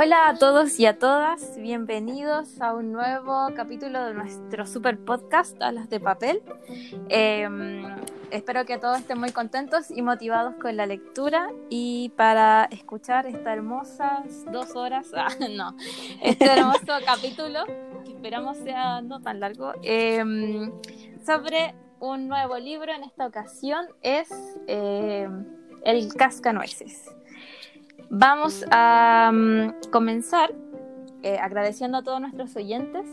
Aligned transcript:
Hola 0.00 0.28
a 0.28 0.34
todos 0.36 0.78
y 0.78 0.86
a 0.86 0.96
todas, 0.96 1.58
bienvenidos 1.58 2.60
a 2.60 2.72
un 2.72 2.92
nuevo 2.92 3.48
capítulo 3.56 4.04
de 4.04 4.14
nuestro 4.14 4.64
super 4.64 4.96
podcast 4.96 5.60
Alas 5.60 5.90
de 5.90 5.98
Papel. 5.98 6.40
Em, 7.08 7.84
espero 8.30 8.64
que 8.64 8.78
todos 8.78 9.00
estén 9.00 9.18
muy 9.18 9.32
contentos 9.32 9.90
y 9.90 10.02
motivados 10.02 10.54
con 10.54 10.76
la 10.76 10.86
lectura 10.86 11.50
y 11.68 12.10
para 12.10 12.66
escuchar 12.70 13.26
estas 13.26 13.48
hermosas 13.48 14.44
dos 14.52 14.76
horas, 14.76 15.08
ah, 15.16 15.34
no, 15.50 15.74
este 16.22 16.44
hermoso 16.44 16.92
capítulo, 17.04 17.64
que 18.04 18.12
esperamos 18.12 18.56
sea 18.58 19.00
no 19.00 19.20
tan 19.20 19.40
largo, 19.40 19.72
em, 19.82 20.70
sobre 21.26 21.74
un 21.98 22.28
nuevo 22.28 22.56
libro, 22.56 22.92
en 22.92 23.02
esta 23.02 23.26
ocasión 23.26 23.84
es 24.02 24.28
em, 24.68 25.44
El 25.82 26.14
Cascanueces. 26.14 27.17
Vamos 28.10 28.64
a 28.70 29.30
mm, 29.32 29.90
comenzar 29.90 30.52
eh, 31.22 31.38
agradeciendo 31.38 31.98
a 31.98 32.02
todos 32.02 32.20
nuestros 32.20 32.56
oyentes 32.56 33.06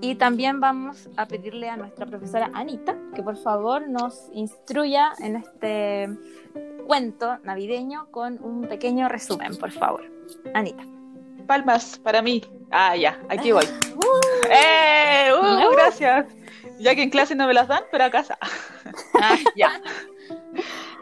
y 0.00 0.14
también 0.14 0.60
vamos 0.60 1.08
a 1.16 1.26
pedirle 1.26 1.68
a 1.68 1.76
nuestra 1.76 2.06
profesora 2.06 2.50
Anita 2.54 2.96
que 3.14 3.22
por 3.22 3.36
favor 3.36 3.88
nos 3.88 4.28
instruya 4.32 5.12
en 5.18 5.36
este 5.36 6.08
cuento 6.86 7.38
navideño 7.42 8.10
con 8.10 8.42
un 8.42 8.68
pequeño 8.68 9.08
resumen, 9.08 9.56
por 9.56 9.72
favor. 9.72 10.04
Anita. 10.54 10.84
Palmas 11.46 11.98
para 11.98 12.22
mí. 12.22 12.42
Ah, 12.70 12.96
ya, 12.96 13.20
aquí 13.28 13.52
voy. 13.52 13.64
Uh. 13.96 14.46
¡Eh! 14.50 15.32
Uh, 15.34 15.72
gracias. 15.72 16.26
Ya 16.78 16.94
que 16.94 17.02
en 17.02 17.10
clase 17.10 17.34
no 17.34 17.46
me 17.46 17.54
las 17.54 17.66
dan, 17.66 17.82
pero 17.90 18.04
a 18.04 18.10
casa. 18.10 18.38
ah, 19.20 19.36
ya. 19.56 19.80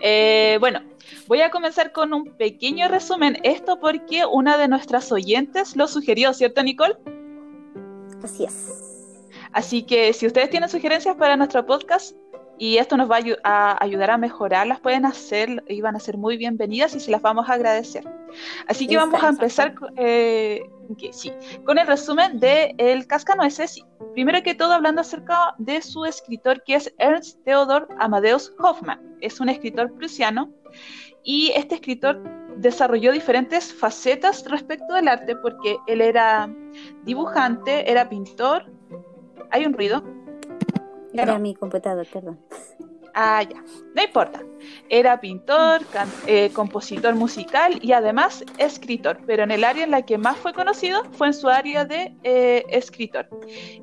Eh, 0.07 0.59
bueno, 0.61 0.81
Voy 1.27 1.41
a 1.41 1.51
comenzar 1.51 1.93
con 1.93 2.13
un 2.13 2.37
pequeño 2.37 2.89
resumen. 2.89 3.39
Esto 3.43 3.81
porque 3.81 4.25
una 4.27 4.59
de 4.59 4.69
nuestras 4.69 5.11
oyentes 5.13 5.77
lo 5.77 5.89
sugirió, 5.89 6.33
¿cierto, 6.33 6.63
Nicole? 6.63 6.97
Así 8.23 8.45
es. 8.45 8.85
Así 9.53 9.85
que 9.85 10.13
si 10.13 10.27
ustedes 10.27 10.51
tienen 10.51 10.69
sugerencias 10.69 11.17
para 11.17 11.37
nuestro 11.37 11.65
podcast 11.65 12.17
y 12.59 12.79
esto 12.79 12.97
nos 12.97 13.11
va 13.11 13.19
a, 13.45 13.83
ayudar 13.83 14.11
a 14.11 14.19
mejorar, 14.19 14.67
las 14.67 14.81
pueden 14.81 15.05
hacer 15.07 15.63
y 15.69 15.81
van 15.81 15.97
a 15.97 16.01
ser 16.01 16.17
muy 16.17 16.37
bienvenidas 16.37 16.95
y 16.95 17.01
se 17.01 17.11
las 17.11 17.23
vamos 17.23 17.49
a 17.49 17.55
agradecer. 17.55 18.05
Así 18.67 18.87
que 18.87 18.97
vamos 18.97 19.23
a 19.23 19.29
empezar 19.29 19.75
eh, 19.97 20.63
sí, 21.13 21.33
con 21.65 21.79
el 21.79 21.87
resumen 21.87 22.41
de 22.41 22.75
El 22.79 23.07
Cascanueces. 23.07 23.81
Primero 24.13 24.43
que 24.43 24.55
todo, 24.55 24.73
hablando 24.73 25.01
acerca 25.01 25.55
de 25.59 25.83
su 25.83 26.05
escritor, 26.05 26.63
que 26.65 26.77
es 26.77 26.93
Ernst 26.99 27.39
Theodor 27.45 27.89
Amadeus 27.99 28.53
Hoffmann. 28.59 29.01
Es 29.21 29.41
un 29.41 29.49
escritor 29.49 29.93
prusiano 29.95 30.53
y 31.23 31.53
este 31.55 31.77
escritor 31.77 32.23
desarrolló 32.57 33.13
diferentes 33.13 33.73
facetas 33.73 34.45
respecto 34.49 34.95
del 34.95 35.09
arte 35.09 35.37
porque 35.37 35.77
él 35.87 36.01
era 36.01 36.49
dibujante, 37.05 37.91
era 37.91 38.09
pintor. 38.09 38.71
¿Hay 39.51 39.67
un 39.67 39.73
ruido? 39.73 40.03
Era 41.13 41.39
mi 41.39 41.55
computador, 41.55 42.07
perdón. 42.13 42.39
Ah, 43.15 43.43
ya, 43.43 43.63
no 43.95 44.03
importa. 44.03 44.43
Era 44.89 45.21
pintor, 45.21 45.83
eh, 46.27 46.51
compositor 46.53 47.15
musical 47.15 47.79
y 47.81 47.93
además 47.93 48.45
escritor, 48.59 49.21
pero 49.25 49.45
en 49.45 49.53
el 49.53 49.63
área 49.63 49.85
en 49.85 49.93
la 49.93 50.03
que 50.03 50.19
más 50.19 50.37
fue 50.37 50.53
conocido 50.53 51.05
fue 51.13 51.29
en 51.29 51.35
su 51.35 51.49
área 51.49 51.85
de 51.85 52.13
eh, 52.25 52.65
escritor. 52.71 53.29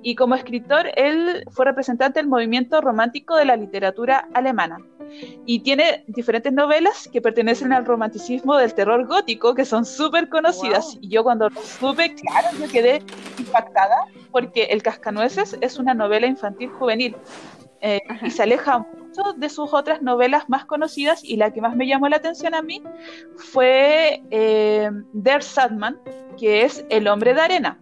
Y 0.02 0.16
como 0.16 0.36
escritor, 0.36 0.88
él 0.96 1.46
fue 1.52 1.64
representante 1.64 2.20
del 2.20 2.28
movimiento 2.28 2.82
romántico 2.82 3.38
de 3.38 3.46
la 3.46 3.56
literatura 3.56 4.28
alemana. 4.34 4.80
Y 5.46 5.60
tiene 5.60 6.04
diferentes 6.08 6.52
novelas 6.52 7.10
que 7.12 7.22
pertenecen 7.22 7.72
al 7.72 7.86
romanticismo 7.86 8.58
del 8.58 8.74
terror 8.74 9.08
gótico, 9.08 9.56
que 9.56 9.66
son 9.66 9.86
súper 9.86 10.28
conocidas. 10.30 10.98
Y 11.02 11.10
yo 11.10 11.24
cuando 11.24 11.50
lo 11.50 11.62
supe, 11.62 12.16
claro, 12.16 12.50
me 12.60 12.68
quedé 12.68 13.02
impactada, 13.38 14.08
porque 14.32 14.64
El 14.66 14.84
Cascanueces 14.84 15.58
es 15.62 15.78
una 15.78 15.94
novela 15.94 16.28
infantil 16.28 16.70
juvenil. 16.70 17.16
Eh, 17.82 18.00
y 18.22 18.30
se 18.30 18.44
aleja 18.44 18.80
mucho 18.80 19.34
de 19.36 19.50
sus 19.50 19.74
otras 19.74 20.02
novelas 20.02 20.48
más 20.50 20.66
conocidas 20.66 21.24
y 21.24 21.36
la 21.38 21.52
que 21.52 21.62
más 21.62 21.76
me 21.76 21.88
llamó 21.88 22.08
la 22.10 22.18
atención 22.18 22.54
a 22.54 22.62
mí 22.62 22.84
fue 23.36 24.22
eh, 24.30 24.90
Der 25.14 25.42
Sadman, 25.42 26.00
que 26.38 26.64
es 26.64 26.86
El 26.90 27.08
hombre 27.08 27.34
de 27.34 27.42
arena 27.42 27.80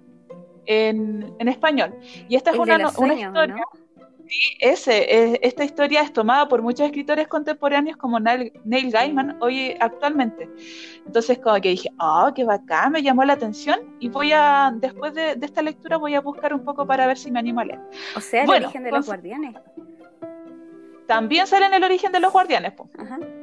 en, 0.66 1.36
en 1.38 1.48
español. 1.50 1.96
Y 2.30 2.36
esta 2.36 2.52
es 2.52 2.58
una, 2.58 2.92
una 2.98 3.14
historia... 3.14 3.56
Sí, 4.30 4.58
ese, 4.60 5.40
esta 5.42 5.64
historia 5.64 6.02
es 6.02 6.14
tomada 6.14 6.48
por 6.48 6.62
muchos 6.62 6.86
escritores 6.86 7.28
contemporáneos 7.28 7.98
como 7.98 8.20
Neil, 8.20 8.92
Gaiman 8.92 9.38
hoy 9.42 9.76
actualmente. 9.80 10.48
Entonces 11.04 11.40
como 11.40 11.60
que 11.60 11.70
dije, 11.70 11.90
oh, 12.00 12.32
qué 12.36 12.44
bacán, 12.44 12.92
me 12.92 13.02
llamó 13.02 13.24
la 13.24 13.34
atención 13.34 13.80
y 14.00 14.08
voy 14.08 14.32
a, 14.32 14.72
después 14.76 15.16
de, 15.16 15.36
esta 15.42 15.64
lectura 15.64 15.98
voy 15.98 16.14
a 16.14 16.22
buscar 16.22 16.54
un 16.54 16.64
poco 16.64 16.86
para 16.86 17.08
ver 17.08 17.18
si 17.18 17.32
me 17.32 17.40
animo 17.40 17.62
a 17.62 17.66
leer. 17.66 17.80
O 18.16 18.22
sea, 18.22 18.44
el 18.44 18.52
origen 18.52 18.84
de 18.84 18.92
los 18.92 19.08
guardianes. 19.08 19.56
También 21.08 21.48
sale 21.48 21.66
en 21.66 21.74
el 21.74 21.84
origen 21.84 22.12
de 22.12 22.20
los 22.20 22.32
guardianes, 22.32 22.74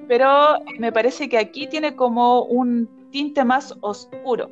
pero 0.06 0.58
me 0.78 0.92
parece 0.92 1.28
que 1.28 1.36
aquí 1.36 1.66
tiene 1.66 1.96
como 1.96 2.44
un 2.44 3.08
tinte 3.10 3.44
más 3.44 3.76
oscuro 3.80 4.48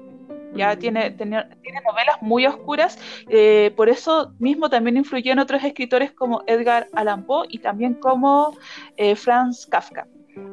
ya 0.54 0.76
tiene, 0.76 1.10
tiene, 1.12 1.44
novelas 1.86 2.20
muy 2.20 2.46
oscuras, 2.46 2.98
eh, 3.28 3.72
por 3.76 3.88
eso 3.88 4.32
mismo 4.38 4.70
también 4.70 4.96
influyó 4.96 5.32
en 5.32 5.38
otros 5.38 5.62
escritores 5.64 6.12
como 6.12 6.42
Edgar 6.46 6.88
Allan 6.94 7.24
Poe 7.24 7.46
y 7.50 7.58
también 7.58 7.94
como 7.94 8.56
eh, 8.96 9.16
Franz 9.16 9.66
Kafka. 9.66 10.06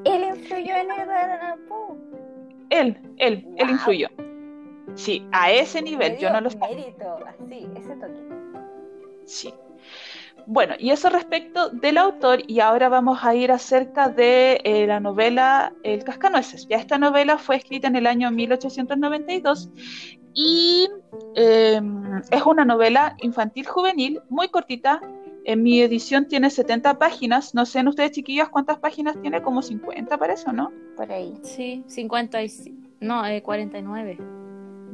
¿Él 0.06 0.24
influyó 0.24 0.76
en 0.76 0.92
Edgar 0.92 1.30
Allan 1.32 1.60
Poe? 1.68 1.98
Él, 2.70 2.98
él, 3.18 3.46
él 3.58 3.70
influyó. 3.70 4.10
Sí, 4.96 5.26
a 5.32 5.52
ese 5.52 5.82
nivel, 5.82 6.18
yo 6.18 6.32
no 6.32 6.42
lo 6.42 6.50
sé. 6.50 6.58
Mérito, 6.58 7.20
así, 7.26 7.70
ese 7.76 7.96
toque. 7.96 8.20
Sí. 9.26 9.54
Bueno, 10.48 10.76
y 10.80 10.92
eso 10.92 11.10
respecto 11.10 11.70
del 11.70 11.98
autor, 11.98 12.44
y 12.48 12.60
ahora 12.60 12.90
vamos 12.90 13.20
a 13.24 13.36
ir 13.36 13.52
acerca 13.52 14.10
de 14.10 14.60
eh, 14.64 14.88
la 14.88 15.00
novela 15.00 15.74
El 15.84 16.04
Cascanueces. 16.04 16.68
Ya 16.68 16.78
esta 16.78 16.98
novela 16.98 17.38
fue 17.38 17.58
escrita 17.58 17.88
en 17.88 17.96
el 17.96 18.08
año 18.08 18.32
1892 18.32 19.70
y 20.34 20.88
em, 21.36 22.22
es 22.32 22.44
una 22.46 22.66
novela 22.66 23.16
infantil 23.22 23.66
juvenil 23.68 24.22
muy 24.30 24.48
cortita. 24.50 25.02
En 25.44 25.64
mi 25.64 25.82
edición 25.82 26.28
tiene 26.28 26.50
70 26.50 27.00
páginas. 27.00 27.56
No 27.56 27.66
sé 27.66 27.80
en 27.80 27.88
ustedes, 27.88 28.12
chiquillos, 28.12 28.50
cuántas 28.50 28.78
páginas 28.80 29.20
tiene, 29.22 29.42
como 29.42 29.62
50 29.62 30.18
parece, 30.18 30.50
¿o 30.50 30.54
no? 30.54 30.72
Por 30.96 31.12
ahí. 31.12 31.34
Sí, 31.42 31.84
50 31.88 32.44
y... 32.44 32.52
No, 33.00 33.26
eh, 33.26 33.42
49. 33.42 34.41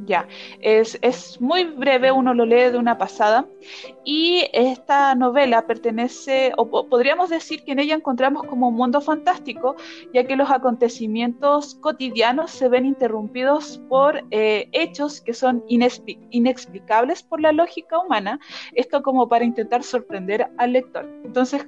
Ya, 0.08 0.26
es, 0.62 0.98
es, 1.02 1.38
muy 1.38 1.64
breve, 1.64 2.10
uno 2.10 2.32
lo 2.32 2.46
lee 2.46 2.70
de 2.70 2.78
una 2.78 2.96
pasada. 2.96 3.46
Y 4.04 4.46
esta 4.54 5.14
novela 5.14 5.66
pertenece, 5.66 6.52
o 6.56 6.88
podríamos 6.88 7.28
decir 7.28 7.62
que 7.62 7.72
en 7.72 7.80
ella 7.80 7.94
encontramos 7.94 8.44
como 8.44 8.68
un 8.68 8.74
mundo 8.74 9.02
fantástico, 9.02 9.76
ya 10.14 10.24
que 10.24 10.34
los 10.34 10.50
acontecimientos 10.50 11.74
cotidianos 11.74 12.50
se 12.50 12.70
ven 12.70 12.86
interrumpidos 12.86 13.82
por 13.90 14.24
eh, 14.30 14.70
hechos 14.72 15.20
que 15.20 15.34
son 15.34 15.62
inexplicables 15.68 17.22
por 17.22 17.42
la 17.42 17.52
lógica 17.52 17.98
humana, 17.98 18.40
esto 18.72 19.02
como 19.02 19.28
para 19.28 19.44
intentar 19.44 19.82
sorprender 19.82 20.48
al 20.56 20.72
lector. 20.72 21.06
Entonces, 21.22 21.66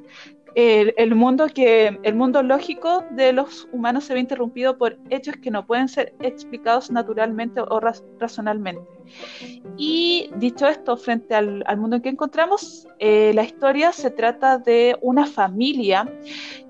el, 0.55 1.15
mundo 1.15 1.47
que 1.49 1.99
el 2.03 2.15
mundo 2.15 2.43
lógico 2.43 3.05
de 3.12 3.33
los 3.33 3.69
humanos 3.72 4.05
se 4.05 4.15
ve 4.15 4.21
interrumpido 4.21 4.77
por 4.78 4.99
hechos 5.11 5.37
que 5.37 5.50
no 5.50 5.66
pueden 5.66 5.88
ser 5.88 6.15
explicados 6.21 6.91
naturalmente 6.91 7.61
o 7.61 7.81
razonalmente. 8.19 8.82
Y 9.76 10.31
dicho 10.37 10.67
esto, 10.67 10.97
frente 10.97 11.35
al, 11.35 11.64
mundo 11.76 11.97
en 11.97 12.02
que 12.02 12.08
encontramos, 12.08 12.87
eh, 12.99 13.32
la 13.35 13.43
historia 13.43 13.93
se 13.93 14.11
trata 14.11 14.58
de 14.58 14.97
una 15.00 15.26
familia 15.26 16.11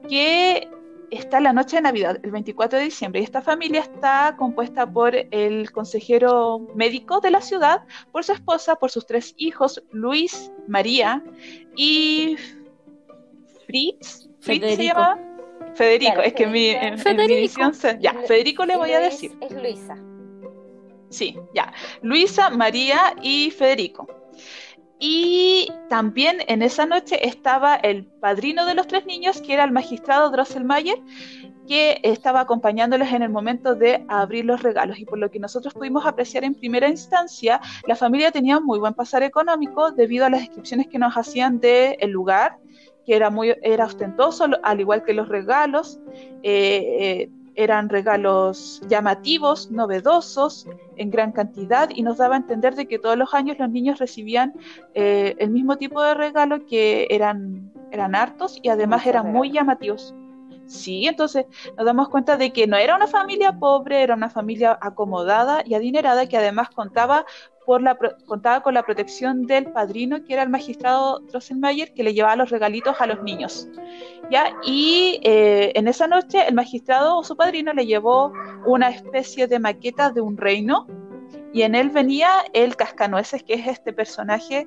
que 0.08 0.68
está 1.10 1.40
la 1.40 1.52
noche 1.52 1.76
de 1.76 1.82
Navidad, 1.82 2.18
el 2.22 2.30
24 2.30 2.78
de 2.78 2.84
diciembre, 2.84 3.20
y 3.20 3.24
esta 3.24 3.42
familia 3.42 3.80
está 3.80 4.36
compuesta 4.38 4.90
por 4.90 5.14
el 5.30 5.70
consejero 5.72 6.68
médico 6.74 7.20
de 7.20 7.30
la 7.30 7.40
ciudad, 7.40 7.82
por 8.12 8.24
su 8.24 8.32
esposa, 8.32 8.76
por 8.76 8.90
sus 8.90 9.06
tres 9.06 9.34
hijos, 9.36 9.82
Luis, 9.90 10.52
María 10.68 11.22
y 11.76 12.36
Fritz, 13.70 14.28
Fritz 14.40 14.76
se 14.76 14.84
llama 14.84 15.16
Federico, 15.74 16.20
es 16.22 16.32
que 16.32 16.42
en 16.42 16.52
mi, 16.52 16.68
en, 16.70 16.98
edición 17.20 17.72
ya, 18.00 18.14
Federico 18.26 18.66
le 18.66 18.76
voy 18.76 18.92
a 18.92 18.98
decir. 18.98 19.32
Es 19.40 19.52
Luisa. 19.52 19.96
Sí, 21.08 21.36
ya. 21.54 21.72
Luisa, 22.02 22.50
María 22.50 23.14
y 23.22 23.52
Federico. 23.52 24.08
Y 24.98 25.72
también 25.88 26.38
en 26.48 26.62
esa 26.62 26.84
noche 26.84 27.26
estaba 27.26 27.76
el 27.76 28.04
padrino 28.06 28.66
de 28.66 28.74
los 28.74 28.86
tres 28.86 29.06
niños, 29.06 29.40
que 29.40 29.54
era 29.54 29.64
el 29.64 29.70
magistrado 29.70 30.30
Drosselmayer, 30.30 30.98
que 31.68 32.00
estaba 32.02 32.40
acompañándoles 32.40 33.12
en 33.12 33.22
el 33.22 33.30
momento 33.30 33.76
de 33.76 34.04
abrir 34.08 34.44
los 34.44 34.62
regalos. 34.62 34.98
Y 34.98 35.04
por 35.04 35.18
lo 35.18 35.30
que 35.30 35.38
nosotros 35.38 35.72
pudimos 35.72 36.04
apreciar 36.04 36.42
en 36.42 36.54
primera 36.54 36.88
instancia, 36.88 37.60
la 37.86 37.94
familia 37.94 38.32
tenía 38.32 38.58
un 38.58 38.64
muy 38.64 38.80
buen 38.80 38.94
pasar 38.94 39.22
económico 39.22 39.92
debido 39.92 40.26
a 40.26 40.30
las 40.30 40.40
descripciones 40.40 40.88
que 40.88 40.98
nos 40.98 41.16
hacían 41.16 41.60
del 41.60 41.96
el 42.00 42.10
lugar, 42.10 42.58
que 43.06 43.16
era 43.16 43.30
muy 43.30 43.54
era 43.62 43.86
ostentoso, 43.86 44.46
al 44.62 44.80
igual 44.80 45.02
que 45.04 45.14
los 45.14 45.28
regalos. 45.28 46.00
Eh, 46.42 46.96
eh, 47.00 47.30
eran 47.56 47.88
regalos 47.88 48.80
llamativos, 48.88 49.70
novedosos, 49.70 50.66
en 50.96 51.10
gran 51.10 51.32
cantidad 51.32 51.90
y 51.94 52.02
nos 52.02 52.18
daba 52.18 52.34
a 52.34 52.38
entender 52.38 52.74
de 52.74 52.86
que 52.86 52.98
todos 52.98 53.18
los 53.18 53.34
años 53.34 53.58
los 53.58 53.70
niños 53.70 53.98
recibían 53.98 54.54
eh, 54.94 55.34
el 55.38 55.50
mismo 55.50 55.76
tipo 55.76 56.00
de 56.02 56.14
regalo 56.14 56.64
que 56.66 57.06
eran, 57.10 57.72
eran 57.90 58.14
hartos 58.14 58.58
y 58.62 58.68
además 58.68 59.06
eran 59.06 59.32
muy 59.32 59.50
llamativos. 59.50 60.14
Sí, 60.66 61.06
entonces 61.08 61.46
nos 61.76 61.84
damos 61.84 62.08
cuenta 62.10 62.36
de 62.36 62.52
que 62.52 62.68
no 62.68 62.76
era 62.76 62.94
una 62.94 63.08
familia 63.08 63.58
pobre, 63.58 64.02
era 64.02 64.14
una 64.14 64.30
familia 64.30 64.78
acomodada 64.80 65.64
y 65.66 65.74
adinerada 65.74 66.28
que 66.28 66.36
además 66.36 66.70
contaba, 66.70 67.26
por 67.66 67.82
la, 67.82 67.96
contaba 68.26 68.62
con 68.62 68.74
la 68.74 68.82
protección 68.82 69.46
del 69.46 69.66
padrino, 69.72 70.24
que 70.24 70.32
era 70.32 70.42
el 70.42 70.48
magistrado 70.48 71.20
Drosselmayer, 71.20 71.92
que 71.94 72.02
le 72.02 72.14
llevaba 72.14 72.36
los 72.36 72.50
regalitos 72.50 72.96
a 73.00 73.06
los 73.06 73.22
niños. 73.22 73.68
¿ya? 74.30 74.56
Y 74.64 75.20
eh, 75.22 75.72
en 75.74 75.88
esa 75.88 76.06
noche 76.06 76.46
el 76.46 76.54
magistrado 76.54 77.18
o 77.18 77.24
su 77.24 77.36
padrino 77.36 77.72
le 77.72 77.86
llevó 77.86 78.32
una 78.66 78.88
especie 78.88 79.46
de 79.46 79.58
maqueta 79.58 80.10
de 80.10 80.20
un 80.20 80.36
reino 80.36 80.86
y 81.52 81.62
en 81.62 81.74
él 81.74 81.90
venía 81.90 82.30
el 82.52 82.76
Cascanueces, 82.76 83.42
que 83.42 83.54
es 83.54 83.66
este 83.66 83.92
personaje 83.92 84.66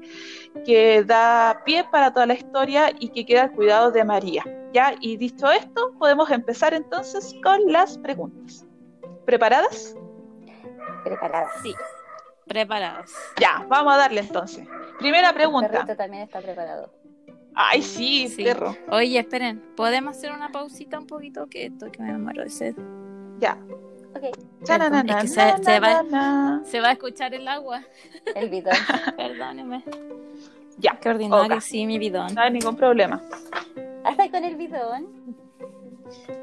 que 0.66 1.04
da 1.04 1.62
pie 1.66 1.86
para 1.90 2.12
toda 2.12 2.26
la 2.26 2.34
historia 2.34 2.92
y 3.00 3.10
que 3.10 3.26
queda 3.26 3.44
al 3.44 3.52
cuidado 3.52 3.92
de 3.92 4.04
María. 4.04 4.44
¿ya? 4.74 4.94
Y 5.00 5.18
dicho 5.18 5.50
esto, 5.50 5.94
podemos 5.98 6.30
empezar 6.30 6.74
entonces 6.74 7.36
con 7.44 7.72
las 7.72 7.98
preguntas. 7.98 8.66
¿Preparadas? 9.26 9.96
Preparadas. 11.06 11.52
Sí, 11.62 11.74
preparadas. 12.54 13.12
Ya, 13.40 13.66
vamos 13.68 13.94
a 13.94 13.98
darle 13.98 14.22
entonces. 14.22 14.68
Primera 15.00 15.30
El 15.30 15.36
pregunta. 15.36 15.70
perrito 15.70 15.96
también 15.96 16.24
está 16.24 16.40
preparado. 16.40 16.94
Ay, 17.56 17.82
sí, 17.82 18.28
Sí. 18.30 18.44
perro. 18.44 18.76
Oye, 18.90 19.20
esperen, 19.20 19.62
¿podemos 19.76 20.16
hacer 20.18 20.32
una 20.32 20.50
pausita 20.50 20.98
un 21.00 21.08
poquito? 21.08 21.48
Que 21.48 21.66
esto 21.66 21.92
que 21.92 22.02
me 22.02 22.18
muero 22.18 22.44
de 22.44 22.50
sed. 22.50 22.76
Ya. 23.40 23.58
Ok, 24.16 24.38
Perdón, 24.66 25.10
es 25.10 25.16
que 25.18 25.28
se- 25.28 25.64
se 25.64 25.80
va- 25.80 26.62
Se 26.66 26.80
va 26.80 26.90
a 26.90 26.92
escuchar 26.94 27.34
el 27.34 27.48
agua. 27.48 27.82
el 28.36 28.50
bidón. 28.50 28.74
Perdóneme. 29.18 29.84
Ya. 30.78 30.98
Qué 31.00 31.10
ordinario, 31.10 31.56
Ok. 31.58 31.62
sí, 31.62 31.86
mi 31.86 31.98
bidón. 32.00 32.34
No 32.34 32.42
hay 32.42 32.52
ningún 32.52 32.76
problema. 32.76 33.22
Hasta 34.04 34.30
con 34.30 34.44
el 34.44 34.56
bidón. 34.56 35.08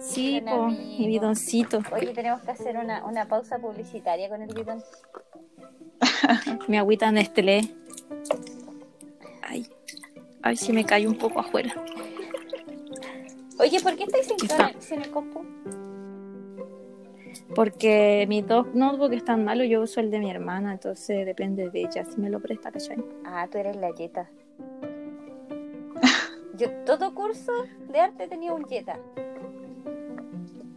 Sí, 0.00 0.40
po, 0.48 0.66
mi 0.68 1.06
bidoncito. 1.06 1.80
Oye, 1.92 2.12
tenemos 2.12 2.40
que 2.42 2.50
hacer 2.50 2.76
una, 2.76 3.04
una 3.04 3.26
pausa 3.26 3.58
publicitaria 3.58 4.28
con 4.28 4.42
el 4.42 4.52
bidón. 4.52 4.82
Mi 6.68 6.78
agüita 6.78 7.10
Nestlé. 7.12 7.68
Ay, 9.42 9.66
ay, 10.42 10.56
si 10.56 10.72
me 10.72 10.84
cayó 10.84 11.08
un 11.08 11.18
poco 11.18 11.40
afuera. 11.40 11.74
Oye, 13.58 13.80
¿por 13.80 13.94
qué 13.96 14.04
estáis 14.04 14.26
sin, 14.26 14.36
Está. 14.36 14.72
sin 14.78 15.02
el 15.02 15.10
compu? 15.10 15.44
Porque 17.54 18.24
mis 18.28 18.46
dos 18.46 18.66
notebooks 18.74 19.16
están 19.16 19.44
malos, 19.44 19.66
yo 19.68 19.82
uso 19.82 20.00
el 20.00 20.10
de 20.10 20.20
mi 20.20 20.30
hermana, 20.30 20.72
entonces 20.72 21.26
depende 21.26 21.68
de 21.68 21.80
ella 21.80 22.04
si 22.04 22.20
me 22.20 22.30
lo 22.30 22.40
presta, 22.40 22.70
¿cachai? 22.70 23.04
Ah, 23.24 23.46
tú 23.50 23.58
eres 23.58 23.76
la 23.76 23.92
Jetta. 23.92 24.30
Yo 26.56 26.70
todo 26.84 27.14
curso 27.14 27.52
de 27.88 28.00
arte 28.00 28.28
tenía 28.28 28.52
un 28.52 28.64
Jetta. 28.64 28.98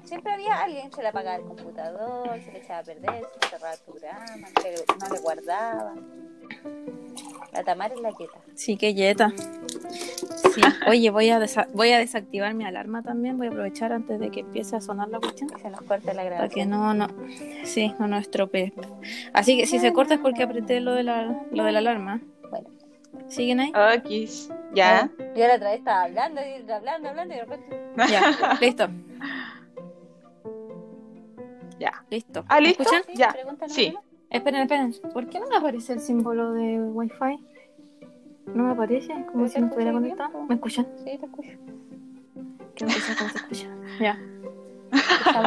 Siempre 0.04 0.34
había 0.34 0.62
alguien 0.62 0.90
que 0.90 0.96
se 0.98 1.02
le 1.02 1.08
apagaba 1.10 1.38
el 1.38 1.44
computador, 1.44 2.40
se 2.44 2.52
le 2.52 2.60
echaba 2.60 2.80
a 2.80 2.84
perder, 2.84 3.24
se 3.34 3.40
le 3.40 3.48
cerraba 3.50 3.74
el 3.74 3.80
programa, 3.80 4.26
no 4.38 4.64
le, 4.64 4.76
no 5.08 5.14
le 5.16 5.20
guardaba. 5.22 5.94
La 7.54 7.64
Tamara 7.64 7.94
es 7.94 8.02
la 8.02 8.12
Jetta. 8.12 8.40
Sí, 8.56 8.78
que 8.78 8.94
yeta. 8.94 9.32
Sí. 10.54 10.62
Oye, 10.88 11.10
voy 11.12 11.30
a, 11.30 11.40
desa- 11.40 11.68
voy 11.74 11.92
a 11.92 12.00
desactivar 12.00 12.54
mi 12.54 12.66
alarma 12.66 13.02
también, 13.04 13.38
voy 13.38 13.48
a 13.48 13.50
aprovechar 13.52 13.92
antes 13.94 14.20
de 14.20 14.30
que 14.32 14.42
empiece 14.42 14.76
a 14.76 14.82
sonar 14.82 15.08
la 15.10 15.20
cuestión. 15.20 15.50
Que 15.50 15.62
se 15.62 15.70
nos 15.70 15.82
corte 15.82 16.14
la 16.14 16.24
Para 16.24 16.50
que 16.50 16.66
grabación. 16.66 16.70
no, 16.70 16.94
no, 16.94 17.08
sí, 17.64 17.94
no 18.00 18.08
nos 18.08 18.22
estropee. 18.22 18.74
Así 19.34 19.58
que 19.58 19.68
si 19.68 19.80
se 19.80 19.94
corta 19.94 20.16
es 20.16 20.20
porque 20.20 20.44
apreté 20.44 20.80
lo 20.80 20.94
de 20.94 21.04
la, 21.04 21.42
lo 21.52 21.64
de 21.64 21.72
la 21.72 21.80
alarma. 21.80 22.22
Bueno. 22.50 22.70
¿Siguen 23.30 23.60
ahí? 23.60 23.70
Ok. 23.72 24.10
Ya. 24.74 25.10
Yo 25.36 25.48
la 25.48 25.56
otra 25.56 25.70
vez 25.70 25.80
estaba 25.80 26.04
hablando, 26.04 26.42
y 26.42 26.72
hablando, 26.72 27.10
hablando 27.10 27.34
y 27.34 27.38
de 27.38 27.46
repente... 27.46 27.80
Ya, 28.10 28.58
listo, 28.60 28.88
Ya. 31.80 32.04
listo. 32.10 32.44
Ah, 32.48 32.56
¿Me 32.56 32.62
¿listo? 32.68 32.84
escuchan? 32.84 33.04
¿Sí? 33.08 33.14
Ya, 33.16 33.36
sí. 33.68 33.94
Esperen, 34.30 34.62
esperen. 34.62 34.96
¿Por 35.14 35.28
qué 35.30 35.40
no 35.40 35.48
me 35.48 35.58
aparece 35.58 35.94
el 35.94 36.00
símbolo 36.00 36.54
de 36.54 36.80
Wi-Fi? 36.82 37.40
¿No 38.54 38.64
me 38.64 38.72
aparece? 38.72 39.14
Como 39.32 39.48
si 39.48 39.60
no 39.60 39.68
estuviera 39.68 39.92
conectado. 39.94 40.44
¿Me 40.44 40.56
escuchan? 40.56 40.88
Sí, 40.98 41.18
te 41.18 41.26
escucho. 41.26 41.50
Creo 42.76 42.88
que 42.90 42.94
se 42.94 43.12
escucha. 43.12 43.68
Ya. 44.00 44.20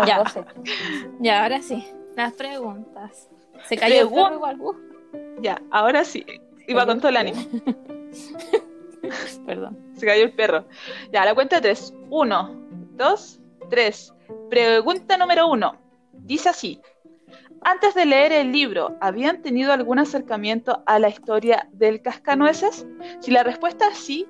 Ya. 0.06 0.24
Ya, 1.20 1.42
ahora 1.42 1.62
sí. 1.62 1.84
Las 2.16 2.32
preguntas. 2.32 3.28
Se 3.64 3.76
cayó 3.76 4.02
el 4.02 4.08
Pregun- 4.08 4.24
perro 4.24 4.34
igual. 4.36 4.60
Uh, 4.60 4.74
Ya. 5.42 5.60
Ahora 5.70 6.04
sí. 6.04 6.24
Iba 6.68 6.86
con 6.86 6.98
todo 6.98 7.08
el 7.10 7.16
ánimo. 7.16 7.40
perdón. 9.46 9.78
Se 9.94 10.06
cayó 10.06 10.24
el 10.24 10.32
perro. 10.32 10.64
Ya, 11.12 11.24
la 11.24 11.34
cuenta 11.34 11.56
de 11.56 11.62
tres. 11.62 11.94
Uno, 12.10 12.50
dos, 12.96 13.40
tres. 13.70 14.12
Pregunta 14.50 15.16
número 15.16 15.48
uno. 15.48 15.76
Dice 16.26 16.48
así. 16.48 16.80
Antes 17.62 17.94
de 17.94 18.04
leer 18.04 18.32
el 18.32 18.52
libro, 18.52 18.96
¿habían 19.00 19.42
tenido 19.42 19.72
algún 19.72 19.98
acercamiento 19.98 20.82
a 20.86 20.98
la 20.98 21.08
historia 21.08 21.68
del 21.72 22.02
cascanueces? 22.02 22.86
Si 23.20 23.30
la 23.30 23.42
respuesta 23.42 23.88
es 23.88 23.98
sí, 23.98 24.26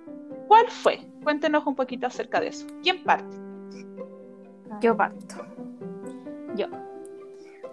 ¿cuál 0.47 0.71
fue? 0.71 1.01
Cuéntenos 1.23 1.67
un 1.67 1.75
poquito 1.75 2.07
acerca 2.07 2.41
de 2.41 2.49
eso. 2.49 2.67
¿Quién 2.83 3.03
parte? 3.03 3.37
Yo 4.81 4.97
parto. 4.97 5.45
Yo. 6.55 6.67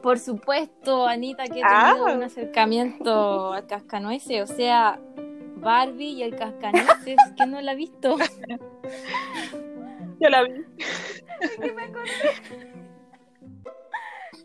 Por 0.02 0.20
supuesto, 0.20 1.08
Anita, 1.08 1.46
que 1.46 1.60
he 1.60 1.64
Ah. 1.64 1.92
tenido 1.94 2.18
un 2.18 2.24
acercamiento 2.24 3.54
al 3.54 3.68
cascanueces. 3.68 4.50
O 4.50 4.54
sea, 4.54 5.00
Barbie 5.58 6.12
y 6.14 6.24
el 6.24 6.36
cascanueces. 6.36 7.16
¿Quién 7.38 7.52
no 7.52 7.62
la 7.62 7.72
ha 7.72 7.76
visto? 7.76 8.18
Yo 10.20 10.30
la 10.30 10.44
vi. 10.44 10.66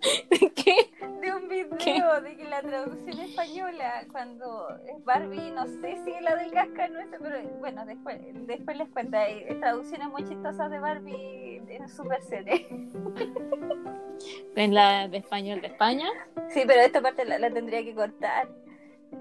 ¿Qué? 0.55 0.91
De 1.21 1.33
un 1.33 1.49
video 1.49 1.77
¿Qué? 1.79 2.03
de 2.23 2.37
que 2.37 2.45
la 2.45 2.61
traducción 2.61 3.19
española, 3.21 4.05
cuando 4.12 4.69
es 4.87 5.05
Barbie, 5.05 5.50
no 5.50 5.67
sé 5.67 5.99
si 6.05 6.12
es 6.12 6.23
la 6.23 6.37
del 6.37 6.50
cascanueces, 6.52 7.19
pero 7.21 7.49
bueno, 7.59 7.85
después, 7.87 8.19
después 8.47 8.76
les 8.76 8.88
cuento. 8.88 9.19
Hay 9.19 9.45
traducciones 9.61 10.09
muy 10.09 10.25
chistosas 10.25 10.71
de 10.71 10.78
Barbie 10.78 11.62
en 11.69 11.88
Super 11.88 12.23
Serie. 12.23 12.67
En 14.57 14.75
la 14.75 15.07
de 15.07 15.19
español 15.19 15.61
de 15.61 15.69
España. 15.69 16.09
Sí, 16.49 16.64
pero 16.67 16.81
esta 16.81 17.00
parte 17.00 17.25
la, 17.25 17.38
la 17.38 17.52
tendría 17.52 17.85
que 17.85 17.95
cortar. 17.95 18.49
Lo 19.12 19.21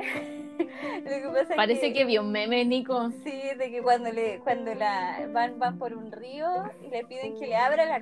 que 1.09 1.27
pasa 1.27 1.41
es 1.41 1.55
Parece 1.55 1.93
que 1.93 2.05
vio 2.05 2.21
un 2.21 2.31
meme, 2.31 2.65
Nico. 2.65 3.11
Sí, 3.23 3.41
de 3.57 3.71
que 3.71 3.81
cuando 3.81 4.11
le 4.11 4.39
cuando 4.39 4.73
la 4.73 5.27
van 5.31 5.59
van 5.59 5.77
por 5.77 5.93
un 5.93 6.11
río 6.11 6.47
y 6.83 6.89
le 6.89 7.05
piden 7.05 7.39
que 7.39 7.47
le 7.47 7.55
abra 7.55 7.85
la 7.85 8.01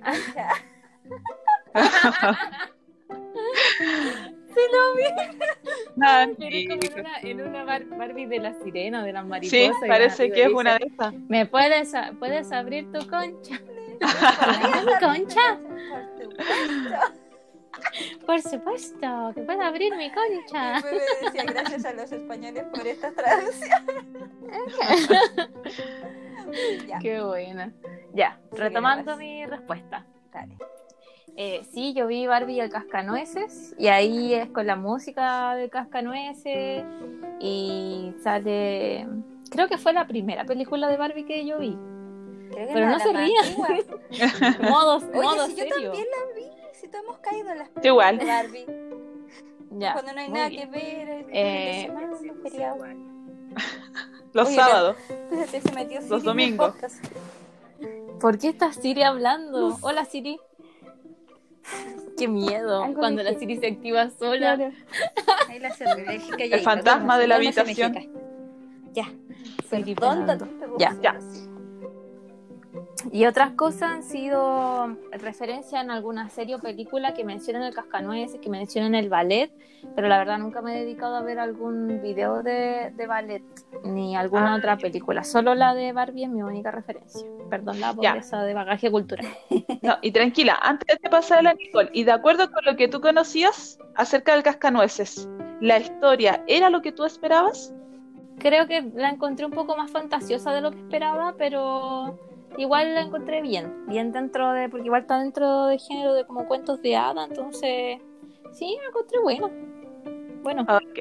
concha. 1.76 2.72
Nancy. 5.96 6.36
Pero 6.40 6.56
es 6.56 6.68
como 6.68 6.82
en 6.84 7.00
una, 7.00 7.20
en 7.22 7.42
una 7.42 7.64
Bar- 7.64 7.86
Barbie 7.98 8.26
de 8.28 8.40
la 8.40 8.54
sirena, 8.64 9.04
de 9.04 9.14
las 9.14 9.24
Sí, 9.24 9.30
mariposas. 9.30 9.84
y 9.84 9.88
parece 9.88 10.28
la- 10.30 10.36
que 10.36 10.44
es 10.44 10.50
una 10.50 10.78
de 10.78 10.86
esas. 10.86 11.14
¿Me 11.30 11.46
puedes, 11.46 11.94
a- 11.96 12.12
puedes 12.20 12.52
abrir 12.52 12.92
tu 12.92 13.00
concha? 13.08 13.60
¿Mi 14.86 14.94
concha? 15.00 15.58
Por 18.26 18.42
supuesto. 18.42 19.32
Que 19.36 19.42
puedes 19.42 19.62
abrir 19.62 19.96
mi 19.96 20.12
concha. 20.12 20.82
Decía 21.22 21.44
gracias 21.44 21.86
a 21.86 21.94
los 21.94 22.12
españoles 22.12 22.64
por 22.74 22.86
esta 22.88 23.12
traducción. 23.12 23.86
ya, 26.88 27.00
Qué 27.00 27.22
buena. 27.22 27.72
Ya, 28.14 28.40
Sí, 28.52 28.58
retomando 28.60 29.16
mi 29.18 29.46
respuesta. 29.46 30.06
dale. 30.32 30.58
Eh, 31.38 31.62
sí, 31.74 31.94
yo 31.94 32.08
vi 32.08 32.28
Barbie 32.28 32.56
y 32.56 32.60
el 32.62 32.70
Cascanueces 32.70 33.76
y 33.78 33.88
ahí 33.88 34.34
es 34.34 34.50
con 34.52 34.68
la 34.68 34.76
música 34.76 35.56
del 35.56 35.70
Cascanueces 35.70 36.84
y 37.40 38.14
sale... 38.24 39.08
Creo 39.50 39.68
que 39.68 39.78
fue 39.78 39.94
la 39.94 40.08
primera 40.08 40.46
película 40.46 40.88
de 40.88 40.98
Barbie 40.98 41.26
que 41.26 41.46
yo 41.46 41.60
vi. 41.60 41.78
Creo 42.52 42.68
que 42.68 42.74
Pero 42.74 42.90
no 42.90 43.00
se 43.00 43.14
rían. 43.14 43.46
antigua. 43.46 43.68
Modo, 44.70 44.98
Oye, 44.98 45.22
modo 45.22 45.46
si 45.48 45.56
yo 45.56 45.64
serio. 45.64 45.76
también 45.92 46.08
la 46.12 46.36
vi, 46.36 46.46
si 46.74 46.88
todos 46.88 47.04
hemos 47.04 47.18
caído 47.20 47.52
en 47.52 47.58
las 47.60 47.70
Yo 47.76 47.82
igual. 47.92 48.18
de 48.18 48.26
Barbie. 48.26 48.66
Ya, 49.72 49.94
Cuando 49.94 50.14
no 50.14 50.20
hay 50.22 50.30
nada 50.30 50.50
bien. 50.50 50.72
que 50.72 50.78
ver, 50.78 51.10
el 51.10 51.26
Eh, 51.32 51.84
semana, 51.88 52.08
los. 52.08 52.22
Los 54.34 54.48
Oye, 54.48 54.56
sábados. 54.58 54.98
Se 55.50 55.72
metió 55.74 56.00
el 56.00 56.24
domingos. 56.24 56.74
¿Por 58.20 58.38
qué 58.38 58.50
está 58.50 58.74
Siri 58.74 59.04
hablando? 59.04 59.78
Hola 59.82 60.04
Siri. 60.06 60.40
Qué 62.18 62.28
miedo 62.28 62.86
cuando 62.96 63.24
la. 63.24 63.34
Siri 63.34 63.58
se 63.58 63.68
activa 63.68 64.10
sola. 64.10 64.72
Ahí 65.50 65.60
la 65.60 65.74
cerré, 65.74 66.06
le 66.06 66.14
dije 66.14 66.30
calladita, 66.30 66.58
El 66.58 66.64
fantasma 66.64 67.18
de 67.18 67.28
la 67.28 67.36
habitación. 67.36 67.94
Ya. 68.94 69.12
Perdón, 69.70 70.26
Ya. 70.80 70.96
Ya. 71.02 71.20
Y 73.12 73.26
otras 73.26 73.52
cosas 73.52 73.92
han 73.92 74.04
sido 74.04 74.98
referencia 75.12 75.82
en 75.82 75.92
alguna 75.92 76.30
serie 76.30 76.56
o 76.56 76.60
película 76.60 77.14
que 77.14 77.24
mencionan 77.24 77.64
el 77.64 77.74
cascanueces, 77.74 78.40
que 78.40 78.50
mencionan 78.50 78.96
el 78.96 79.10
ballet, 79.10 79.52
pero 79.96 80.08
la 80.08 80.18
verdad 80.18 80.40
nunca 80.40 80.62
me 80.62 80.76
he 80.76 80.80
dedicado 80.80 81.16
a 81.16 81.22
ver 81.22 81.40
algún 81.40 82.02
video 82.02 82.42
de, 82.42 82.92
ballet 83.08 83.44
ni 83.84 84.16
alguna 84.16 84.54
ah, 84.54 84.58
otra 84.58 84.78
película. 84.78 85.24
Solo 85.24 85.56
la 85.56 85.74
de 85.76 85.92
Barbie 85.92 86.24
es 86.24 86.30
mi 86.30 86.42
única 86.42 86.72
referencia. 86.72 87.28
Perdón 87.50 87.80
la 87.80 87.94
pobreza 87.94 88.44
de 88.44 88.54
bagaje 88.54 88.90
cultural. 88.90 89.28
No, 89.82 89.98
y 90.02 90.12
tranquila, 90.12 90.58
antes 90.62 90.98
de 91.00 91.10
pasar 91.10 91.40
a 91.40 91.42
la 91.44 91.54
Nicole, 91.54 91.90
y 91.94 92.06
de 92.06 92.12
acuerdo 92.12 92.52
con 92.52 92.66
lo 92.66 92.76
que 92.76 92.88
tú 92.88 93.02
conocías 93.02 93.78
acerca 93.96 94.34
del 94.34 94.42
cascanueces, 94.42 95.30
¿la 95.62 95.78
historia 95.78 96.44
era 96.48 96.72
lo 96.72 96.82
que 96.82 96.92
tú 96.92 97.06
esperabas? 97.06 97.74
Creo 98.40 98.68
que 98.68 98.82
la 98.96 99.10
encontré 99.10 99.46
un 99.46 99.52
poco 99.52 99.78
más 99.78 99.92
fantasiosa 99.92 100.54
de 100.54 100.62
lo 100.62 100.72
que 100.72 100.80
esperaba, 100.80 101.36
pero 101.38 102.18
igual 102.58 102.96
la 102.96 103.02
encontré 103.02 103.42
bien, 103.42 103.86
bien 103.88 104.12
dentro 104.12 104.52
de, 104.52 104.70
porque 104.70 104.86
igual 104.86 105.02
está 105.02 105.20
dentro 105.20 105.68
del 105.68 105.80
género 105.80 106.14
de 106.14 106.26
como 106.26 106.48
cuentos 106.48 106.82
de 106.82 106.96
hada, 106.96 107.26
entonces 107.26 108.00
sí, 108.54 108.78
la 108.82 108.90
encontré 108.90 109.20
buena. 109.20 109.50
Bueno. 110.44 110.62
Ok. 110.64 111.00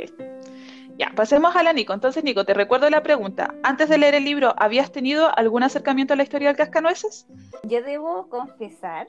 Ya, 0.96 1.12
pasemos 1.14 1.56
a 1.56 1.62
la 1.62 1.72
Nico. 1.72 1.92
Entonces, 1.92 2.22
Nico, 2.22 2.44
te 2.44 2.54
recuerdo 2.54 2.88
la 2.88 3.02
pregunta. 3.02 3.52
Antes 3.64 3.88
de 3.88 3.98
leer 3.98 4.14
el 4.14 4.24
libro, 4.24 4.54
¿habías 4.56 4.92
tenido 4.92 5.36
algún 5.36 5.64
acercamiento 5.64 6.14
a 6.14 6.16
la 6.16 6.22
historia 6.22 6.48
del 6.48 6.56
cascanueces? 6.56 7.26
Yo 7.64 7.82
debo 7.82 8.28
confesar 8.28 9.08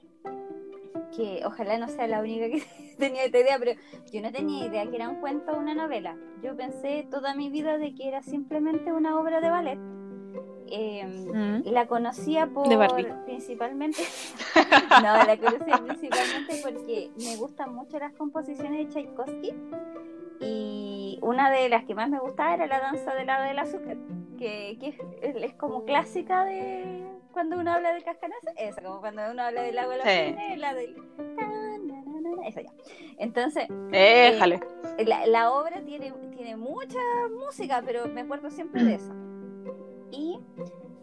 que 1.15 1.41
ojalá 1.45 1.77
no 1.77 1.87
sea 1.87 2.07
la 2.07 2.21
única 2.21 2.47
que 2.47 2.63
tenía 2.97 3.25
esta 3.25 3.39
idea, 3.39 3.59
pero 3.59 3.79
yo 4.11 4.21
no 4.21 4.31
tenía 4.31 4.65
idea 4.65 4.89
que 4.89 4.95
era 4.95 5.09
un 5.09 5.17
cuento 5.21 5.51
o 5.51 5.59
una 5.59 5.75
novela. 5.75 6.17
Yo 6.41 6.55
pensé 6.55 7.07
toda 7.11 7.35
mi 7.35 7.49
vida 7.49 7.77
de 7.77 7.93
que 7.93 8.07
era 8.07 8.23
simplemente 8.23 8.91
una 8.91 9.19
obra 9.19 9.39
de 9.39 9.49
ballet 9.49 9.79
Em, 10.67 11.63
la 11.65 11.85
conocía 11.85 12.47
por 12.47 12.67
principalmente 13.25 14.01
no 14.89 15.25
la 15.25 15.37
conocía 15.37 15.77
principalmente 15.77 16.59
porque 16.63 17.11
me 17.17 17.35
gustan 17.37 17.73
mucho 17.73 17.99
las 17.99 18.13
composiciones 18.13 18.87
de 18.87 18.93
Tchaikovsky 18.93 19.53
y 20.39 21.19
una 21.21 21.51
de 21.51 21.69
las 21.69 21.85
que 21.85 21.93
más 21.93 22.09
me 22.09 22.19
gustaba 22.19 22.55
era 22.55 22.67
la 22.67 22.79
danza 22.79 23.13
del 23.13 23.27
lado 23.27 23.43
del 23.43 23.59
azúcar 23.59 23.97
que, 24.39 24.77
es, 25.21 25.53
como 25.53 25.85
clásica 25.85 26.45
de 26.45 27.05
cuando 27.31 27.59
uno 27.59 27.71
habla 27.71 27.93
de 27.93 28.01
cascanueces 28.01 28.53
eso 28.57 28.81
como 28.81 29.01
cuando 29.01 29.21
uno 29.31 29.43
habla 29.43 29.61
del 29.61 29.77
agua 29.77 29.97
de 29.97 30.55
la 30.57 30.57
la 30.57 30.73
del 30.73 30.95
eso 32.47 32.59
ya. 32.59 32.71
Entonces 33.17 33.67
eh, 33.91 34.39
la, 35.27 35.51
obra 35.51 35.81
tiene, 35.81 36.11
tiene 36.35 36.55
mucha 36.55 36.99
música 37.35 37.81
pero 37.85 38.07
me 38.07 38.21
acuerdo 38.21 38.49
siempre 38.49 38.83
de 38.83 38.95
eso 38.95 39.24
y 40.15 40.39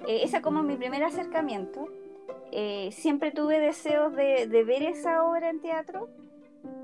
eh, 0.07 0.23
ese 0.25 0.41
como 0.41 0.63
mi 0.63 0.77
primer 0.77 1.03
acercamiento. 1.05 1.89
Eh, 2.51 2.91
siempre 2.93 3.31
tuve 3.31 3.59
deseos 3.61 4.15
de, 4.15 4.47
ver 4.47 4.83
esa 4.83 5.25
obra 5.25 5.49
en 5.49 5.61
teatro 5.61 6.11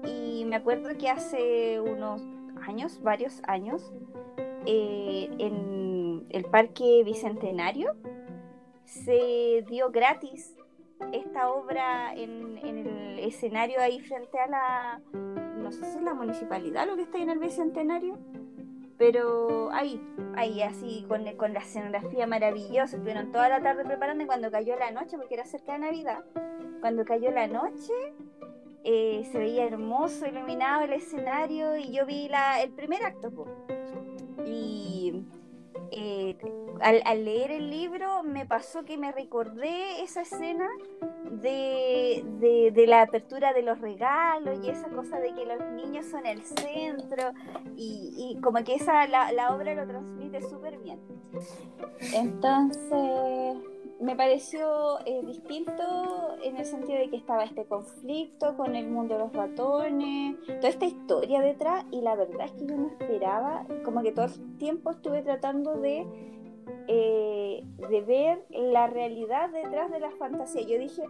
y 0.03 0.45
me 0.47 0.57
acuerdo 0.57 0.97
que 0.97 1.11
hace 1.11 1.79
unos 1.79 2.23
años, 2.67 3.03
varios 3.03 3.43
años, 3.47 3.93
eh, 4.65 5.29
en 5.39 6.27
el 6.31 6.45
Parque 6.47 7.03
Bicentenario 7.05 7.97
se 8.85 9.65
dio 9.69 9.91
gratis 9.91 10.55
esta 11.13 11.51
obra 11.51 12.15
en, 12.15 12.59
el 12.59 13.19
escenario 13.19 13.81
ahí 13.81 14.01
frente 14.01 14.39
a 14.39 14.47
la, 14.47 15.01
no 15.13 15.71
sé 15.71 15.85
si 15.85 15.99
es 15.99 16.03
la 16.03 16.15
municipalidad 16.15 16.87
lo 16.87 16.97
que 16.97 17.03
está 17.03 17.19
ahí 17.19 17.25
en 17.25 17.31
el 17.31 17.39
Bicentenario, 17.39 18.19
pero 18.99 19.71
ahí, 19.73 20.03
ahí 20.35 20.61
así, 20.61 21.05
con, 21.09 21.25
con 21.37 21.55
la 21.55 21.61
escenografía 21.61 22.27
maravillosa, 22.27 22.97
estuvieron 22.97 23.31
toda 23.31 23.49
la 23.49 23.63
tarde 23.63 23.85
preparando 23.85 24.25
y 24.25 24.27
cuando 24.27 24.51
cayó 24.51 24.77
la 24.77 24.91
noche, 24.91 25.17
porque 25.17 25.35
era 25.35 25.45
cerca 25.45 25.75
de 25.75 25.79
Navidad, 25.79 26.25
cuando 26.81 27.05
cayó 27.05 27.31
la 27.31 27.47
noche, 27.47 27.93
eh, 28.85 29.27
se 29.31 29.39
veía 29.39 29.65
hermoso, 29.65 30.27
iluminado 30.27 30.83
el 30.83 30.93
escenario 30.93 31.77
y 31.77 31.93
yo 31.93 32.07
vi 32.07 32.29
la, 32.29 32.61
el 32.61 32.71
primer 32.71 33.05
acto. 33.05 33.31
Y 34.45 35.25
eh, 35.91 36.37
al, 36.81 37.25
leer 37.25 37.51
el 37.51 37.71
libro 37.71 38.23
me 38.23 38.47
pasó 38.47 38.85
que 38.85 38.97
me 38.97 39.13
recordé 39.13 40.03
esa 40.03 40.23
escena 40.23 40.69
de, 41.31 42.85
la 42.87 43.03
apertura 43.03 43.53
de 43.53 43.63
los 43.63 43.81
regalos 43.81 44.59
y 44.63 44.71
esa 44.71 44.89
cosa 44.89 45.19
de 45.19 45.35
que 45.35 45.45
los 45.45 45.61
niños 45.73 46.07
son 46.07 46.27
el 46.27 46.43
centro 46.43 47.33
y, 47.77 48.39
como 48.43 48.63
que 48.65 48.75
esa 48.75 49.07
la, 49.07 49.33
la 49.33 49.55
obra 49.55 49.75
lo 49.75 49.87
transmite 49.87 50.41
súper 50.43 50.79
bien. 50.79 51.01
Entonces 52.15 53.57
me 54.01 54.15
pareció 54.15 55.01
eh, 55.07 55.23
distinto 55.25 56.37
en 56.43 56.57
el 56.57 56.65
sentido 56.65 56.99
de 56.99 57.11
que 57.11 57.17
estaba 57.17 57.45
este 57.45 57.65
conflicto 57.65 58.57
con 58.57 58.77
el 58.77 58.89
mundo 58.89 59.15
de 59.15 59.21
los 59.21 59.33
ratones, 59.33 60.37
toda 60.47 60.69
esta 60.69 60.87
historia 60.87 61.41
detrás 61.41 61.85
y 61.91 62.01
la 62.01 62.15
verdad 62.15 62.47
es 62.47 62.53
que 62.53 62.67
yo 62.67 62.77
no 62.77 62.89
esperaba, 62.89 63.67
como 63.85 64.03
que 64.03 64.13
todo 64.13 64.27
el 64.27 64.57
tiempo 64.59 64.91
estuve 64.91 65.23
tratando 65.23 65.77
de, 65.79 66.07
eh, 66.87 67.65
de 67.91 68.01
ver 68.03 68.45
la 68.51 68.87
realidad 68.87 69.51
detrás 69.51 69.91
de 69.91 70.01
la 70.01 70.11
fantasía. 70.13 70.63
Yo 70.63 70.79
dije, 70.79 71.03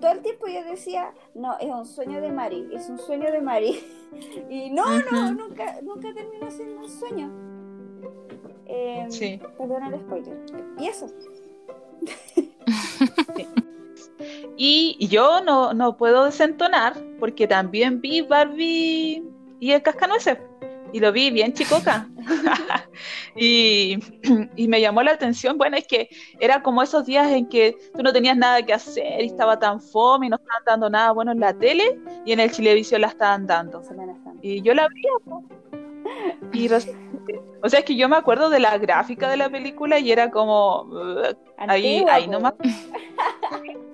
todo 0.00 0.12
el 0.12 0.20
tiempo 0.20 0.46
yo 0.48 0.62
decía, 0.64 1.14
no, 1.34 1.56
es 1.58 1.70
un 1.70 1.86
sueño 1.86 2.20
de 2.20 2.30
Mari, 2.30 2.68
es 2.74 2.90
un 2.90 2.98
sueño 2.98 3.32
de 3.32 3.40
Mari. 3.40 3.80
y 4.50 4.70
no, 4.70 4.84
no, 5.10 5.32
nunca, 5.32 5.80
nunca 5.82 6.12
terminó 6.12 6.50
siendo 6.50 6.80
un 6.80 6.88
sueño. 6.88 7.48
Eh, 8.66 9.06
sí. 9.08 9.40
Perdón 9.56 9.82
el 9.84 10.00
spoiler. 10.00 10.36
Y 10.78 10.88
eso. 10.88 11.06
Y 14.60 15.06
yo 15.06 15.40
no, 15.40 15.72
no, 15.72 15.96
puedo 15.96 16.24
desentonar 16.24 16.94
porque 17.20 17.46
también 17.46 18.00
vi 18.00 18.22
Barbie 18.22 19.22
y 19.60 19.70
el 19.70 19.82
cascanueces. 19.82 20.38
Y 20.92 20.98
lo 20.98 21.12
vi 21.12 21.30
bien 21.30 21.52
chicoca. 21.52 22.08
y, 23.36 23.98
y, 24.56 24.68
me 24.68 24.80
llamó 24.80 25.02
la 25.02 25.12
atención. 25.12 25.58
Bueno, 25.58 25.76
es 25.76 25.86
que 25.86 26.08
era 26.40 26.62
como 26.62 26.82
esos 26.82 27.06
días 27.06 27.30
en 27.30 27.48
que 27.48 27.76
tú 27.94 28.02
no 28.02 28.12
tenías 28.12 28.36
nada 28.36 28.62
que 28.62 28.72
hacer 28.72 29.22
y 29.22 29.26
estaba 29.26 29.58
tan 29.58 29.80
fome 29.80 30.26
y 30.26 30.30
no 30.30 30.36
estaban 30.36 30.62
dando 30.66 30.90
nada 30.90 31.12
bueno 31.12 31.32
en 31.32 31.40
la 31.40 31.56
tele 31.56 31.98
y 32.24 32.32
en 32.32 32.40
el 32.40 32.50
Chilevisión 32.50 33.02
la 33.02 33.08
estaban 33.08 33.46
dando. 33.46 33.82
Y 34.42 34.60
yo 34.62 34.74
la 34.74 34.88
vi. 34.88 35.02
Y 36.52 36.68
o 37.62 37.68
sea, 37.68 37.80
es 37.80 37.84
que 37.84 37.96
yo 37.96 38.08
me 38.08 38.16
acuerdo 38.16 38.50
de 38.50 38.60
la 38.60 38.76
gráfica 38.78 39.28
de 39.28 39.36
la 39.36 39.50
película 39.50 39.98
y 39.98 40.12
era 40.12 40.30
como 40.30 40.90
ahí, 41.56 42.04
ahí 42.08 42.28
nomás. 42.28 42.54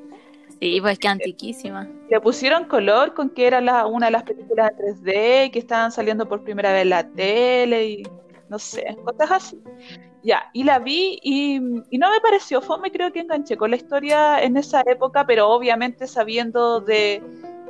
Sí, 0.61 0.81
pues 0.81 0.99
que 0.99 1.09
antiquísima. 1.09 1.87
Le 2.09 2.21
pusieron 2.23 2.65
color 2.65 3.13
con 3.13 3.29
que 3.29 3.47
era 3.47 3.61
la, 3.61 3.87
una 3.87 4.07
de 4.07 4.13
las 4.13 4.23
películas 4.23 4.71
en 4.71 4.97
3D 4.97 5.51
que 5.51 5.59
estaban 5.59 5.93
saliendo 5.93 6.27
por 6.27 6.43
primera 6.43 6.73
vez 6.73 6.83
en 6.83 6.89
la 6.89 7.07
tele 7.07 7.87
y 7.87 8.03
no 8.49 8.59
sé, 8.59 8.97
cosas 9.05 9.31
así. 9.31 9.63
Ya, 10.23 10.49
y 10.55 10.65
la 10.65 10.79
vi 10.79 11.19
y, 11.23 11.57
y 11.91 11.99
no 11.99 12.11
me 12.11 12.21
pareció 12.23 12.63
fome, 12.63 12.91
creo 12.91 13.13
que 13.13 13.21
enganché 13.21 13.59
con 13.59 13.71
la 13.71 13.77
historia 13.77 14.43
en 14.43 14.57
esa 14.57 14.83
época, 14.87 15.27
pero 15.27 15.51
obviamente 15.51 16.07
sabiendo 16.07 16.81
de, 16.81 17.23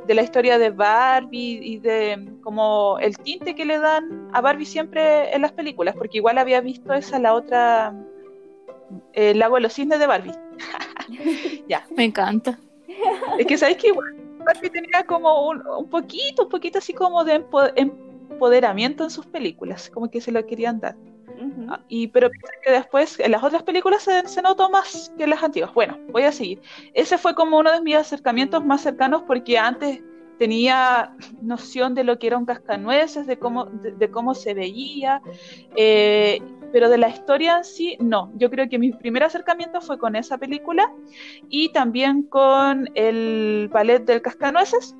de 0.05 0.13
la 0.13 0.21
historia 0.21 0.57
de 0.57 0.69
Barbie 0.69 1.59
y 1.61 1.79
de 1.79 2.33
como 2.41 2.97
el 2.99 3.17
tinte 3.17 3.55
que 3.55 3.65
le 3.65 3.79
dan 3.79 4.29
a 4.33 4.41
Barbie 4.41 4.65
siempre 4.65 5.33
en 5.33 5.41
las 5.41 5.51
películas, 5.51 5.95
porque 5.97 6.17
igual 6.17 6.37
había 6.37 6.61
visto 6.61 6.93
esa 6.93 7.19
la 7.19 7.33
otra, 7.33 7.93
El 9.13 9.39
lago 9.39 9.55
de 9.55 9.61
los 9.61 9.73
cisnes 9.73 9.99
de 9.99 10.07
Barbie. 10.07 10.33
ya. 11.67 11.85
Me 11.95 12.03
encanta. 12.03 12.59
Es 13.37 13.45
que 13.45 13.57
sabéis 13.57 13.77
que 13.77 13.87
igual 13.87 14.15
Barbie 14.45 14.69
tenía 14.69 15.03
como 15.05 15.49
un, 15.49 15.61
un, 15.67 15.89
poquito, 15.89 16.43
un 16.43 16.49
poquito 16.49 16.77
así 16.77 16.93
como 16.93 17.23
de 17.23 17.43
empoderamiento 17.75 19.03
en 19.03 19.09
sus 19.09 19.25
películas, 19.25 19.89
como 19.89 20.09
que 20.09 20.21
se 20.21 20.31
lo 20.31 20.45
querían 20.45 20.79
dar. 20.79 20.95
Ah, 21.67 21.79
y 21.87 22.07
pero 22.07 22.29
que 22.63 22.71
después 22.71 23.19
en 23.19 23.31
las 23.31 23.43
otras 23.43 23.63
películas 23.63 24.03
se, 24.03 24.27
se, 24.27 24.41
notó 24.41 24.69
más 24.69 25.11
que 25.17 25.23
en 25.23 25.31
las 25.31 25.43
antiguas. 25.43 25.73
Bueno, 25.73 25.97
voy 26.09 26.23
a 26.23 26.31
seguir. 26.31 26.61
Ese 26.93 27.17
fue 27.17 27.35
como 27.35 27.57
uno 27.57 27.71
de 27.71 27.81
mis 27.81 27.95
acercamientos 27.95 28.63
más 28.63 28.81
cercanos 28.81 29.23
porque 29.23 29.57
antes 29.57 30.01
tenía 30.37 31.15
noción 31.41 31.95
de 31.95 32.03
lo 32.03 32.19
que 32.19 32.27
era 32.27 32.37
un 32.37 32.45
cascanueces, 32.45 33.27
de 33.27 33.37
cómo, 33.37 33.65
de, 33.65 34.09
cómo 34.11 34.35
se 34.35 34.53
veía, 34.53 35.21
eh, 35.75 36.41
pero 36.71 36.89
de 36.89 36.97
la 36.97 37.09
historia 37.09 37.57
en 37.57 37.63
sí, 37.63 37.97
no. 37.99 38.31
Yo 38.35 38.49
creo 38.49 38.67
que 38.69 38.77
mi 38.77 38.91
primer 38.91 39.23
acercamiento 39.23 39.81
fue 39.81 39.97
con 39.97 40.15
esa 40.15 40.37
película 40.37 40.91
y 41.49 41.69
también 41.69 42.23
con 42.23 42.89
el 42.95 43.69
ballet 43.71 44.03
del 44.05 44.21
cascanueces, 44.21 44.95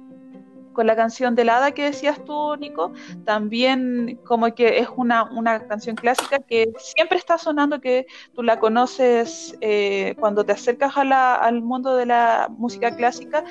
con 0.76 0.86
la 0.86 0.96
canción 0.96 1.34
de 1.34 1.46
la 1.46 1.58
hada 1.58 1.72
que 1.72 1.86
decías 1.86 2.24
tú, 2.24 2.56
Nico, 2.58 2.94
también 3.26 4.20
como 4.26 4.54
que 4.54 4.78
es 4.80 4.88
una, 4.96 5.24
una 5.24 5.68
canción 5.68 5.96
clásica 5.96 6.40
que 6.40 6.72
siempre 6.78 7.18
está 7.18 7.40
sonando, 7.40 7.82
que 7.82 8.06
tú 8.36 8.44
la 8.44 8.60
conoces 8.60 9.58
eh, 9.62 10.16
cuando 10.20 10.46
te 10.46 10.52
acercas 10.52 10.94
al 10.96 11.62
mundo 11.62 11.96
de 11.96 12.06
la 12.06 12.48
música 12.56 12.96
clásica 12.96 13.44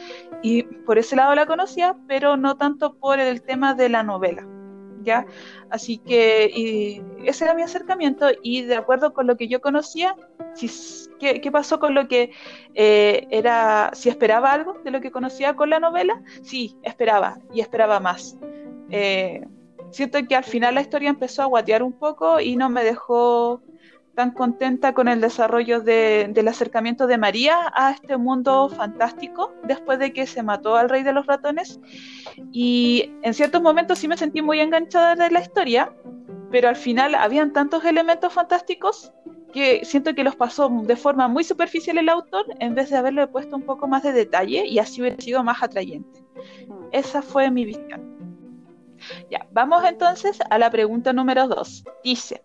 y 0.42 0.62
por 0.62 0.98
ese 0.98 1.16
lado 1.16 1.34
la 1.34 1.46
conocía, 1.46 1.96
pero 2.06 2.36
no 2.36 2.56
tanto 2.56 2.94
por 2.94 3.18
el 3.18 3.42
tema 3.42 3.74
de 3.74 3.88
la 3.88 4.02
novela. 4.02 4.53
Así 5.70 5.98
que 5.98 6.50
y 6.54 7.02
ese 7.24 7.44
era 7.44 7.54
mi 7.54 7.62
acercamiento 7.62 8.26
y 8.42 8.62
de 8.62 8.76
acuerdo 8.76 9.12
con 9.12 9.26
lo 9.26 9.36
que 9.36 9.48
yo 9.48 9.60
conocía, 9.60 10.16
si, 10.54 10.68
¿qué, 11.18 11.40
¿qué, 11.40 11.50
pasó 11.50 11.78
con 11.78 11.94
lo 11.94 12.08
que 12.08 12.30
eh, 12.74 13.26
era, 13.30 13.90
si 13.92 14.08
esperaba 14.08 14.52
algo 14.52 14.74
de 14.84 14.90
lo 14.90 15.00
que 15.00 15.10
conocía 15.10 15.54
con 15.54 15.70
la 15.70 15.80
novela? 15.80 16.22
Sí, 16.42 16.76
esperaba 16.82 17.38
y 17.52 17.60
esperaba 17.60 18.00
más. 18.00 18.36
Eh, 18.90 19.44
siento 19.90 20.18
que 20.26 20.36
al 20.36 20.44
final 20.44 20.74
la 20.74 20.80
historia 20.80 21.10
empezó 21.10 21.42
a 21.42 21.46
guatear 21.46 21.82
un 21.82 21.92
poco 21.92 22.40
y 22.40 22.56
no 22.56 22.68
me 22.68 22.84
dejó 22.84 23.62
tan 24.14 24.30
contenta 24.30 24.94
con 24.94 25.08
el 25.08 25.20
desarrollo 25.20 25.80
de, 25.80 26.28
del 26.30 26.48
acercamiento 26.48 27.06
de 27.06 27.18
María 27.18 27.72
a 27.74 27.90
este 27.90 28.16
mundo 28.16 28.68
fantástico 28.68 29.52
después 29.64 29.98
de 29.98 30.12
que 30.12 30.26
se 30.26 30.42
mató 30.42 30.76
al 30.76 30.88
rey 30.88 31.02
de 31.02 31.12
los 31.12 31.26
ratones. 31.26 31.80
Y 32.52 33.12
en 33.22 33.34
ciertos 33.34 33.60
momentos 33.62 33.98
sí 33.98 34.08
me 34.08 34.16
sentí 34.16 34.42
muy 34.42 34.60
enganchada 34.60 35.14
de 35.16 35.30
la 35.30 35.40
historia, 35.40 35.92
pero 36.50 36.68
al 36.68 36.76
final 36.76 37.14
habían 37.14 37.52
tantos 37.52 37.84
elementos 37.84 38.32
fantásticos 38.32 39.12
que 39.52 39.84
siento 39.84 40.14
que 40.14 40.24
los 40.24 40.34
pasó 40.34 40.68
de 40.68 40.96
forma 40.96 41.28
muy 41.28 41.44
superficial 41.44 41.98
el 41.98 42.08
autor 42.08 42.44
en 42.58 42.74
vez 42.74 42.90
de 42.90 42.96
haberle 42.96 43.26
puesto 43.28 43.54
un 43.56 43.62
poco 43.62 43.86
más 43.86 44.02
de 44.02 44.12
detalle 44.12 44.66
y 44.66 44.78
así 44.78 45.00
hubiera 45.00 45.20
sido 45.20 45.44
más 45.44 45.62
atrayente. 45.62 46.24
Esa 46.92 47.22
fue 47.22 47.50
mi 47.50 47.64
visión. 47.64 48.14
Ya, 49.30 49.46
vamos 49.52 49.84
entonces 49.84 50.38
a 50.50 50.58
la 50.58 50.70
pregunta 50.70 51.12
número 51.12 51.46
dos. 51.46 51.84
Dice, 52.02 52.42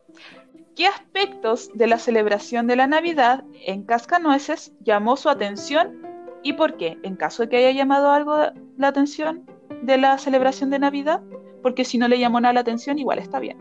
¿Qué 0.79 0.87
aspectos 0.87 1.69
de 1.73 1.87
la 1.87 1.99
celebración 1.99 2.65
de 2.65 2.77
la 2.77 2.87
Navidad 2.87 3.43
en 3.65 3.83
Cascanueces 3.83 4.71
llamó 4.79 5.17
su 5.17 5.27
atención 5.27 6.01
y 6.41 6.53
por 6.53 6.77
qué? 6.77 6.97
En 7.03 7.17
caso 7.17 7.43
de 7.43 7.49
que 7.49 7.57
haya 7.57 7.71
llamado 7.71 8.11
algo 8.11 8.37
la 8.77 8.87
atención 8.87 9.45
de 9.81 9.97
la 9.97 10.17
celebración 10.17 10.69
de 10.69 10.79
Navidad, 10.79 11.21
porque 11.61 11.83
si 11.83 11.97
no 11.97 12.07
le 12.07 12.17
llamó 12.17 12.39
nada 12.39 12.53
la 12.53 12.59
atención, 12.61 12.97
igual 12.97 13.19
está 13.19 13.39
bien. 13.39 13.57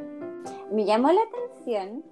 Me 0.71 0.85
llamó 0.85 1.11
la 1.11 1.21
atención 1.23 2.05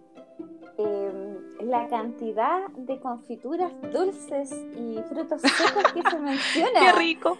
eh, 0.76 1.38
la 1.60 1.86
cantidad 1.86 2.66
de 2.70 2.98
confituras 2.98 3.70
dulces 3.92 4.50
y 4.76 4.98
frutos 5.08 5.40
secos 5.40 5.92
que 5.92 6.02
se 6.02 6.18
menciona. 6.18 6.80
¡Qué 6.80 6.92
rico! 6.98 7.38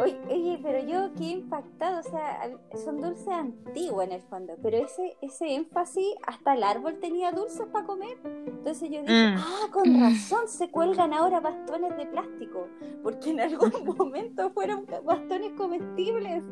Oye, 0.00 0.58
pero 0.62 0.78
yo 0.86 1.12
qué 1.16 1.24
impactado, 1.24 2.00
o 2.00 2.02
sea, 2.02 2.50
son 2.84 3.00
dulces 3.00 3.28
antiguos 3.28 4.04
en 4.04 4.12
el 4.12 4.22
fondo, 4.22 4.54
pero 4.62 4.76
ese, 4.76 5.16
ese 5.20 5.54
énfasis, 5.54 6.14
hasta 6.26 6.54
el 6.54 6.62
árbol 6.62 6.98
tenía 7.00 7.32
dulces 7.32 7.66
para 7.72 7.84
comer. 7.84 8.16
Entonces 8.24 8.90
yo 8.90 9.02
dije, 9.02 9.30
mm. 9.32 9.36
ah, 9.38 9.68
con 9.72 10.00
razón 10.00 10.46
se 10.46 10.70
cuelgan 10.70 11.12
ahora 11.12 11.40
bastones 11.40 11.96
de 11.96 12.06
plástico, 12.06 12.68
porque 13.02 13.30
en 13.30 13.40
algún 13.40 13.72
momento 13.98 14.50
fueron 14.50 14.86
bastones 15.04 15.52
comestibles 15.52 16.44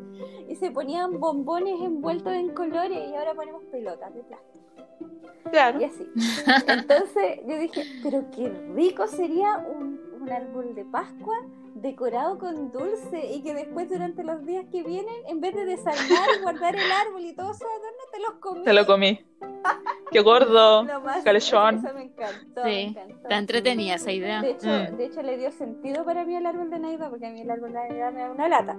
y 0.49 0.57
se 0.57 0.71
ponían 0.71 1.21
bombones 1.21 1.81
envueltos 1.81 2.33
en 2.33 2.53
colores 2.53 2.99
y 3.11 3.15
ahora 3.15 3.35
ponemos 3.35 3.63
pelotas 3.65 4.13
de 4.13 4.25
plástico. 4.25 4.67
Claro. 5.51 5.81
Y 5.81 5.85
así. 5.85 6.07
Entonces 6.67 7.41
yo 7.47 7.59
dije, 7.59 7.85
pero 8.03 8.25
qué 8.31 8.49
rico 8.75 9.07
sería 9.07 9.59
un, 9.59 9.96
un 10.27 10.33
árbol 10.33 10.75
de 10.75 10.85
Pascua 10.85 11.37
decorado 11.75 12.39
con 12.39 12.73
dulce 12.73 13.33
y 13.33 13.43
que 13.43 13.55
después 13.55 13.89
durante 13.89 14.25
los 14.25 14.45
días 14.45 14.65
que 14.73 14.83
vienen, 14.83 15.15
en 15.29 15.41
vez 15.41 15.55
de 15.55 15.65
desarmar 15.65 16.29
y 16.37 16.43
guardar 16.43 16.75
el 16.75 16.91
árbol 16.91 17.25
y 17.25 17.33
todo 17.33 17.53
esos 17.53 17.63
adornos, 17.63 18.11
te 18.13 18.21
los 18.21 18.33
comí. 18.41 18.65
Te 18.65 18.73
lo 18.73 18.87
comí. 18.87 19.25
Qué 20.11 20.21
gordo, 20.21 20.85
calzón. 21.25 21.77
Eso 21.77 21.95
me 21.95 22.03
encantó, 22.03 22.63
sí, 22.63 22.69
me 22.69 22.83
encantó. 22.83 23.15
Está 23.23 23.39
entretenida 23.39 23.95
esa 23.95 24.11
idea. 24.11 24.41
De 24.41 24.51
hecho, 24.51 24.67
mm. 24.67 24.97
de 24.97 25.05
hecho, 25.05 25.23
le 25.23 25.39
dio 25.39 25.53
sentido 25.53 26.05
para 26.05 26.25
mí 26.25 26.35
el 26.35 26.47
árbol 26.47 26.71
de 26.71 26.79
Navidad, 26.81 27.11
porque 27.11 27.27
a 27.27 27.31
mí 27.31 27.43
el 27.43 27.51
árbol 27.51 27.73
de 27.73 27.79
Navidad 27.79 28.13
me 28.13 28.21
da 28.21 28.31
una 28.33 28.49
lata. 28.49 28.77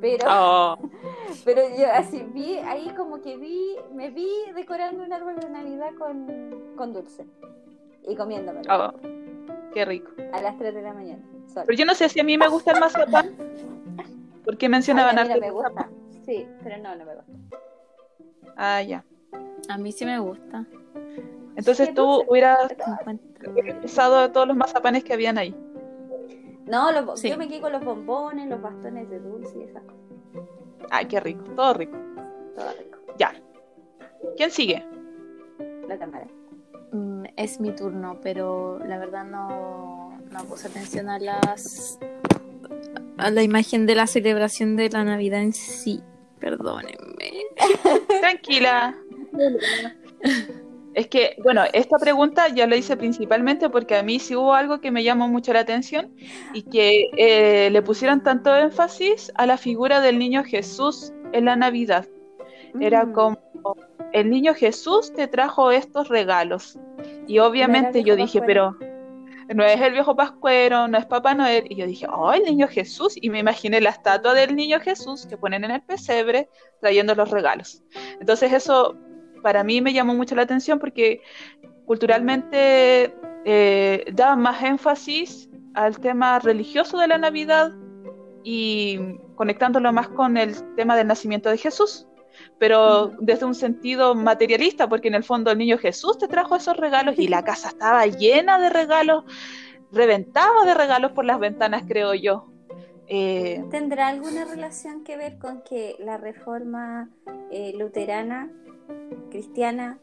Pero, 0.00 0.26
oh. 0.28 0.78
pero 1.44 1.62
yo 1.76 1.86
así 1.92 2.22
vi, 2.32 2.58
ahí 2.58 2.92
como 2.96 3.22
que 3.22 3.36
vi, 3.38 3.76
me 3.92 4.10
vi 4.10 4.28
decorando 4.54 5.02
un 5.02 5.12
árbol 5.12 5.36
de 5.36 5.50
Navidad 5.50 5.94
con, 5.98 6.74
con 6.76 6.92
dulce 6.92 7.26
y 8.06 8.14
comiéndomelo. 8.14 8.72
Oh. 8.72 9.25
Qué 9.76 9.84
rico. 9.84 10.10
A 10.32 10.40
las 10.40 10.56
3 10.56 10.74
de 10.74 10.80
la 10.80 10.94
mañana. 10.94 11.22
Pero 11.54 11.76
yo 11.76 11.84
no 11.84 11.94
sé 11.94 12.08
si 12.08 12.18
a 12.18 12.24
mí 12.24 12.38
me 12.38 12.48
gusta 12.48 12.72
el 12.72 12.80
mazapán. 12.80 13.36
Porque 14.42 14.70
mencionaban 14.70 15.18
a 15.18 15.24
mí 15.24 15.28
no 15.28 15.38
me 15.38 15.50
gusta. 15.50 15.90
Sí, 16.24 16.48
pero 16.62 16.78
no, 16.78 16.96
no 16.96 17.04
me 17.04 17.14
gusta. 17.14 17.30
Ah, 18.56 18.80
ya. 18.80 19.04
A 19.68 19.76
mí 19.76 19.92
sí 19.92 20.06
me 20.06 20.18
gusta. 20.18 20.64
Entonces 21.56 21.92
tú 21.92 22.24
hubieras 22.26 22.74
usado 23.84 24.32
todos 24.32 24.48
los 24.48 24.56
mazapanes 24.56 25.04
que 25.04 25.12
habían 25.12 25.36
ahí. 25.36 25.54
No, 26.64 27.14
yo 27.14 27.36
me 27.36 27.46
quedé 27.46 27.60
con 27.60 27.72
los 27.72 27.84
bombones, 27.84 28.48
los 28.48 28.62
bastones 28.62 29.10
de 29.10 29.20
dulce 29.20 29.58
y 29.58 29.62
esas 29.64 29.82
cosas. 29.82 30.48
Ay, 30.90 31.04
qué 31.04 31.20
rico, 31.20 31.44
todo 31.54 31.74
rico. 31.74 31.98
Todo 32.54 32.72
rico. 32.78 32.98
Ya. 33.18 33.34
¿Quién 34.38 34.50
sigue? 34.50 34.82
La 35.86 35.98
cámara. 35.98 36.26
Mm, 36.92 37.24
es 37.36 37.60
mi 37.60 37.74
turno, 37.74 38.18
pero 38.22 38.78
la 38.86 38.98
verdad 38.98 39.24
no, 39.24 40.18
no 40.30 40.44
puse 40.44 40.68
atención 40.68 41.08
a 41.08 41.18
las 41.18 41.98
a 43.18 43.30
la 43.30 43.42
imagen 43.42 43.86
de 43.86 43.94
la 43.94 44.06
celebración 44.06 44.76
de 44.76 44.90
la 44.90 45.04
Navidad 45.04 45.40
en 45.40 45.52
sí. 45.52 46.02
Perdónenme. 46.38 47.32
Tranquila. 48.20 48.94
Es 50.94 51.08
que, 51.08 51.36
bueno, 51.42 51.62
esta 51.72 51.98
pregunta 51.98 52.48
ya 52.48 52.66
la 52.66 52.76
hice 52.76 52.96
principalmente 52.96 53.68
porque 53.68 53.96
a 53.96 54.02
mí 54.02 54.18
sí 54.18 54.36
hubo 54.36 54.54
algo 54.54 54.80
que 54.80 54.90
me 54.90 55.02
llamó 55.02 55.28
mucho 55.28 55.52
la 55.52 55.60
atención 55.60 56.14
y 56.52 56.62
que 56.62 57.10
eh, 57.16 57.70
le 57.70 57.82
pusieron 57.82 58.22
tanto 58.22 58.54
énfasis 58.56 59.32
a 59.34 59.46
la 59.46 59.56
figura 59.56 60.00
del 60.00 60.18
niño 60.18 60.44
Jesús 60.44 61.12
en 61.32 61.46
la 61.46 61.56
Navidad. 61.56 62.06
Era 62.80 63.04
mm. 63.04 63.12
como 63.12 63.38
el 64.12 64.30
niño 64.30 64.54
Jesús 64.54 65.12
te 65.12 65.28
trajo 65.28 65.70
estos 65.70 66.08
regalos. 66.08 66.78
Y 67.26 67.38
obviamente 67.38 68.02
yo 68.02 68.16
dije, 68.16 68.40
pero 68.42 68.76
no 69.54 69.64
es 69.64 69.80
el 69.80 69.92
viejo 69.92 70.16
pascuero, 70.16 70.88
no 70.88 70.98
es 70.98 71.06
Papá 71.06 71.34
Noel. 71.34 71.64
Y 71.68 71.76
yo 71.76 71.86
dije, 71.86 72.06
oh, 72.08 72.32
el 72.32 72.44
niño 72.44 72.68
Jesús. 72.68 73.14
Y 73.20 73.30
me 73.30 73.38
imaginé 73.38 73.80
la 73.80 73.90
estatua 73.90 74.34
del 74.34 74.56
niño 74.56 74.80
Jesús 74.80 75.26
que 75.26 75.36
ponen 75.36 75.64
en 75.64 75.70
el 75.70 75.82
pesebre 75.82 76.48
trayendo 76.80 77.14
los 77.14 77.30
regalos. 77.30 77.82
Entonces 78.20 78.52
eso 78.52 78.96
para 79.42 79.62
mí 79.62 79.80
me 79.80 79.92
llamó 79.92 80.14
mucho 80.14 80.34
la 80.34 80.42
atención 80.42 80.78
porque 80.78 81.20
culturalmente 81.84 83.14
eh, 83.44 84.04
daba 84.12 84.36
más 84.36 84.62
énfasis 84.62 85.48
al 85.74 86.00
tema 86.00 86.38
religioso 86.38 86.98
de 86.98 87.06
la 87.06 87.18
Navidad 87.18 87.70
y 88.42 88.98
conectándolo 89.36 89.92
más 89.92 90.08
con 90.08 90.36
el 90.36 90.54
tema 90.74 90.96
del 90.96 91.06
nacimiento 91.06 91.50
de 91.50 91.58
Jesús 91.58 92.08
pero 92.58 93.12
desde 93.20 93.46
un 93.46 93.54
sentido 93.54 94.14
materialista, 94.14 94.88
porque 94.88 95.08
en 95.08 95.14
el 95.14 95.24
fondo 95.24 95.50
el 95.50 95.58
niño 95.58 95.78
Jesús 95.78 96.18
te 96.18 96.28
trajo 96.28 96.56
esos 96.56 96.76
regalos 96.76 97.18
y 97.18 97.28
la 97.28 97.44
casa 97.44 97.68
estaba 97.68 98.06
llena 98.06 98.58
de 98.58 98.70
regalos, 98.70 99.24
reventaba 99.92 100.64
de 100.64 100.74
regalos 100.74 101.12
por 101.12 101.24
las 101.24 101.38
ventanas, 101.38 101.84
creo 101.86 102.14
yo. 102.14 102.46
Eh, 103.08 103.64
¿Tendrá 103.70 104.08
alguna 104.08 104.44
relación 104.44 105.04
que 105.04 105.16
ver 105.16 105.38
con 105.38 105.62
que 105.62 105.94
la 106.00 106.16
reforma 106.16 107.08
eh, 107.52 107.72
luterana, 107.78 108.50
cristiana, 109.30 109.98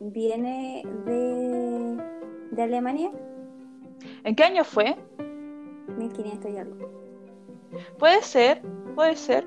viene 0.00 0.82
de, 1.04 2.02
de 2.50 2.62
Alemania? 2.62 3.12
¿En 4.24 4.34
qué 4.34 4.44
año 4.44 4.64
fue? 4.64 4.96
1500 5.96 6.50
y 6.50 6.56
algo. 6.56 6.90
Puede 7.98 8.22
ser, 8.22 8.62
puede 8.94 9.16
ser. 9.16 9.46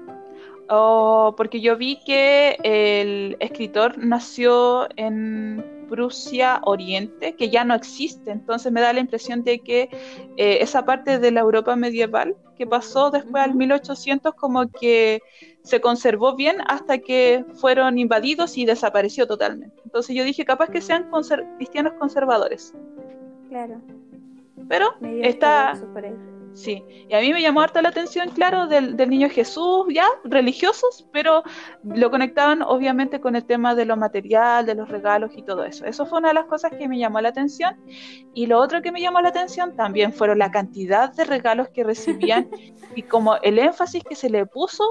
Oh, 0.75 1.35
porque 1.37 1.61
yo 1.61 1.77
vi 1.77 1.97
que 1.97 2.57
el 2.63 3.37
escritor 3.39 3.95
nació 3.99 4.87
en 4.95 5.85
Prusia 5.87 6.61
Oriente, 6.63 7.35
que 7.35 7.51
ya 7.51 7.63
no 7.63 7.75
existe, 7.75 8.31
entonces 8.31 8.71
me 8.71 8.81
da 8.81 8.91
la 8.91 8.99
impresión 8.99 9.43
de 9.43 9.59
que 9.59 9.89
eh, 10.35 10.57
esa 10.61 10.83
parte 10.83 11.19
de 11.19 11.29
la 11.29 11.41
Europa 11.41 11.75
medieval 11.75 12.35
que 12.57 12.65
pasó 12.65 13.11
después 13.11 13.43
al 13.43 13.53
1800 13.53 14.33
como 14.33 14.67
que 14.71 15.21
se 15.61 15.79
conservó 15.79 16.35
bien 16.35 16.57
hasta 16.67 16.97
que 16.97 17.45
fueron 17.53 17.99
invadidos 17.99 18.57
y 18.57 18.65
desapareció 18.65 19.27
totalmente. 19.27 19.79
Entonces 19.85 20.15
yo 20.15 20.23
dije, 20.23 20.43
capaz 20.43 20.71
que 20.71 20.81
sean 20.81 21.07
cristianos 21.57 21.93
conservadores. 21.99 22.73
Claro. 23.49 23.79
Pero 24.67 24.87
está... 25.21 25.79
Sí, 26.53 26.83
y 27.09 27.15
a 27.15 27.19
mí 27.19 27.33
me 27.33 27.41
llamó 27.41 27.61
harta 27.61 27.81
la 27.81 27.89
atención, 27.89 28.29
claro, 28.29 28.67
del, 28.67 28.95
del, 28.95 29.09
niño 29.09 29.27
Jesús, 29.27 29.87
ya, 29.91 30.05
religiosos, 30.23 31.07
pero 31.11 31.41
lo 31.83 32.11
conectaban 32.11 32.61
obviamente 32.61 33.19
con 33.19 33.35
el 33.35 33.43
tema 33.43 33.73
de 33.73 33.85
lo 33.85 33.97
material, 33.97 34.65
de 34.65 34.75
los 34.75 34.87
regalos 34.87 35.31
y 35.35 35.41
todo 35.41 35.63
eso. 35.63 35.85
Eso 35.85 36.05
fue 36.05 36.19
una 36.19 36.27
de 36.27 36.35
las 36.35 36.45
cosas 36.45 36.71
que 36.77 36.87
me 36.87 36.99
llamó 36.99 37.19
la 37.21 37.29
atención. 37.29 37.75
Y 38.35 38.45
lo 38.45 38.59
otro 38.59 38.83
que 38.83 38.91
me 38.91 39.01
llamó 39.01 39.19
la 39.21 39.29
atención 39.29 39.75
también 39.75 40.13
fueron 40.13 40.37
la 40.37 40.51
cantidad 40.51 41.11
de 41.13 41.25
regalos 41.25 41.69
que 41.69 41.83
recibían 41.83 42.49
y 42.95 43.01
como 43.01 43.37
el 43.37 43.57
énfasis 43.57 44.03
que 44.03 44.15
se 44.15 44.29
le 44.29 44.45
puso 44.45 44.83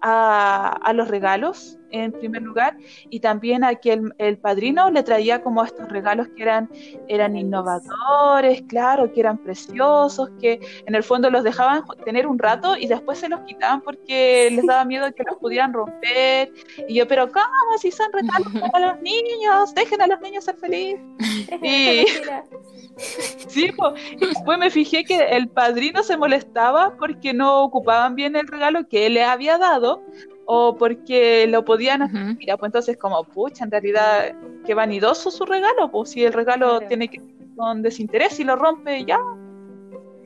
a, 0.00 0.68
a 0.68 0.92
los 0.92 1.08
regalos 1.08 1.77
en 1.90 2.12
primer 2.12 2.42
lugar, 2.42 2.76
y 3.10 3.20
también 3.20 3.64
a 3.64 3.74
que 3.74 4.00
el, 4.18 4.38
padrino 4.38 4.90
le 4.90 5.02
traía 5.02 5.42
como 5.42 5.64
estos 5.64 5.88
regalos 5.88 6.28
que 6.28 6.42
eran, 6.42 6.70
eran 7.08 7.36
innovadores, 7.36 8.62
claro, 8.68 9.12
que 9.12 9.20
eran 9.20 9.38
preciosos, 9.38 10.30
que 10.40 10.60
en 10.86 10.94
el 10.94 11.02
fondo 11.02 11.30
los 11.30 11.44
dejaban 11.44 11.84
tener 12.04 12.26
un 12.26 12.38
rato 12.38 12.76
y 12.76 12.86
después 12.86 13.18
se 13.18 13.28
los 13.28 13.40
quitaban 13.40 13.80
porque 13.80 14.48
les 14.52 14.64
daba 14.66 14.84
miedo 14.84 15.12
que 15.14 15.24
los 15.24 15.36
pudieran 15.38 15.72
romper. 15.72 16.52
Y 16.86 16.94
yo, 16.94 17.08
pero 17.08 17.30
¿cómo? 17.30 17.78
Si 17.80 17.90
son 17.90 18.12
regalos 18.12 18.48
para 18.72 18.92
los 18.92 19.02
niños, 19.02 19.74
dejen 19.74 20.02
a 20.02 20.06
los 20.06 20.20
niños 20.20 20.44
ser 20.44 20.56
felices. 20.56 21.00
Y... 21.62 22.04
Sí, 23.48 23.70
y 24.12 24.26
después 24.26 24.58
me 24.58 24.70
fijé 24.70 25.04
que 25.04 25.16
el 25.16 25.48
padrino 25.48 26.02
se 26.02 26.16
molestaba 26.16 26.96
porque 26.98 27.32
no 27.32 27.62
ocupaban 27.62 28.14
bien 28.14 28.36
el 28.36 28.46
regalo 28.46 28.88
que 28.88 29.06
él 29.06 29.14
le 29.14 29.24
había 29.24 29.58
dado 29.58 30.02
o 30.50 30.74
porque 30.74 31.46
lo 31.46 31.62
podían 31.62 32.00
hacer. 32.00 32.36
Mira, 32.38 32.56
pues 32.56 32.70
entonces 32.70 32.96
como, 32.96 33.22
pucha, 33.22 33.64
en 33.64 33.70
realidad, 33.70 34.34
qué 34.64 34.72
vanidoso 34.72 35.30
su 35.30 35.44
regalo, 35.44 35.90
pues 35.90 36.08
si 36.10 36.24
el 36.24 36.32
regalo 36.32 36.80
tiene 36.80 37.08
que 37.08 37.20
con 37.54 37.82
desinterés 37.82 38.40
y 38.40 38.44
lo 38.44 38.56
rompe, 38.56 39.04
ya. 39.04 39.20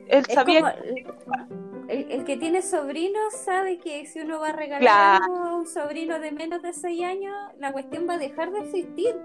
Él 0.07 0.25
sabía... 0.27 0.77
el, 1.89 2.23
que 2.23 2.37
tiene 2.37 2.61
sobrinos 2.61 3.33
sabe 3.33 3.79
que 3.79 4.05
si 4.05 4.21
uno 4.21 4.39
va 4.39 4.49
a 4.49 4.53
regalar 4.53 5.21
a 5.21 5.55
un 5.55 5.67
sobrino 5.67 6.17
de 6.19 6.31
menos 6.31 6.61
de 6.61 6.71
6 6.71 7.03
años, 7.03 7.35
la 7.59 7.73
cuestión 7.73 8.07
va 8.07 8.13
a 8.13 8.17
dejar 8.17 8.53
de 8.53 8.59
existir. 8.59 9.15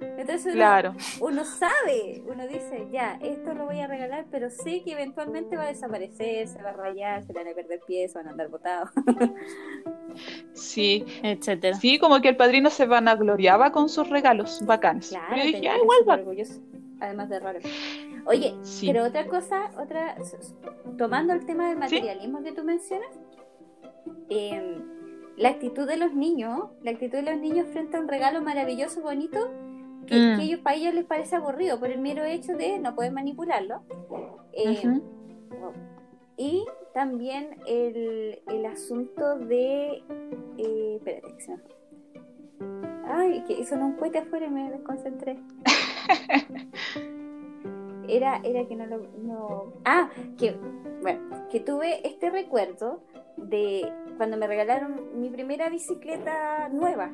Entonces 0.00 0.54
claro. 0.54 0.94
uno, 1.20 1.44
sabe, 1.44 2.22
uno 2.26 2.46
dice, 2.46 2.88
ya, 2.90 3.18
esto 3.22 3.52
lo 3.54 3.66
voy 3.66 3.80
a 3.80 3.86
regalar, 3.86 4.26
pero 4.30 4.50
sé 4.50 4.82
que 4.82 4.92
eventualmente 4.92 5.56
va 5.56 5.64
a 5.64 5.68
desaparecer, 5.68 6.48
se 6.48 6.62
va 6.62 6.70
a 6.70 6.72
rayar, 6.72 7.22
se 7.24 7.32
van 7.32 7.48
a 7.48 7.54
perder 7.54 7.80
pies, 7.86 8.14
van 8.14 8.28
a 8.28 8.30
andar 8.30 8.48
botados. 8.48 8.90
sí, 10.52 11.04
etcétera. 11.22 11.76
Sí, 11.76 11.98
como 11.98 12.20
que 12.20 12.28
el 12.28 12.36
padrino 12.36 12.70
se 12.70 12.86
vanagloriaba 12.86 13.72
con 13.72 13.88
sus 13.88 14.08
regalos 14.08 14.64
bacanes. 14.64 15.08
Claro, 15.08 15.36
yo 15.36 15.42
dije, 15.42 15.68
ah, 15.68 15.76
igual 15.82 16.24
además 17.00 17.28
de 17.28 17.40
raro. 17.40 17.58
Oye, 18.26 18.54
pero 18.82 19.04
otra 19.04 19.26
cosa, 19.26 19.70
otra, 19.78 20.16
tomando 20.98 21.32
el 21.32 21.44
tema 21.46 21.68
del 21.68 21.78
materialismo 21.78 22.42
que 22.42 22.52
tú 22.52 22.62
mencionas, 22.62 23.18
em, 24.28 24.82
la 25.36 25.50
actitud 25.50 25.86
de 25.86 25.96
los 25.96 26.14
niños, 26.14 26.70
la 26.82 26.90
actitud 26.90 27.18
de 27.18 27.22
los 27.22 27.40
niños 27.40 27.66
frente 27.72 27.96
a 27.96 28.00
un 28.00 28.08
regalo 28.08 28.42
maravilloso, 28.42 29.00
bonito, 29.00 29.50
que, 30.10 30.18
mm. 30.18 30.40
ellos, 30.40 30.60
para 30.60 30.76
ellos 30.76 30.94
les 30.94 31.04
parece 31.04 31.36
aburrido 31.36 31.78
por 31.78 31.90
el 31.90 32.00
mero 32.00 32.24
hecho 32.24 32.56
de 32.56 32.78
no 32.78 32.94
poder 32.94 33.12
manipularlo. 33.12 33.82
Eh, 34.52 35.00
y 36.36 36.64
también 36.94 37.56
el, 37.66 38.40
el 38.46 38.66
asunto 38.66 39.38
de... 39.38 40.02
Eh, 40.58 40.96
espérate, 40.96 41.34
que 41.34 41.40
se 41.40 41.52
me... 41.52 41.62
Ay, 43.06 43.42
que 43.46 43.54
hizo 43.54 43.74
un 43.74 43.94
cohete 43.94 44.18
afuera 44.18 44.46
y 44.46 44.50
me 44.50 44.70
desconcentré. 44.70 45.38
era, 48.08 48.40
era 48.42 48.66
que 48.66 48.76
no 48.76 48.86
lo... 48.86 48.98
No... 49.18 49.72
Ah, 49.84 50.10
que, 50.38 50.56
bueno, 51.02 51.20
que 51.50 51.60
tuve 51.60 52.06
este 52.06 52.30
recuerdo 52.30 53.02
de 53.36 53.92
cuando 54.16 54.36
me 54.36 54.46
regalaron 54.46 55.20
mi 55.20 55.30
primera 55.30 55.68
bicicleta 55.68 56.68
nueva. 56.70 57.10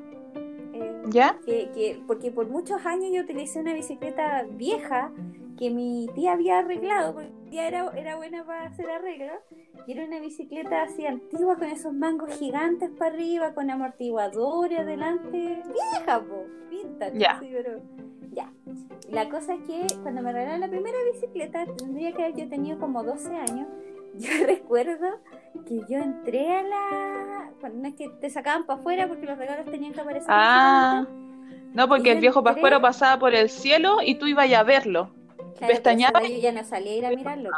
¿Ya? 1.11 1.38
Que, 1.45 2.01
porque 2.07 2.31
por 2.31 2.49
muchos 2.49 2.85
años 2.85 3.11
yo 3.12 3.23
utilicé 3.23 3.61
una 3.61 3.75
bicicleta 3.75 4.45
vieja 4.51 5.12
que 5.57 5.71
mi 5.71 6.09
tía 6.14 6.33
había 6.33 6.59
arreglado, 6.59 7.14
porque 7.14 7.31
mi 7.31 7.51
tía 7.51 7.69
era, 7.69 7.90
era 7.97 8.16
buena 8.16 8.45
para 8.45 8.66
hacer 8.66 8.90
arreglos, 8.90 9.38
y 9.87 9.92
era 9.92 10.05
una 10.05 10.21
bicicleta 10.21 10.83
así 10.83 11.07
antigua 11.07 11.57
con 11.57 11.69
esos 11.69 11.95
mangos 11.95 12.37
gigantes 12.38 12.90
para 12.90 13.14
arriba, 13.14 13.55
con 13.55 13.71
amortiguadores 13.71 14.81
adelante, 14.81 15.62
vieja, 15.73 16.21
po, 16.21 16.45
pinta, 16.69 17.12
ya. 17.12 17.38
pero 17.40 17.81
ya. 18.33 18.53
La 19.11 19.29
cosa 19.31 19.55
es 19.55 19.62
que 19.62 19.87
cuando 20.03 20.21
me 20.23 20.33
regalaron 20.33 20.61
la 20.61 20.69
primera 20.69 20.99
bicicleta, 21.12 21.64
tendría 21.77 22.12
que 22.12 22.25
haber 22.25 22.37
yo 22.37 22.49
tenido 22.49 22.79
como 22.79 23.03
12 23.03 23.35
años, 23.35 23.69
yo 24.14 24.31
recuerdo 24.47 25.21
que 25.64 25.81
yo 25.88 25.99
entré 25.99 26.57
a 26.57 26.62
la. 26.62 27.51
Bueno, 27.61 27.77
no 27.83 27.88
es 27.88 27.95
que 27.95 28.09
te 28.21 28.31
sacaban 28.31 28.66
para 28.66 28.81
afuera 28.81 29.09
porque 29.09 29.27
los 29.27 29.38
regalos 29.38 29.66
tenían 29.66 29.92
que 29.92 30.01
aparecer. 30.01 30.29
Ah, 30.31 31.07
no, 31.73 31.88
porque 31.88 32.12
el 32.12 32.21
viejo 32.21 32.42
Pascuero 32.42 32.81
pasaba 32.81 33.19
por 33.19 33.35
el 33.35 33.51
cielo 33.51 33.99
y 34.03 34.16
tú 34.16 34.27
ibas 34.27 34.53
a 34.53 34.62
verlo. 34.62 35.11
Claro, 35.59 35.73
Pestañaba. 35.73 36.23
Yo 36.23 36.38
ya 36.38 36.53
no 36.53 36.64
salía 36.64 36.92
a 36.92 36.97
ir 36.97 37.07
a 37.07 37.11
mirarlo. 37.11 37.51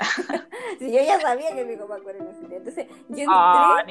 si 0.78 0.86
yo 0.92 1.02
ya 1.02 1.20
sabía 1.20 1.52
que 1.54 1.60
el 1.60 1.68
viejo 1.68 1.86
Pascuero 1.86 2.24
no 2.24 2.32
salía. 2.32 2.58
Entonces, 2.58 2.86
yo 3.08 3.18
entré. 3.18 3.26
Ah, 3.28 3.84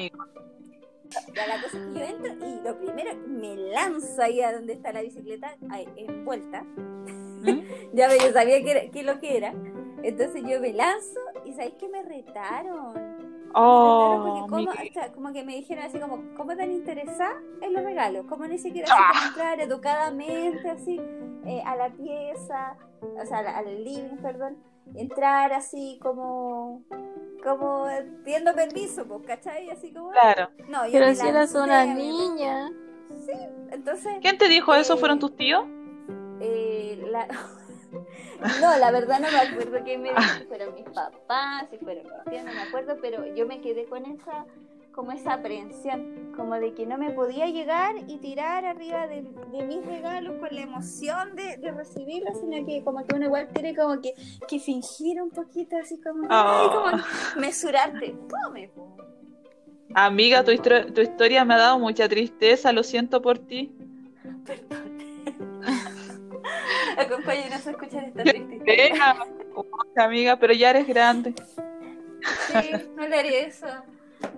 ya 1.34 1.46
la 1.46 1.62
cosa 1.62 1.76
es 1.76 1.86
que 1.86 1.98
yo 1.98 2.04
entro 2.04 2.46
y 2.46 2.60
lo 2.62 2.78
primero 2.78 3.16
me 3.26 3.56
lanzo 3.56 4.22
ahí 4.22 4.40
a 4.42 4.52
donde 4.52 4.74
está 4.74 4.92
la 4.92 5.02
bicicleta, 5.02 5.56
ahí, 5.70 5.88
envuelta. 5.96 6.62
¿Mm? 6.62 7.60
ya 7.94 8.14
yo 8.16 8.32
sabía 8.32 8.62
que, 8.62 8.90
que 8.90 9.02
lo 9.02 9.18
que 9.20 9.36
era. 9.36 9.54
Entonces 10.02 10.42
yo 10.46 10.60
me 10.60 10.72
lanzo 10.72 11.20
y 11.44 11.52
¿sabéis 11.52 11.74
que 11.74 11.88
me 11.88 12.02
retaron? 12.02 13.09
Oh, 13.54 14.46
como, 14.48 15.32
que 15.32 15.44
me 15.44 15.56
dijeron 15.56 15.84
así 15.84 15.98
como, 15.98 16.22
¿cómo 16.36 16.56
tan 16.56 16.70
interesada 16.70 17.40
en 17.60 17.72
los 17.72 17.82
regalos? 17.82 18.26
Como 18.26 18.46
ni 18.46 18.58
siquiera 18.58 18.88
¡Ah! 18.90 19.28
entrar 19.28 19.60
educadamente 19.60 20.70
así 20.70 21.00
eh, 21.44 21.62
a 21.64 21.74
la 21.74 21.90
pieza, 21.90 22.76
o 23.00 23.26
sea, 23.26 23.38
al 23.58 23.84
living, 23.84 24.18
perdón, 24.22 24.56
entrar 24.94 25.52
así 25.52 25.98
como 26.00 26.84
como 27.42 27.86
pidiendo 28.24 28.54
permiso, 28.54 29.06
pues, 29.06 29.22
¿cachai? 29.26 29.70
Así 29.70 29.92
como... 29.92 30.10
Claro. 30.10 30.50
No, 30.68 30.80
Pero 30.90 31.14
si 31.14 31.26
eras 31.26 31.54
una 31.54 31.86
niña. 31.86 32.70
Sí, 33.24 33.32
entonces... 33.70 34.18
¿Quién 34.20 34.38
te 34.38 34.48
dijo 34.48 34.74
eso? 34.74 34.96
¿Fueron 34.96 35.18
tus 35.18 35.34
tíos? 35.36 35.64
Eh, 36.40 37.02
la... 37.10 37.26
No, 38.60 38.78
la 38.78 38.90
verdad 38.90 39.20
no 39.20 39.28
me 39.30 39.38
acuerdo 39.62 39.84
quién 39.84 40.02
me 40.02 40.10
dijo, 40.10 40.22
si 40.38 40.44
fueron 40.44 40.74
mis 40.74 40.84
papás, 40.84 41.66
si 41.70 41.78
fueron 41.78 42.04
mis 42.04 42.24
tíos, 42.30 42.44
no 42.44 42.52
me 42.52 42.62
acuerdo, 42.62 42.96
pero 43.00 43.26
yo 43.34 43.46
me 43.46 43.60
quedé 43.60 43.86
con 43.86 44.06
esa 44.06 44.46
como 44.92 45.12
esa 45.12 45.34
aprehensión, 45.34 46.32
como 46.36 46.54
de 46.56 46.74
que 46.74 46.84
no 46.84 46.98
me 46.98 47.10
podía 47.10 47.46
llegar 47.46 47.94
y 48.06 48.18
tirar 48.18 48.64
arriba 48.64 49.06
de, 49.06 49.22
mis 49.22 49.86
regalos 49.86 50.38
con 50.38 50.48
la 50.54 50.62
emoción 50.62 51.36
de, 51.36 51.56
de, 51.58 51.70
recibirlos, 51.70 52.38
sino 52.40 52.64
que 52.66 52.82
como 52.82 53.06
que 53.06 53.16
uno 53.16 53.26
igual 53.26 53.48
tiene 53.52 53.74
como 53.74 54.00
que, 54.00 54.14
que 54.48 54.58
fingir 54.58 55.22
un 55.22 55.30
poquito 55.30 55.76
así 55.76 56.00
como, 56.00 56.26
ay, 56.28 56.68
como 56.68 56.86
oh. 56.86 57.40
mesurarte, 57.40 58.14
come. 58.28 58.70
Amiga, 59.94 60.44
tu, 60.44 60.52
tu 60.56 61.00
historia 61.00 61.44
me 61.44 61.54
ha 61.54 61.58
dado 61.58 61.78
mucha 61.78 62.08
tristeza, 62.08 62.72
lo 62.72 62.82
siento 62.82 63.22
por 63.22 63.38
ti. 63.38 63.72
Perdón. 64.44 64.89
Acompáñenos 67.00 67.66
a 67.66 67.70
escuchar 67.70 68.04
esta 68.04 68.22
tristeza. 68.22 69.16
amiga, 69.96 70.38
pero 70.38 70.52
ya 70.52 70.70
eres 70.70 70.86
grande. 70.86 71.34
Sí, 72.48 72.70
no 72.96 73.08
le 73.08 73.18
haría 73.18 73.40
eso. 73.40 73.66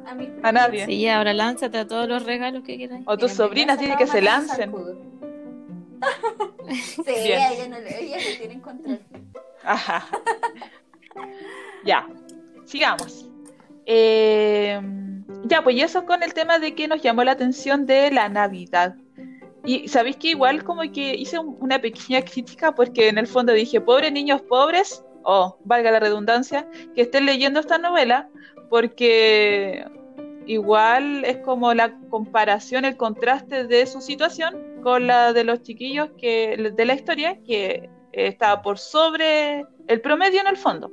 A, 0.06 0.14
mí, 0.14 0.30
a 0.42 0.52
nadie. 0.52 0.86
Sí, 0.86 1.08
ahora 1.08 1.32
lánzate 1.32 1.78
a 1.78 1.86
todos 1.86 2.08
los 2.08 2.24
regalos 2.24 2.62
que 2.62 2.76
quieras. 2.76 3.00
O 3.06 3.18
tus 3.18 3.32
sobrinas 3.32 3.78
tienen 3.78 3.98
que 3.98 4.06
se 4.06 4.22
lancen. 4.22 4.72
sí, 6.72 7.02
ellas 7.06 7.68
no, 7.68 7.76
ellas 7.76 8.22
no 8.30 8.38
tienen 8.38 8.60
control. 8.60 9.00
Ajá. 9.64 10.06
ya, 11.84 12.06
sigamos. 12.64 13.28
Eh, 13.86 14.80
ya, 15.44 15.62
pues 15.62 15.76
y 15.76 15.80
eso 15.80 16.06
con 16.06 16.22
el 16.22 16.34
tema 16.34 16.58
de 16.58 16.74
que 16.74 16.88
nos 16.88 17.02
llamó 17.02 17.24
la 17.24 17.32
atención 17.32 17.86
de 17.86 18.10
la 18.10 18.28
Navidad. 18.28 18.96
Y 19.64 19.88
sabéis 19.88 20.16
que 20.16 20.28
igual 20.28 20.64
como 20.64 20.82
que 20.82 21.14
hice 21.14 21.38
una 21.38 21.80
pequeña 21.80 22.22
crítica 22.22 22.74
porque 22.74 23.08
en 23.08 23.18
el 23.18 23.26
fondo 23.26 23.52
dije, 23.52 23.80
pobres 23.80 24.12
niños 24.12 24.42
pobres, 24.42 25.04
o 25.24 25.56
valga 25.64 25.92
la 25.92 26.00
redundancia, 26.00 26.68
que 26.94 27.02
estén 27.02 27.26
leyendo 27.26 27.60
esta 27.60 27.78
novela, 27.78 28.28
porque 28.68 29.84
igual 30.46 31.24
es 31.24 31.38
como 31.38 31.74
la 31.74 31.96
comparación, 32.10 32.84
el 32.84 32.96
contraste 32.96 33.66
de 33.66 33.86
su 33.86 34.00
situación 34.00 34.80
con 34.82 35.06
la 35.06 35.32
de 35.32 35.44
los 35.44 35.62
chiquillos 35.62 36.10
que 36.18 36.72
de 36.74 36.84
la 36.84 36.94
historia, 36.94 37.38
que 37.46 37.88
está 38.12 38.62
por 38.62 38.78
sobre 38.78 39.64
el 39.86 40.00
promedio 40.00 40.40
en 40.40 40.48
el 40.48 40.56
fondo. 40.56 40.92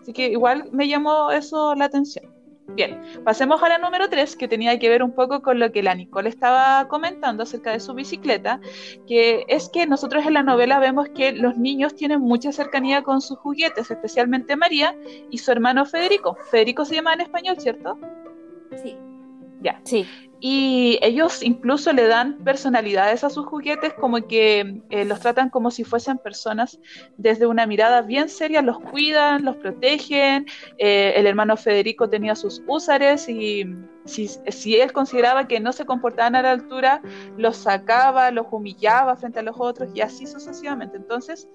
Así 0.00 0.12
que 0.12 0.28
igual 0.28 0.68
me 0.72 0.88
llamó 0.88 1.30
eso 1.30 1.74
la 1.74 1.84
atención. 1.84 2.39
Bien, 2.74 3.00
pasemos 3.24 3.62
a 3.62 3.68
la 3.68 3.78
número 3.78 4.08
3, 4.08 4.36
que 4.36 4.48
tenía 4.48 4.78
que 4.78 4.88
ver 4.88 5.02
un 5.02 5.12
poco 5.12 5.42
con 5.42 5.58
lo 5.58 5.72
que 5.72 5.82
la 5.82 5.94
Nicole 5.94 6.28
estaba 6.28 6.86
comentando 6.88 7.42
acerca 7.42 7.72
de 7.72 7.80
su 7.80 7.94
bicicleta, 7.94 8.60
que 9.06 9.44
es 9.48 9.68
que 9.68 9.86
nosotros 9.86 10.24
en 10.24 10.34
la 10.34 10.42
novela 10.42 10.78
vemos 10.78 11.08
que 11.08 11.32
los 11.32 11.56
niños 11.56 11.94
tienen 11.94 12.20
mucha 12.20 12.52
cercanía 12.52 13.02
con 13.02 13.20
sus 13.20 13.38
juguetes, 13.38 13.90
especialmente 13.90 14.56
María 14.56 14.94
y 15.30 15.38
su 15.38 15.50
hermano 15.50 15.84
Federico. 15.84 16.36
Federico 16.50 16.84
se 16.84 16.94
llama 16.94 17.14
en 17.14 17.22
español, 17.22 17.56
¿cierto? 17.58 17.98
Sí. 18.82 18.96
Ya. 19.60 19.80
Sí. 19.84 20.06
Y 20.40 20.98
ellos 21.02 21.42
incluso 21.42 21.92
le 21.92 22.06
dan 22.06 22.38
personalidades 22.42 23.24
a 23.24 23.30
sus 23.30 23.44
juguetes, 23.44 23.92
como 23.92 24.26
que 24.26 24.82
eh, 24.88 25.04
los 25.04 25.20
tratan 25.20 25.50
como 25.50 25.70
si 25.70 25.84
fuesen 25.84 26.16
personas 26.16 26.80
desde 27.18 27.46
una 27.46 27.66
mirada 27.66 28.00
bien 28.00 28.30
seria, 28.30 28.62
los 28.62 28.80
cuidan, 28.80 29.44
los 29.44 29.56
protegen. 29.56 30.46
Eh, 30.78 31.12
el 31.16 31.26
hermano 31.26 31.58
Federico 31.58 32.08
tenía 32.08 32.34
sus 32.34 32.62
húsares 32.66 33.28
y 33.28 33.66
si, 34.06 34.28
si, 34.28 34.80
él 34.80 34.92
consideraba 34.92 35.46
que 35.46 35.60
no 35.60 35.72
se 35.72 35.84
comportaban 35.84 36.34
a 36.34 36.42
la 36.42 36.52
altura, 36.52 37.02
los 37.36 37.58
sacaba, 37.58 38.30
los 38.30 38.46
humillaba 38.50 39.16
frente 39.16 39.40
a 39.40 39.42
los 39.42 39.56
otros 39.58 39.90
y 39.94 40.00
así 40.00 40.26
sucesivamente. 40.26 40.96
Entonces, 40.96 41.48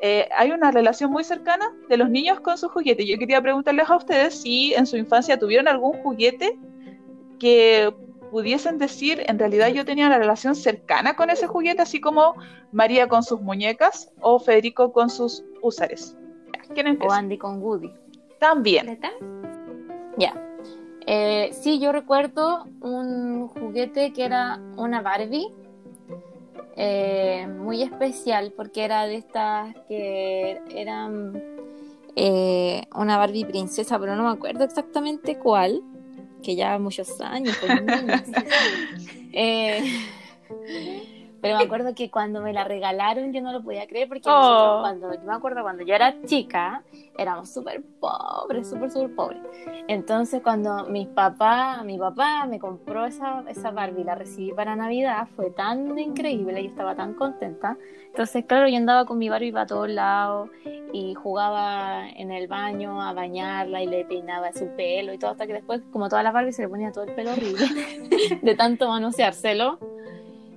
eh, 0.00 0.28
hay 0.36 0.52
una 0.52 0.70
relación 0.70 1.10
muy 1.10 1.24
cercana 1.24 1.74
de 1.88 1.96
los 1.96 2.08
niños 2.08 2.38
con 2.40 2.56
sus 2.56 2.70
juguetes. 2.70 3.06
Yo 3.06 3.18
quería 3.18 3.42
preguntarles 3.42 3.90
a 3.90 3.96
ustedes 3.96 4.40
si 4.40 4.72
en 4.74 4.86
su 4.86 4.96
infancia 4.96 5.36
tuvieron 5.36 5.66
algún 5.66 6.00
juguete 6.00 6.56
que 7.40 7.92
pudiesen 8.30 8.78
decir, 8.78 9.22
en 9.26 9.38
realidad 9.38 9.68
yo 9.68 9.84
tenía 9.84 10.06
una 10.06 10.18
relación 10.18 10.54
cercana 10.54 11.14
con 11.14 11.30
ese 11.30 11.46
juguete, 11.46 11.82
así 11.82 12.00
como 12.00 12.34
María 12.72 13.08
con 13.08 13.22
sus 13.22 13.40
muñecas 13.40 14.12
o 14.20 14.38
Federico 14.38 14.92
con 14.92 15.10
sus 15.10 15.44
húsares. 15.62 16.16
¿Quién 16.74 16.86
empieza? 16.86 17.14
O 17.14 17.16
Andy 17.16 17.36
con 17.36 17.62
Woody. 17.62 17.92
También. 18.38 18.98
Ya. 20.16 20.34
Eh, 21.06 21.50
sí, 21.52 21.80
yo 21.80 21.92
recuerdo 21.92 22.64
un 22.80 23.48
juguete 23.48 24.12
que 24.12 24.24
era 24.24 24.60
una 24.76 25.02
Barbie, 25.02 25.48
eh, 26.76 27.46
muy 27.58 27.82
especial 27.82 28.52
porque 28.56 28.84
era 28.84 29.06
de 29.06 29.16
estas 29.16 29.74
que 29.88 30.60
eran 30.74 31.42
eh, 32.16 32.82
una 32.94 33.18
Barbie 33.18 33.44
princesa, 33.44 33.98
pero 33.98 34.14
no 34.16 34.22
me 34.22 34.30
acuerdo 34.30 34.64
exactamente 34.64 35.38
cuál 35.38 35.82
que 36.40 36.56
ya 36.56 36.78
muchos 36.78 37.20
años. 37.20 37.56
eh, 39.32 40.04
pero 41.40 41.56
me 41.56 41.64
acuerdo 41.64 41.94
que 41.94 42.10
cuando 42.10 42.40
me 42.40 42.52
la 42.52 42.64
regalaron 42.64 43.32
yo 43.32 43.40
no 43.40 43.52
lo 43.52 43.62
podía 43.62 43.86
creer 43.86 44.08
porque 44.08 44.22
oh. 44.26 44.78
cuando, 44.80 45.12
yo 45.14 45.20
me 45.22 45.34
acuerdo 45.34 45.62
cuando 45.62 45.84
yo 45.84 45.94
era 45.94 46.20
chica 46.22 46.82
éramos 47.16 47.50
súper 47.50 47.82
pobres, 48.00 48.70
súper, 48.70 48.90
súper 48.90 49.14
pobres. 49.14 49.42
Entonces 49.88 50.42
cuando 50.42 50.86
mi 50.86 51.06
papá, 51.06 51.82
mi 51.84 51.98
papá 51.98 52.46
me 52.46 52.58
compró 52.58 53.04
esa, 53.04 53.44
esa 53.48 53.70
Barbie, 53.70 54.04
la 54.04 54.14
recibí 54.14 54.52
para 54.52 54.74
Navidad, 54.76 55.28
fue 55.36 55.50
tan 55.50 55.98
increíble, 55.98 56.62
y 56.62 56.66
estaba 56.66 56.94
tan 56.94 57.14
contenta. 57.14 57.76
Entonces, 58.06 58.44
claro, 58.44 58.68
yo 58.68 58.76
andaba 58.76 59.04
con 59.04 59.18
mi 59.18 59.28
Barbie 59.28 59.52
para 59.52 59.66
todos 59.66 59.88
lados 59.88 60.50
y 60.92 61.14
jugaba 61.14 62.08
en 62.08 62.32
el 62.32 62.48
baño 62.48 63.00
a 63.00 63.12
bañarla 63.12 63.82
y 63.82 63.86
le 63.86 64.04
peinaba 64.04 64.52
su 64.52 64.66
pelo 64.76 65.12
y 65.12 65.18
todo, 65.18 65.32
hasta 65.32 65.46
que 65.46 65.52
después, 65.52 65.82
como 65.92 66.08
toda 66.08 66.22
la 66.22 66.32
Barbie, 66.32 66.52
se 66.52 66.62
le 66.62 66.68
ponía 66.68 66.90
todo 66.90 67.04
el 67.04 67.14
pelo 67.14 67.32
horrible 67.32 67.66
de 68.42 68.54
tanto 68.56 68.88
manoseárselo 68.88 69.78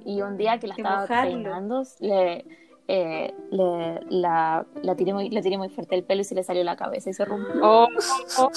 y 0.06 0.22
un 0.22 0.38
día 0.38 0.60
que 0.60 0.68
la 0.68 0.76
estaba 0.76 1.08
peinando, 1.08 1.84
le, 2.00 2.46
eh, 2.88 3.34
le, 3.52 4.00
la, 4.10 4.66
la, 4.82 4.96
tiré 4.96 5.14
muy, 5.14 5.30
le 5.30 5.42
tiré 5.42 5.58
muy 5.58 5.70
fuerte 5.70 5.96
el 5.96 6.04
pelo 6.04 6.22
y 6.22 6.26
se 6.26 6.36
le 6.36 6.44
salió 6.44 6.64
la 6.64 6.76
cabeza 6.76 7.10
y 7.10 7.14
se 7.14 7.24
rompió. 7.24 7.62
Oh, 7.64 7.88
oh. 8.40 8.52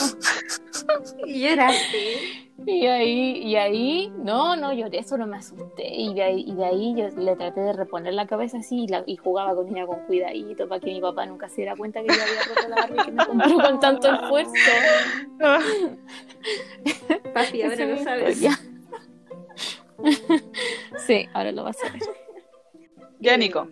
y 1.26 1.48
lloraste. 1.48 2.46
Y 2.66 2.86
ahí, 2.86 3.38
y 3.44 3.56
ahí, 3.56 4.12
no, 4.16 4.56
no 4.56 4.72
lloré, 4.72 5.04
no 5.16 5.26
me 5.26 5.36
asusté. 5.36 5.86
Y 5.94 6.14
de 6.14 6.22
ahí, 6.22 6.44
y 6.46 6.54
de 6.54 6.64
ahí 6.64 6.94
yo 6.96 7.08
le 7.10 7.36
traté 7.36 7.60
de 7.60 7.72
reponer 7.74 8.14
la 8.14 8.26
cabeza 8.26 8.58
así 8.58 8.84
y, 8.84 8.88
la, 8.88 9.04
y 9.06 9.16
jugaba 9.16 9.54
con 9.54 9.68
ella 9.68 9.86
con 9.86 10.00
cuidadito 10.06 10.66
para 10.66 10.80
que 10.80 10.92
mi 10.92 11.00
papá 11.00 11.26
nunca 11.26 11.48
se 11.48 11.56
diera 11.56 11.76
cuenta 11.76 12.00
que 12.02 12.08
yo 12.08 12.14
había 12.14 12.42
roto 12.42 12.68
la 12.68 12.76
barriga 12.76 13.04
que 13.04 13.12
me 13.12 13.26
compró 13.26 13.68
con 13.68 13.80
tanto 13.80 14.12
esfuerzo. 14.12 14.52
Papi, 17.32 17.62
ahora 17.62 17.86
lo 17.86 17.96
sabes. 17.98 18.42
sí, 21.06 21.26
ahora 21.32 21.52
lo 21.52 21.64
vas 21.64 21.82
a 21.84 21.92
ver. 21.92 22.02
Ya, 23.20 23.36
Nico. 23.36 23.68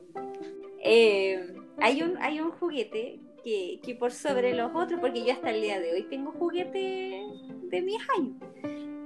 Eh, 0.82 1.54
hay, 1.78 2.02
un, 2.02 2.16
hay 2.18 2.40
un 2.40 2.50
juguete 2.52 3.20
que, 3.42 3.80
que, 3.82 3.94
por 3.94 4.12
sobre 4.12 4.54
los 4.54 4.74
otros, 4.74 5.00
porque 5.00 5.24
yo 5.24 5.32
hasta 5.32 5.50
el 5.50 5.62
día 5.62 5.80
de 5.80 5.92
hoy 5.92 6.02
tengo 6.04 6.32
juguete 6.32 7.22
de 7.70 7.82
10 7.82 8.02
años, 8.18 8.36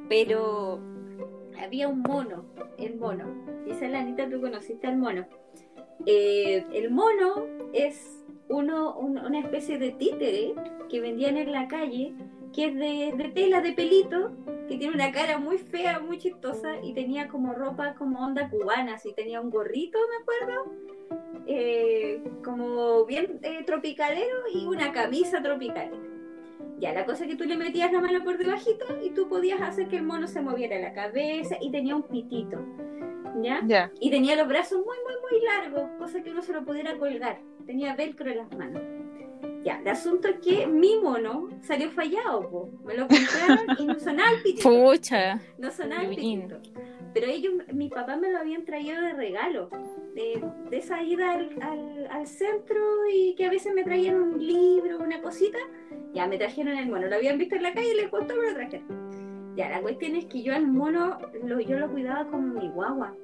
pero 0.08 0.80
había 1.60 1.88
un 1.88 2.02
mono, 2.02 2.44
el 2.78 2.96
mono. 2.96 3.24
Dice 3.64 3.88
la 3.88 4.00
Anita, 4.00 4.28
tú 4.28 4.40
conociste 4.40 4.86
al 4.86 4.96
mono. 4.96 5.26
Eh, 6.06 6.64
el 6.72 6.90
mono 6.90 7.46
es 7.72 8.24
uno, 8.48 8.96
una 8.96 9.40
especie 9.40 9.78
de 9.78 9.90
títere 9.92 10.54
que 10.88 11.00
vendían 11.00 11.36
en 11.36 11.52
la 11.52 11.68
calle, 11.68 12.14
que 12.52 12.66
es 12.66 12.74
de, 12.74 13.12
de 13.16 13.28
tela, 13.30 13.60
de 13.60 13.72
pelito, 13.72 14.32
que 14.68 14.76
tiene 14.76 14.94
una 14.94 15.12
cara 15.12 15.38
muy 15.38 15.58
fea, 15.58 16.00
muy 16.00 16.18
chistosa 16.18 16.76
y 16.82 16.92
tenía 16.92 17.28
como 17.28 17.54
ropa 17.54 17.94
como 17.94 18.24
onda 18.24 18.48
cubana, 18.50 18.94
así 18.94 19.12
tenía 19.14 19.40
un 19.40 19.50
gorrito, 19.50 19.98
me 20.10 20.22
acuerdo, 20.22 20.72
eh, 21.46 22.22
como 22.44 23.04
bien 23.06 23.38
eh, 23.42 23.62
tropicalero 23.64 24.36
y 24.52 24.66
una 24.66 24.92
camisa 24.92 25.42
tropicalera. 25.42 25.96
Ya, 26.78 26.92
la 26.92 27.04
cosa 27.04 27.24
es 27.24 27.30
que 27.30 27.36
tú 27.36 27.44
le 27.44 27.56
metías 27.56 27.92
la 27.92 28.00
mano 28.00 28.22
por 28.22 28.38
debajito 28.38 28.84
y 29.02 29.10
tú 29.10 29.28
podías 29.28 29.60
hacer 29.60 29.88
que 29.88 29.96
el 29.96 30.04
mono 30.04 30.28
se 30.28 30.40
moviera 30.40 30.78
la 30.78 30.92
cabeza 30.92 31.56
y 31.60 31.72
tenía 31.72 31.96
un 31.96 32.04
pitito, 32.04 32.58
¿ya? 33.42 33.90
Y 34.00 34.10
tenía 34.10 34.36
los 34.36 34.46
brazos 34.46 34.78
muy, 34.78 34.96
muy, 35.02 35.14
muy 35.28 35.44
largos, 35.44 35.90
cosa 35.98 36.22
que 36.22 36.30
uno 36.30 36.42
se 36.42 36.52
lo 36.52 36.64
pudiera 36.64 36.96
colgar. 36.96 37.40
Tenía 37.66 37.96
velcro 37.96 38.30
en 38.30 38.36
las 38.36 38.56
manos. 38.56 38.82
Ya, 39.68 39.80
el 39.80 39.88
asunto 39.88 40.28
es 40.28 40.38
que 40.38 40.66
mi 40.66 40.98
mono 40.98 41.50
salió 41.60 41.90
fallado, 41.90 42.48
po. 42.48 42.70
me 42.86 42.94
lo 42.94 43.06
compraron 43.06 43.66
y 43.78 43.84
no 43.84 44.00
sonaba 44.00 44.30
el 44.30 44.42
pitito. 44.42 44.66
Pucha. 44.66 45.42
No 45.58 45.70
sonaba 45.70 46.04
el 46.04 46.16
pitito. 46.16 46.56
Pero 47.12 47.26
ellos, 47.26 47.52
mi 47.74 47.90
papá 47.90 48.16
me 48.16 48.32
lo 48.32 48.38
habían 48.38 48.64
traído 48.64 48.98
de 49.02 49.12
regalo, 49.12 49.68
de, 50.14 50.42
de 50.70 50.76
esa 50.78 51.02
ida 51.02 51.32
al, 51.32 52.08
al, 52.10 52.26
centro 52.26 52.80
y 53.12 53.34
que 53.34 53.44
a 53.44 53.50
veces 53.50 53.74
me 53.74 53.84
traían 53.84 54.14
un 54.14 54.38
libro, 54.38 55.00
una 55.00 55.20
cosita. 55.20 55.58
Ya, 56.14 56.26
me 56.26 56.38
trajeron 56.38 56.78
el 56.78 56.88
mono, 56.88 57.06
lo 57.06 57.16
habían 57.16 57.36
visto 57.36 57.56
en 57.56 57.64
la 57.64 57.74
calle 57.74 57.92
y 57.92 57.96
les 57.96 58.10
gustó, 58.10 58.36
me 58.36 58.48
lo 58.48 58.54
trajeron. 58.54 59.54
Ya, 59.54 59.68
la 59.68 59.82
cuestión 59.82 60.16
es 60.16 60.24
que 60.24 60.42
yo 60.42 60.54
al 60.54 60.66
mono, 60.66 61.18
lo, 61.44 61.60
yo 61.60 61.78
lo 61.78 61.90
cuidaba 61.90 62.24
como 62.30 62.58
mi 62.58 62.70
guagua 62.70 63.14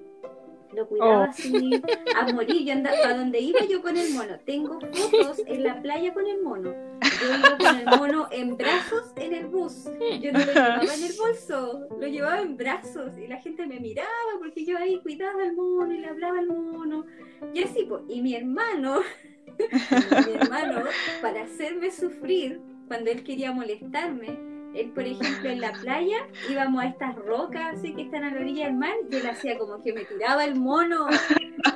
lo 0.75 0.89
cuidaba 0.89 1.21
oh. 1.21 1.31
así 1.31 1.83
a 2.17 2.33
morir. 2.33 2.65
Yo 2.65 2.73
andaba, 2.73 2.97
a 2.97 3.17
donde 3.17 3.41
iba 3.41 3.61
yo 3.65 3.83
con 3.83 3.97
el 3.97 4.13
mono. 4.13 4.39
Tengo 4.45 4.79
fotos 4.81 5.43
en 5.47 5.65
la 5.65 5.81
playa 5.81 6.13
con 6.13 6.27
el 6.27 6.43
mono. 6.43 6.75
Yo 7.21 7.39
iba 7.39 7.59
con 7.59 7.79
el 7.79 7.99
mono 7.99 8.29
en 8.31 8.57
brazos 8.57 9.13
en 9.17 9.35
el 9.35 9.47
bus. 9.47 9.85
Yo 10.21 10.33
no 10.33 10.39
lo 10.39 10.47
llevaba 10.47 10.95
en 10.95 11.05
el 11.05 11.13
bolso, 11.19 11.89
lo 11.99 12.07
llevaba 12.07 12.41
en 12.41 12.57
brazos. 12.57 13.19
Y 13.19 13.27
la 13.27 13.41
gente 13.41 13.67
me 13.67 13.81
miraba 13.81 14.09
porque 14.39 14.65
yo 14.65 14.79
ahí 14.79 15.01
cuidaba 15.01 15.43
al 15.43 15.55
mono 15.55 15.93
y 15.93 15.99
le 15.99 16.09
hablaba 16.09 16.39
al 16.39 16.49
mono. 16.49 17.07
Y 17.53 17.63
así, 17.63 17.85
pues. 17.89 18.03
Y 18.09 18.23
mi 18.23 18.35
hermano, 18.35 19.01
mi 20.27 20.33
hermano, 20.35 20.83
para 21.23 21.43
hacerme 21.43 21.91
sufrir, 21.91 22.61
cuando 22.89 23.11
él 23.11 23.23
quería 23.25 23.53
molestarme, 23.53 24.54
él, 24.75 24.91
por 24.91 25.05
ejemplo, 25.05 25.51
en 25.51 25.61
la 25.61 25.73
playa 25.73 26.27
íbamos 26.51 26.83
a 26.83 26.89
estas 26.89 27.17
rocas 27.17 27.79
así 27.79 27.95
que 27.95 28.03
están 28.03 28.25
a 28.25 28.31
la 28.31 28.41
orilla 28.41 28.67
del 28.67 28.75
mar 28.75 28.95
y 29.11 29.17
él 29.17 29.27
hacía 29.27 29.59
como 29.59 29.83
que 29.83 29.93
me 29.93 30.05
tiraba 30.05 30.45
el 30.45 30.57
mono 30.57 31.07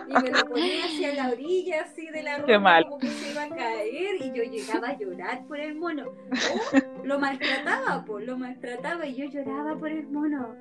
y 0.09 0.13
me 0.23 0.31
lo 0.31 0.45
ponía 0.47 0.85
hacia 0.85 1.15
la 1.15 1.31
orilla 1.31 1.83
así 1.83 2.07
de 2.07 2.23
la 2.23 2.39
roca 2.39 2.83
como 2.85 2.99
que 2.99 3.09
se 3.09 3.31
iba 3.31 3.45
a 3.45 3.49
caer 3.49 4.17
y 4.21 4.33
yo 4.33 4.43
llegaba 4.43 4.89
a 4.89 4.99
llorar 4.99 5.47
por 5.47 5.61
el 5.61 5.77
mono. 5.77 6.09
O 6.09 7.05
lo 7.05 7.19
maltrataba, 7.19 8.05
pues, 8.05 8.27
lo 8.27 8.37
maltrataba 8.37 9.07
y 9.07 9.15
yo 9.15 9.25
lloraba 9.27 9.79
por 9.79 9.91
el 9.91 10.07
mono. 10.09 10.57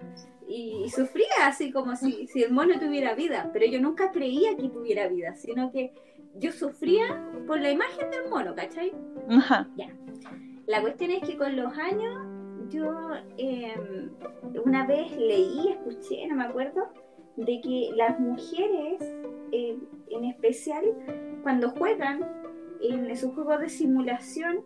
Y, 0.48 0.90
sufría 0.96 1.48
así 1.48 1.72
como 1.72 1.96
si, 1.96 2.28
si 2.28 2.44
el 2.44 2.52
mono 2.52 2.80
tuviera 2.80 3.16
vida, 3.16 3.50
pero 3.52 3.66
yo 3.66 3.82
nunca 3.82 4.12
creía 4.12 4.56
que 4.56 4.70
tuviera 4.70 5.08
vida, 5.08 5.36
sino 5.36 5.72
que 5.72 5.92
yo 6.36 6.52
sufría 6.52 7.30
por 7.46 7.60
la 7.60 7.72
imagen 7.72 8.10
del 8.12 8.30
mono, 8.30 8.56
¿cachai? 8.56 8.94
Ajá. 9.30 9.68
Ya. 9.76 9.90
La 10.68 10.82
cuestión 10.82 11.12
es 11.12 11.22
que 11.24 11.38
con 11.38 11.56
los 11.56 11.78
años 11.78 12.28
yo 12.70 12.92
em, 13.38 14.12
una 14.66 14.86
vez 14.86 15.16
leí, 15.16 15.70
escuché, 15.70 16.28
no 16.28 16.36
me 16.36 16.44
acuerdo, 16.44 16.90
de 17.38 17.62
que 17.62 17.92
las 17.96 18.20
mujeres 18.20 19.02
em, 19.54 19.80
en 20.10 20.26
especial 20.26 20.84
cuando 21.42 21.70
juegan 21.70 22.26
en 22.82 23.16
su 23.16 23.34
juego 23.34 23.58
de 23.58 23.70
simulación 23.70 24.66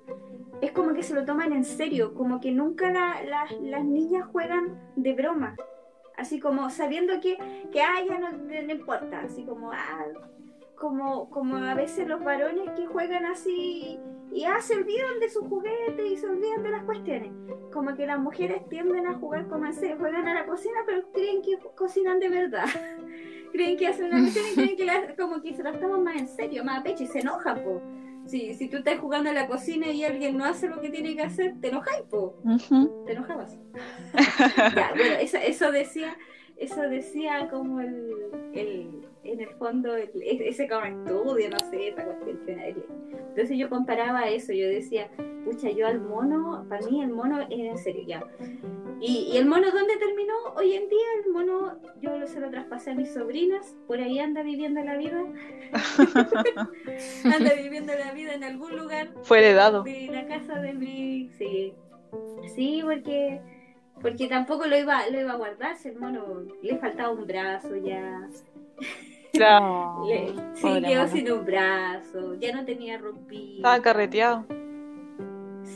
es 0.62 0.72
como 0.72 0.94
que 0.94 1.04
se 1.04 1.14
lo 1.14 1.24
toman 1.24 1.54
en 1.54 1.64
serio, 1.64 2.16
como 2.16 2.40
que 2.40 2.52
nunca 2.52 2.92
las 3.24 3.86
niñas 3.86 4.28
juegan 4.32 4.80
de 4.96 5.14
broma, 5.14 5.56
así 6.18 6.40
como 6.40 6.72
sabiendo 6.72 7.20
que, 7.20 7.38
que 7.72 7.82
ah, 7.82 8.04
ya 8.08 8.18
no, 8.18 8.32
no 8.32 8.72
importa, 8.72 9.22
así 9.22 9.44
como, 9.44 9.72
ah, 9.72 10.06
como, 10.76 11.30
como 11.30 11.58
a 11.58 11.76
veces 11.76 12.08
los 12.08 12.24
varones 12.24 12.72
que 12.72 12.88
juegan 12.88 13.26
así 13.26 14.00
y 14.32 14.46
ah, 14.46 14.62
se 14.62 14.76
olvidan 14.76 15.20
de 15.20 15.30
sus 15.30 15.48
juguetes 15.48 16.10
y 16.10 16.18
se 16.18 16.28
olvidan 16.28 16.64
de 16.64 16.70
las 16.72 16.84
cuestiones. 16.84 17.32
Como 17.74 17.94
que 17.96 18.06
las 18.06 18.20
mujeres 18.20 18.68
tienden 18.70 19.06
a 19.08 19.16
jugar 19.16 19.48
como 19.48 19.72
se 19.74 19.96
juegan 19.96 20.28
a 20.28 20.34
la 20.34 20.46
cocina, 20.46 20.80
pero 20.86 21.12
creen 21.12 21.42
que 21.42 21.58
cocinan 21.76 22.20
de 22.20 22.30
verdad. 22.30 22.66
creen 23.52 23.78
que 23.78 23.88
hacen 23.88 24.06
una 24.06 24.22
cuestión 24.22 24.46
y 24.48 24.76
creen 24.76 25.08
que 25.08 25.16
como 25.16 25.42
que 25.42 25.54
se 25.54 25.64
las 25.64 25.80
toman 25.80 26.04
más 26.04 26.16
en 26.16 26.28
serio, 26.28 26.64
más 26.64 26.80
a 26.80 26.84
pecho 26.84 27.04
y 27.04 27.08
se 27.08 27.20
enojan, 27.20 27.62
po. 27.64 27.82
si, 28.26 28.54
si 28.54 28.70
tú 28.70 28.78
estás 28.78 29.00
jugando 29.00 29.30
en 29.30 29.36
la 29.36 29.48
cocina 29.48 29.88
y 29.88 30.06
alguien 30.06 30.38
no 30.38 30.46
hace 30.46 30.70
lo 30.70 30.80
que 30.80 30.90
tiene 30.90 31.16
que 31.16 31.24
hacer, 31.24 31.56
te 31.60 31.68
enojáis, 31.68 32.04
po. 32.10 32.38
Ujú. 32.44 33.04
Te 33.06 33.12
enojabas. 33.12 33.58
ya, 34.76 34.92
bueno, 34.96 35.16
eso, 35.20 35.38
eso 35.38 35.72
decía, 35.72 36.18
eso 36.58 36.82
decía 36.82 37.48
como 37.50 37.80
el, 37.82 38.12
el 38.54 39.08
en 39.24 39.40
el 39.40 39.50
fondo, 39.52 39.96
el- 39.96 40.10
e- 40.22 40.50
ese 40.50 40.68
como 40.68 40.84
estudio, 40.86 41.50
no 41.50 41.60
sé, 41.70 41.90
esa 41.90 42.04
cuestión. 42.06 42.60
Entonces 43.30 43.58
yo 43.58 43.70
comparaba 43.70 44.28
eso, 44.30 44.52
yo 44.52 44.68
decía, 44.68 45.10
pucha, 45.46 45.70
yo 45.70 45.86
al 45.88 46.02
mono, 46.02 46.66
para 46.68 46.86
mí 46.88 47.02
el 47.04 47.10
mono 47.12 47.40
era 47.42 47.50
en 47.72 47.78
serio, 47.78 48.04
ya. 48.08 48.24
Y, 49.00 49.30
y 49.34 49.38
el 49.38 49.46
mono, 49.48 49.72
¿dónde 49.72 49.96
terminó? 49.98 50.34
Hoy 50.56 50.74
en 50.74 50.88
día 50.90 51.06
el 51.26 51.32
mono, 51.32 51.80
yo 52.02 52.18
lo- 52.18 52.28
se 52.28 52.40
lo 52.40 52.50
traspasé 52.50 52.92
a 52.92 52.96
mis 52.96 53.14
sobrinas, 53.14 53.76
por 53.88 54.00
ahí 54.00 54.20
anda 54.20 54.42
viviendo 54.44 54.82
la 54.84 54.98
vida. 54.98 55.24
anda 57.26 57.54
viviendo 57.56 57.94
la 57.96 58.12
vida 58.12 58.34
en 58.34 58.44
algún 58.44 58.76
lugar 58.78 59.10
Fue 59.24 59.40
heredado. 59.40 59.84
de 59.84 60.08
la 60.12 60.26
casa 60.28 60.60
de 60.62 60.74
mi 60.74 61.30
sí 61.38 61.74
sí 62.56 62.82
porque 62.84 63.40
porque 64.02 64.28
tampoco 64.28 64.66
lo 64.68 64.78
iba 64.78 65.08
lo 65.10 65.20
iba 65.20 65.32
a 65.34 65.36
guardar 65.38 65.76
si 65.78 65.90
el 65.90 65.98
mono 66.00 66.42
le 66.62 66.78
faltaba 66.78 67.12
un 67.12 67.26
brazo 67.28 67.76
ya 67.78 68.28
Claro. 69.34 70.04
Le- 70.10 70.34
sí 70.56 70.62
pobre 70.62 70.82
quedó 70.82 71.02
mono. 71.04 71.14
sin 71.14 71.32
un 71.32 71.46
brazo 71.46 72.36
ya 72.36 72.56
no 72.56 72.66
tenía 72.66 72.98
rompido 72.98 73.56
Estaba 73.58 73.82
carreteado. 73.82 74.46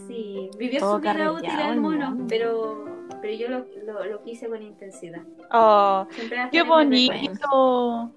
sí 0.07 0.49
vivió 0.57 0.79
Todo 0.79 0.95
su 0.95 1.01
vida 1.01 1.31
útil 1.31 1.49
el 1.59 1.69
el 1.73 1.81
mono 1.81 2.17
pero 2.27 2.85
pero 3.21 3.33
yo 3.37 3.47
lo, 3.49 3.65
lo, 3.85 4.05
lo 4.05 4.23
quise 4.23 4.47
con 4.47 4.61
intensidad 4.61 5.21
Oh, 5.51 6.05
qué 6.51 6.63
mi 6.63 6.69
bonito. 6.69 8.11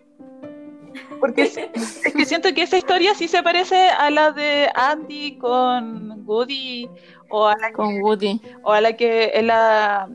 Porque 1.21 1.42
es, 1.42 1.57
es 2.05 2.12
que 2.14 2.25
siento 2.27 2.53
que 2.55 2.62
esa 2.62 2.77
historia 2.79 3.14
sí 3.14 3.29
se 3.29 3.42
parece 3.42 3.77
a 3.90 4.11
la 4.11 4.33
de 4.33 4.68
Andy 4.75 5.37
con 5.38 6.23
Woody 6.27 6.88
o 7.31 7.47
a 7.47 7.57
la, 7.57 7.73
Con 7.73 8.01
Woody. 8.01 8.41
o 8.62 8.73
a 8.73 8.81
la 8.81 8.95
que 8.95 9.33
es 9.35 9.45
la 9.45 10.09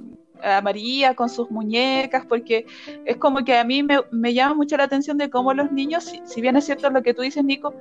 a 0.44 0.62
María 0.62 1.16
con 1.16 1.30
sus 1.30 1.50
muñecas, 1.50 2.26
porque 2.26 2.66
es 3.06 3.16
como 3.18 3.46
que 3.46 3.58
a 3.58 3.64
mí 3.64 3.82
me, 3.82 4.00
me 4.12 4.34
llama 4.34 4.56
mucho 4.56 4.76
la 4.76 4.84
atención 4.84 5.18
de 5.18 5.30
cómo 5.30 5.54
los 5.54 5.72
niños, 5.72 6.04
si, 6.04 6.22
si 6.26 6.42
bien 6.42 6.58
es 6.58 6.66
cierto 6.66 6.90
lo 6.90 7.02
que 7.02 7.14
tú 7.14 7.22
dices, 7.22 7.44
Nico, 7.44 7.74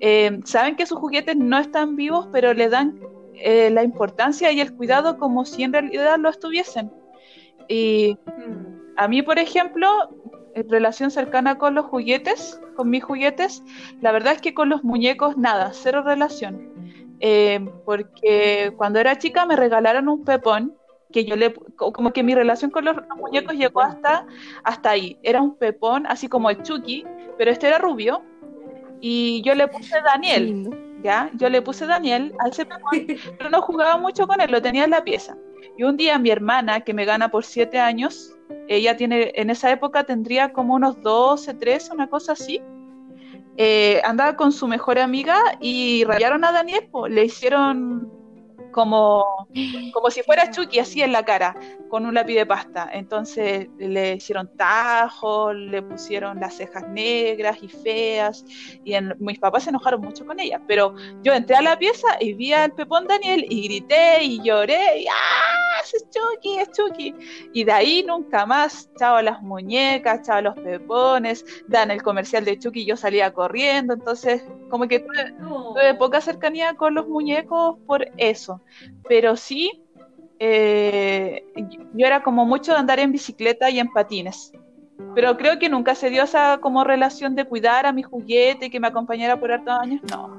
eh, 0.00 0.40
saben 0.44 0.76
que 0.76 0.86
sus 0.86 0.98
juguetes 0.98 1.36
no 1.36 1.58
están 1.58 1.94
vivos, 1.94 2.26
pero 2.32 2.52
le 2.54 2.68
dan 2.68 2.98
eh, 3.34 3.70
la 3.70 3.82
importancia 3.84 4.50
y 4.50 4.60
el 4.60 4.74
cuidado 4.74 5.18
como 5.18 5.44
si 5.44 5.62
en 5.62 5.72
realidad 5.72 6.18
lo 6.18 6.30
estuviesen. 6.30 6.90
Y 7.68 8.18
a 8.96 9.06
mí, 9.06 9.22
por 9.22 9.38
ejemplo, 9.38 9.86
en 10.54 10.68
relación 10.68 11.10
cercana 11.10 11.58
con 11.58 11.74
los 11.74 11.86
juguetes, 11.86 12.60
con 12.76 12.90
mis 12.90 13.04
juguetes, 13.04 13.62
la 14.00 14.10
verdad 14.10 14.34
es 14.34 14.40
que 14.40 14.54
con 14.54 14.68
los 14.68 14.82
muñecos 14.82 15.36
nada, 15.36 15.70
cero 15.72 16.02
relación. 16.04 16.79
Eh, 17.20 17.60
porque 17.84 18.72
cuando 18.76 18.98
era 18.98 19.18
chica 19.18 19.44
me 19.46 19.54
regalaron 19.56 20.08
un 20.08 20.24
pepón 20.24 20.74
que 21.12 21.24
yo 21.24 21.36
le, 21.36 21.52
co- 21.52 21.92
como 21.92 22.12
que 22.12 22.22
mi 22.22 22.34
relación 22.34 22.70
con 22.70 22.84
los, 22.84 22.96
los 22.96 23.16
muñecos 23.18 23.54
llegó 23.54 23.80
hasta, 23.82 24.26
hasta 24.64 24.90
ahí. 24.90 25.18
Era 25.22 25.42
un 25.42 25.56
pepón, 25.56 26.06
así 26.06 26.28
como 26.28 26.50
el 26.50 26.62
Chucky, 26.62 27.04
pero 27.36 27.50
este 27.50 27.66
era 27.68 27.78
rubio. 27.78 28.22
Y 29.00 29.42
yo 29.42 29.54
le 29.54 29.66
puse 29.68 29.96
Daniel. 30.04 30.70
¿ya? 31.02 31.30
Yo 31.34 31.48
le 31.48 31.62
puse 31.62 31.86
Daniel 31.86 32.34
a 32.38 32.48
ese 32.48 32.64
Pokémon, 32.66 33.06
pero 33.38 33.50
no 33.50 33.62
jugaba 33.62 33.96
mucho 33.96 34.26
con 34.26 34.40
él, 34.40 34.50
lo 34.50 34.60
tenía 34.62 34.84
en 34.84 34.90
la 34.90 35.02
pieza. 35.02 35.36
Y 35.76 35.82
un 35.84 35.96
día 35.96 36.18
mi 36.18 36.30
hermana, 36.30 36.82
que 36.82 36.92
me 36.94 37.04
gana 37.06 37.30
por 37.30 37.44
siete 37.44 37.78
años, 37.78 38.34
ella 38.68 38.96
tiene, 38.96 39.32
en 39.34 39.48
esa 39.50 39.70
época 39.70 40.04
tendría 40.04 40.52
como 40.52 40.74
unos 40.74 41.00
12, 41.02 41.54
13, 41.54 41.92
una 41.94 42.08
cosa 42.08 42.32
así, 42.32 42.60
eh, 43.62 44.00
andaba 44.06 44.36
con 44.36 44.52
su 44.52 44.66
mejor 44.66 44.98
amiga 44.98 45.36
y 45.60 46.04
rayaron 46.04 46.46
a 46.46 46.52
Daniel, 46.52 46.88
le 47.10 47.26
hicieron 47.26 48.10
como, 48.70 49.48
como 49.92 50.10
si 50.10 50.22
fuera 50.22 50.50
Chucky, 50.50 50.78
así 50.78 51.02
en 51.02 51.12
la 51.12 51.24
cara, 51.24 51.56
con 51.88 52.06
un 52.06 52.14
lápiz 52.14 52.34
de 52.34 52.46
pasta. 52.46 52.88
Entonces 52.92 53.68
le 53.78 54.14
hicieron 54.16 54.50
tajos, 54.56 55.54
le 55.54 55.82
pusieron 55.82 56.40
las 56.40 56.56
cejas 56.56 56.84
negras 56.88 57.58
y 57.62 57.68
feas, 57.68 58.44
y 58.84 58.94
en- 58.94 59.14
mis 59.18 59.38
papás 59.38 59.64
se 59.64 59.70
enojaron 59.70 60.00
mucho 60.02 60.24
con 60.24 60.38
ella. 60.40 60.60
Pero 60.66 60.94
yo 61.22 61.32
entré 61.32 61.56
a 61.56 61.62
la 61.62 61.78
pieza 61.78 62.06
y 62.20 62.34
vi 62.34 62.52
al 62.52 62.72
Pepón 62.72 63.06
Daniel 63.06 63.44
y 63.48 63.64
grité 63.68 64.22
y 64.22 64.42
lloré, 64.42 65.00
y 65.00 65.06
¡ah! 65.08 65.82
Es 65.92 66.04
Chucky, 66.10 66.58
es 66.58 66.70
Chucky. 66.72 67.14
Y 67.52 67.64
de 67.64 67.72
ahí 67.72 68.04
nunca 68.06 68.46
más, 68.46 68.90
chao 68.98 69.20
las 69.22 69.40
muñecas, 69.42 70.22
chao 70.22 70.40
los 70.42 70.54
pepones, 70.56 71.44
dan 71.66 71.90
el 71.90 72.02
comercial 72.02 72.44
de 72.44 72.58
Chucky 72.58 72.82
y 72.82 72.86
yo 72.86 72.96
salía 72.96 73.32
corriendo. 73.32 73.94
Entonces, 73.94 74.42
como 74.68 74.86
que 74.88 75.00
tuve, 75.00 75.34
tuve 75.74 75.94
poca 75.94 76.20
cercanía 76.20 76.74
con 76.74 76.94
los 76.94 77.06
muñecos 77.08 77.76
por 77.86 78.06
eso. 78.16 78.62
Pero 79.08 79.36
sí, 79.36 79.82
eh, 80.38 81.44
yo 81.94 82.06
era 82.06 82.22
como 82.22 82.44
mucho 82.46 82.72
de 82.72 82.78
andar 82.78 82.98
en 82.98 83.12
bicicleta 83.12 83.70
y 83.70 83.78
en 83.78 83.92
patines. 83.92 84.52
Pero 85.14 85.36
creo 85.36 85.58
que 85.58 85.68
nunca 85.68 85.94
se 85.94 86.10
dio 86.10 86.22
esa 86.22 86.58
como 86.58 86.84
relación 86.84 87.34
de 87.34 87.44
cuidar 87.44 87.86
a 87.86 87.92
mi 87.92 88.02
juguete 88.02 88.66
y 88.66 88.70
que 88.70 88.80
me 88.80 88.88
acompañara 88.88 89.38
por 89.38 89.52
hartos 89.52 89.78
años. 89.80 90.00
No. 90.10 90.38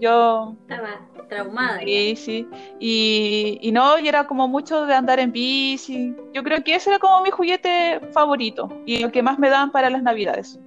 Yo, 0.00 0.56
Estaba 0.62 1.00
traumada. 1.28 1.80
sí, 1.80 2.16
sí. 2.16 2.48
Y, 2.80 3.58
y 3.62 3.70
no, 3.70 3.98
y 3.98 4.08
era 4.08 4.26
como 4.26 4.48
mucho 4.48 4.86
de 4.86 4.94
andar 4.94 5.20
en 5.20 5.30
bici. 5.30 6.14
Yo 6.32 6.42
creo 6.42 6.62
que 6.64 6.74
ese 6.74 6.90
era 6.90 6.98
como 6.98 7.22
mi 7.22 7.30
juguete 7.30 8.00
favorito 8.12 8.68
y 8.84 8.98
lo 8.98 9.12
que 9.12 9.22
más 9.22 9.38
me 9.38 9.48
daban 9.48 9.70
para 9.70 9.90
las 9.90 10.02
navidades. 10.02 10.58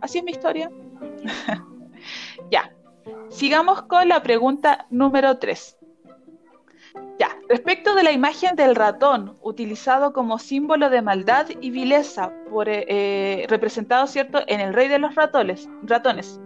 Así 0.00 0.18
es 0.18 0.24
mi 0.24 0.32
historia. 0.32 0.70
Ya. 2.50 2.72
Sigamos 3.30 3.82
con 3.82 4.08
la 4.08 4.22
pregunta 4.22 4.86
número 4.90 5.38
3. 5.38 5.76
Ya, 7.18 7.28
respecto 7.48 7.94
de 7.94 8.02
la 8.04 8.12
imagen 8.12 8.56
del 8.56 8.74
ratón, 8.74 9.36
utilizado 9.42 10.12
como 10.12 10.38
símbolo 10.38 10.88
de 10.88 11.02
maldad 11.02 11.46
y 11.60 11.70
vileza, 11.70 12.32
por, 12.50 12.68
eh, 12.68 12.84
eh, 12.88 13.46
representado, 13.48 14.06
¿cierto?, 14.06 14.40
en 14.46 14.60
el 14.60 14.72
rey 14.72 14.88
de 14.88 14.98
los 14.98 15.14
ratones, 15.14 15.68
ratones. 15.82 16.40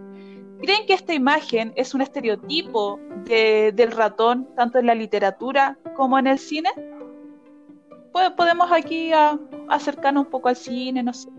¿Creen 0.61 0.85
que 0.85 0.93
esta 0.93 1.13
imagen 1.13 1.73
es 1.75 1.93
un 1.93 2.01
estereotipo 2.01 2.99
de- 3.25 3.71
del 3.75 3.91
ratón, 3.91 4.47
tanto 4.55 4.79
en 4.79 4.85
la 4.87 4.95
literatura 4.95 5.77
como 5.95 6.17
en 6.17 6.27
el 6.27 6.39
cine? 6.39 6.69
Po- 8.11 8.35
Podemos 8.35 8.71
aquí 8.71 9.11
a- 9.13 9.37
acercarnos 9.69 10.25
un 10.25 10.31
poco 10.31 10.49
al 10.49 10.55
cine, 10.55 11.03
no 11.03 11.13
sé. 11.13 11.29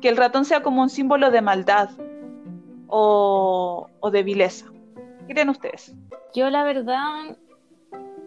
Que 0.00 0.08
el 0.08 0.16
ratón 0.16 0.44
sea 0.44 0.62
como 0.62 0.82
un 0.82 0.90
símbolo 0.90 1.30
de 1.30 1.40
maldad 1.40 1.90
o 2.88 3.88
de 4.12 4.22
vileza. 4.22 4.66
¿Qué 5.26 5.32
creen 5.32 5.48
ustedes? 5.48 5.94
Yo 6.34 6.50
la 6.50 6.64
verdad, 6.64 7.36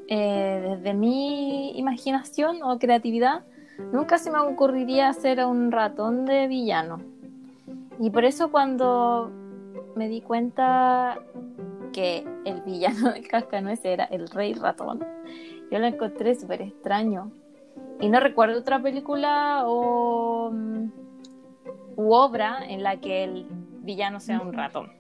eh, 0.08 0.76
desde 0.78 0.94
mi 0.94 1.78
imaginación 1.78 2.64
o 2.64 2.80
creatividad, 2.80 3.44
nunca 3.92 4.18
se 4.18 4.32
me 4.32 4.40
ocurriría 4.40 5.10
hacer 5.10 5.44
un 5.46 5.72
ratón 5.72 6.26
de 6.26 6.48
villano. 6.48 7.02
Y 8.00 8.10
por 8.10 8.26
eso 8.26 8.52
cuando 8.52 9.32
me 9.96 10.08
di 10.08 10.22
cuenta 10.22 11.20
que 11.94 12.26
el 12.46 12.62
villano 12.62 13.12
del 13.12 13.28
cascanueces 13.28 13.86
era 13.86 14.06
el 14.06 14.30
rey 14.30 14.54
ratón, 14.54 15.06
yo 15.72 15.80
lo 15.80 15.86
encontré 15.86 16.36
súper 16.36 16.62
extraño. 16.62 17.32
Y 18.00 18.10
no 18.10 18.20
recuerdo 18.20 18.60
otra 18.60 18.82
película 18.82 19.64
o 19.66 20.52
mm, 20.52 20.92
u 21.96 22.14
obra 22.14 22.60
en 22.68 22.84
la 22.84 22.98
que 22.98 23.24
el 23.24 23.46
villano 23.82 24.20
sea 24.20 24.40
un 24.40 24.54
ratón. 24.54 24.92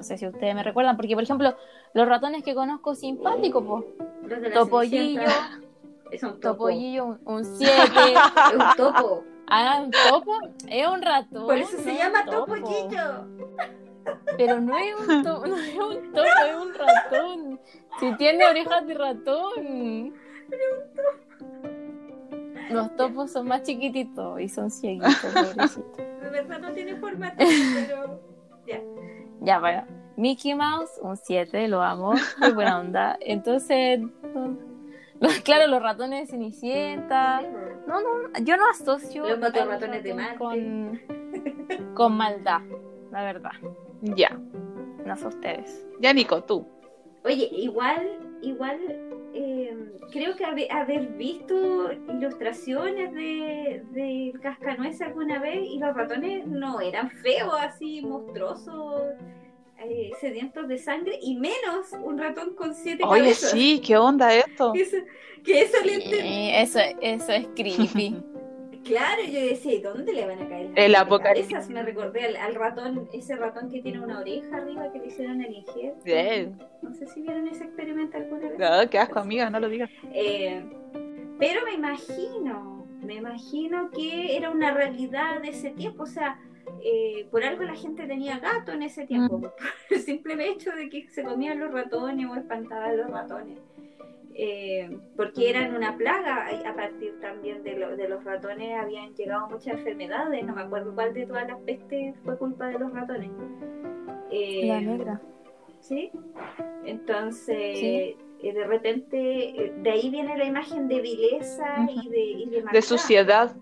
No 0.00 0.04
sé 0.04 0.16
si 0.16 0.26
ustedes 0.26 0.54
me 0.54 0.62
recuerdan, 0.62 0.96
porque 0.96 1.12
por 1.12 1.22
ejemplo, 1.22 1.54
los 1.92 2.08
ratones 2.08 2.42
que 2.42 2.54
conozco 2.54 2.94
simpáticos, 2.94 3.62
pues, 3.62 4.40
la 4.40 4.50
Topollillo, 4.50 5.20
Es 6.10 6.22
un 6.22 6.40
topo. 6.40 6.52
Topollillo, 6.54 7.18
un 7.26 7.44
7. 7.44 7.68
Es 7.74 8.54
un 8.54 8.76
topo. 8.78 9.24
ah, 9.48 9.82
un 9.84 9.90
topo, 9.90 10.32
es 10.70 10.88
un 10.88 11.02
ratón. 11.02 11.44
Por 11.44 11.58
eso 11.58 11.76
se 11.76 11.94
llama 11.98 12.20
un 12.20 12.30
topo. 12.30 12.54
Topollillo. 12.54 13.26
Pero 14.38 14.58
no 14.62 14.78
es 14.78 14.94
un 15.06 15.22
topo, 15.22 15.46
no 15.46 15.56
es 15.58 15.74
un 15.74 16.12
topo, 16.14 16.28
es 16.46 16.56
un 16.56 16.74
ratón. 16.74 17.60
Si 18.00 18.16
tiene 18.16 18.46
orejas 18.46 18.86
de 18.86 18.94
ratón. 18.94 20.14
Los 22.70 22.96
topos 22.96 23.32
son 23.32 23.48
más 23.48 23.64
chiquititos 23.64 24.40
y 24.40 24.48
son 24.48 24.70
cieguitos, 24.70 25.14
pobrecitos. 25.26 25.96
De 25.98 26.30
verdad 26.30 26.58
no 26.58 26.72
tiene 26.72 26.96
forma, 26.96 27.34
pero. 27.36 28.18
Ya. 28.66 28.80
Ya, 29.40 29.58
bueno. 29.58 29.84
Mickey 30.16 30.54
Mouse, 30.54 30.90
un 31.00 31.16
7, 31.16 31.66
lo 31.68 31.80
amo, 31.82 32.12
muy 32.38 32.52
buena 32.52 32.78
onda. 32.80 33.16
Entonces, 33.20 34.00
los- 35.20 35.40
claro, 35.44 35.66
los 35.68 35.82
ratones 35.82 36.20
de 36.20 36.26
Cenicienta. 36.32 37.40
No, 37.86 38.00
no, 38.00 38.38
yo 38.42 38.56
no 38.56 38.68
asocio 38.70 39.22
Los 39.22 39.32
al 39.32 39.40
motorratones 39.40 40.02
de 40.02 40.14
Marte. 40.14 40.36
con, 40.38 41.00
con 41.94 42.16
maldad, 42.16 42.60
la 43.10 43.22
verdad. 43.22 43.52
Ya. 44.02 44.38
No 45.06 45.16
sé 45.16 45.26
ustedes. 45.26 45.86
Ya, 46.00 46.12
Nico, 46.12 46.42
tú. 46.44 46.66
Oye, 47.24 47.48
igual, 47.52 48.06
igual, 48.42 48.78
eh, 49.34 49.76
creo 50.10 50.34
que 50.36 50.44
haber, 50.44 50.70
haber 50.72 51.06
visto 51.16 51.92
ilustraciones 52.08 53.12
de, 53.12 53.82
de 53.92 54.32
Cascanueces 54.42 55.02
alguna 55.02 55.38
vez 55.40 55.60
y 55.62 55.78
los 55.78 55.94
ratones 55.94 56.46
no 56.46 56.80
eran 56.80 57.10
feos, 57.10 57.54
así 57.60 58.02
monstruosos. 58.02 59.02
eh, 59.82 60.10
sedientos 60.20 60.68
de 60.68 60.76
sangre 60.78 61.18
y 61.22 61.36
menos 61.36 61.92
un 62.02 62.18
ratón 62.18 62.54
con 62.54 62.74
siete 62.74 63.02
Oye, 63.04 63.22
cabezas. 63.22 63.50
sí, 63.52 63.80
¿qué 63.84 63.96
onda 63.96 64.34
esto? 64.34 64.72
Que 64.72 64.82
eso, 64.82 64.96
que 65.44 65.62
eso 65.62 65.76
le 65.84 65.94
entendí. 65.94 66.50
Eso, 66.52 66.80
eso 67.00 67.32
es 67.32 67.46
creepy. 67.56 68.16
Claro, 68.84 69.22
yo 69.24 69.40
decía, 69.40 69.74
¿y 69.74 69.80
dónde 69.80 70.12
le 70.12 70.26
van 70.26 70.42
a 70.42 70.48
caer 70.48 70.70
El 70.74 70.94
apocalipsis. 70.94 71.68
Me 71.68 71.82
recordé 71.82 72.24
al, 72.24 72.36
al 72.36 72.54
ratón, 72.54 73.08
ese 73.12 73.36
ratón 73.36 73.70
que 73.70 73.82
tiene 73.82 74.00
una 74.00 74.20
oreja 74.20 74.56
arriba 74.56 74.90
que 74.92 74.98
le 74.98 75.06
hicieron 75.08 75.40
el 75.42 75.54
injerto. 75.54 76.02
Bien. 76.04 76.58
No 76.82 76.94
sé 76.94 77.06
si 77.06 77.20
vieron 77.20 77.46
ese 77.48 77.64
experimento 77.64 78.16
alguna 78.16 78.48
vez. 78.48 78.58
No, 78.58 78.90
qué 78.90 78.98
asco, 78.98 79.18
amiga, 79.18 79.50
no 79.50 79.60
lo 79.60 79.68
digas. 79.68 79.90
Eh, 80.14 80.64
pero 81.38 81.64
me 81.64 81.72
imagino, 81.72 82.86
me 83.02 83.14
imagino 83.14 83.90
que 83.90 84.36
era 84.36 84.50
una 84.50 84.72
realidad 84.72 85.40
de 85.42 85.48
ese 85.50 85.70
tiempo, 85.70 86.04
o 86.04 86.06
sea, 86.06 86.38
eh, 86.82 87.26
por 87.30 87.44
algo 87.44 87.62
la 87.64 87.74
gente 87.74 88.06
tenía 88.06 88.38
gato 88.38 88.72
en 88.72 88.82
ese 88.82 89.06
tiempo, 89.06 89.40
por 89.40 89.52
el 89.90 90.00
simple 90.00 90.48
hecho 90.48 90.70
de 90.72 90.88
que 90.88 91.08
se 91.08 91.22
comían 91.22 91.58
los 91.58 91.72
ratones 91.72 92.26
o 92.28 92.36
espantaban 92.36 92.96
los 92.96 93.10
ratones. 93.10 93.58
Eh, 94.34 94.96
porque 95.16 95.50
eran 95.50 95.74
una 95.74 95.96
plaga 95.96 96.46
a 96.64 96.74
partir 96.74 97.18
también 97.20 97.62
de, 97.64 97.76
lo- 97.76 97.96
de 97.96 98.08
los 98.08 98.22
ratones 98.24 98.78
habían 98.80 99.12
llegado 99.14 99.48
muchas 99.50 99.74
enfermedades 99.78 100.44
no 100.46 100.54
me 100.54 100.62
acuerdo 100.62 100.94
cuál 100.94 101.12
de 101.12 101.26
todas 101.26 101.48
las 101.48 101.58
pestes 101.62 102.14
fue 102.24 102.38
culpa 102.38 102.68
de 102.68 102.78
los 102.78 102.92
ratones 102.92 103.30
Eh, 104.30 104.66
La 104.68 104.80
negra. 104.80 105.20
¿sí? 105.80 106.12
Entonces, 106.84 107.78
Sí. 107.78 108.16
eh, 108.42 108.52
de 108.52 108.64
repente, 108.66 109.16
eh, 109.66 109.72
de 109.78 109.90
ahí 109.90 110.10
viene 110.10 110.36
la 110.38 110.44
imagen 110.44 110.88
de 110.88 111.00
vileza 111.00 111.86
y 111.90 112.08
de, 112.08 112.20
y 112.20 112.44
de 112.50 112.56
De 112.58 112.62
maldad. 112.62 112.80
suciedad. 112.82 113.56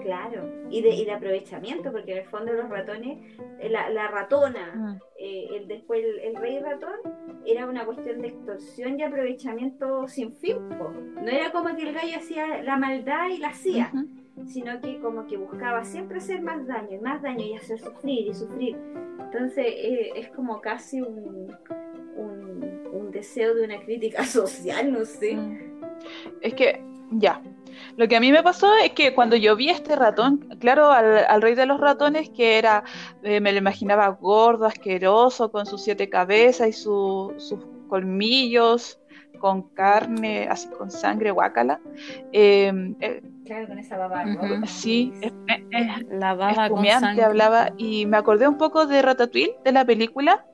Claro, 0.00 0.48
y 0.70 0.82
de, 0.82 0.90
y 0.90 1.04
de 1.04 1.12
aprovechamiento, 1.12 1.92
porque 1.92 2.12
en 2.12 2.18
el 2.18 2.24
fondo 2.24 2.52
los 2.52 2.68
ratones, 2.68 3.18
eh, 3.58 3.68
la, 3.68 3.90
la 3.90 4.08
ratona, 4.08 4.72
Mm. 4.74 4.98
eh, 5.18 5.46
el, 5.56 5.68
después 5.68 6.02
el, 6.04 6.18
el 6.20 6.36
rey 6.36 6.58
ratón, 6.60 6.94
era 7.46 7.66
una 7.66 7.84
cuestión 7.84 8.20
de 8.20 8.28
extorsión 8.28 8.98
y 8.98 9.02
aprovechamiento 9.02 10.06
sin 10.08 10.32
fin. 10.34 10.56
po. 10.78 10.90
No 10.90 11.28
era 11.28 11.50
como 11.52 11.74
que 11.76 11.82
el 11.88 11.94
gallo 11.94 12.16
hacía 12.16 12.62
la 12.62 12.76
maldad 12.76 13.28
y 13.30 13.38
la 13.38 13.48
hacía, 13.48 13.90
sino 14.46 14.80
que 14.80 14.98
como 15.00 15.26
que 15.26 15.36
buscaba 15.36 15.84
siempre 15.84 16.18
hacer 16.18 16.40
más 16.42 16.66
daño 16.66 16.96
y 16.96 16.98
más 16.98 17.20
daño 17.22 17.44
y 17.44 17.54
hacer 17.54 17.78
sufrir 17.78 18.28
y 18.28 18.34
sufrir. 18.34 18.76
Entonces 19.20 19.64
eh, 19.66 20.10
es 20.16 20.28
como 20.30 20.60
casi 20.60 21.00
un, 21.00 21.54
un, 22.16 22.88
un 22.92 23.10
deseo 23.10 23.54
de 23.54 23.64
una 23.64 23.80
crítica 23.80 24.24
social, 24.38 24.92
no 24.92 25.04
sé. 25.04 25.34
Mm. 25.36 25.58
Es 26.40 26.54
que, 26.54 26.80
ya. 27.12 27.42
Lo 27.96 28.08
que 28.08 28.16
a 28.16 28.20
mí 28.20 28.32
me 28.32 28.42
pasó 28.42 28.68
es 28.84 28.92
que 28.92 29.14
cuando 29.14 29.36
yo 29.36 29.56
vi 29.56 29.68
este 29.70 29.96
ratón, 29.96 30.46
claro, 30.60 30.90
al, 30.90 31.24
al 31.26 31.42
rey 31.42 31.54
de 31.54 31.66
los 31.66 31.80
ratones, 31.80 32.30
que 32.30 32.58
era, 32.58 32.84
eh, 33.22 33.40
me 33.40 33.52
lo 33.52 33.58
imaginaba 33.58 34.08
gordo, 34.08 34.66
asqueroso, 34.66 35.50
con 35.50 35.66
sus 35.66 35.82
siete 35.82 36.08
cabezas 36.08 36.68
y 36.68 36.72
su- 36.72 37.34
sus 37.38 37.60
colmillos, 37.88 38.98
con 39.38 39.62
carne, 39.70 40.46
así 40.50 40.68
con 40.68 40.90
sangre, 40.90 41.30
guácala. 41.30 41.80
Eh, 42.32 42.72
eh, 43.00 43.22
Claro, 43.46 43.66
con 43.68 43.78
esa 43.78 43.96
baba. 43.96 44.22
Roja. 44.24 44.66
sí, 44.66 45.12
es- 45.22 45.32
es- 45.70 46.06
La 46.10 46.34
baba 46.34 46.68
sangre. 47.00 47.24
hablaba 47.24 47.70
y 47.78 48.06
me 48.06 48.16
acordé 48.16 48.46
un 48.46 48.58
poco 48.58 48.86
de 48.86 49.02
Ratatouille, 49.02 49.56
de 49.64 49.72
la 49.72 49.84
película, 49.84 50.44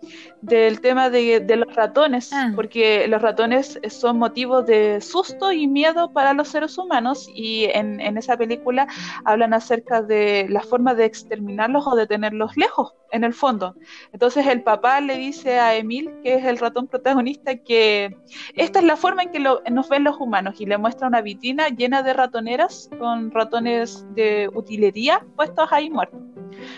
del 0.41 0.81
tema 0.81 1.11
de, 1.11 1.41
de 1.41 1.57
los 1.57 1.75
ratones, 1.75 2.33
Ah. 2.33 2.53
porque 2.55 3.07
los 3.09 3.21
ratones 3.21 3.79
son 3.89 4.19
motivos 4.19 4.65
de 4.67 5.01
susto 5.01 5.53
y 5.53 5.67
miedo 5.67 6.13
para 6.13 6.33
los 6.33 6.49
seres 6.49 6.79
humanos 6.79 7.29
y 7.35 7.65
en, 7.65 8.01
en 8.01 8.17
esa 8.17 8.37
película 8.37 8.87
hablan 9.25 9.53
acerca 9.53 10.01
de 10.01 10.47
la 10.49 10.61
forma 10.61 10.95
de 10.95 11.05
exterminarlos 11.05 11.87
o 11.87 11.97
de 11.97 12.07
tenerlos 12.07 12.57
lejos, 12.57 12.95
en 13.13 13.25
el 13.25 13.35
fondo. 13.35 13.75
Entonces 14.13 14.47
el 14.47 14.63
papá 14.63 15.01
le 15.01 15.17
dice 15.17 15.59
a 15.59 15.75
Emil, 15.75 16.11
que 16.23 16.35
es 16.37 16.45
el 16.45 16.59
ratón 16.59 16.87
protagonista, 16.87 17.57
que 17.57 18.17
esta 18.55 18.79
es 18.79 18.85
la 18.85 18.97
forma 18.97 19.23
en 19.25 19.33
que 19.33 19.41
lo- 19.41 19.63
nos 19.71 19.89
ven 19.89 20.05
los 20.05 20.19
humanos 20.21 20.61
y 20.61 20.67
le 20.67 20.79
muestra 20.79 21.09
una 21.09 21.21
vitrina 21.21 21.69
llena 21.69 22.03
de 22.03 22.13
ratoneras 22.13 22.76
con 22.99 23.31
ratones 23.31 24.05
de 24.15 24.51
utilería 24.55 25.25
puestos 25.37 25.69
ahí 25.73 25.91
muertos. 25.91 26.21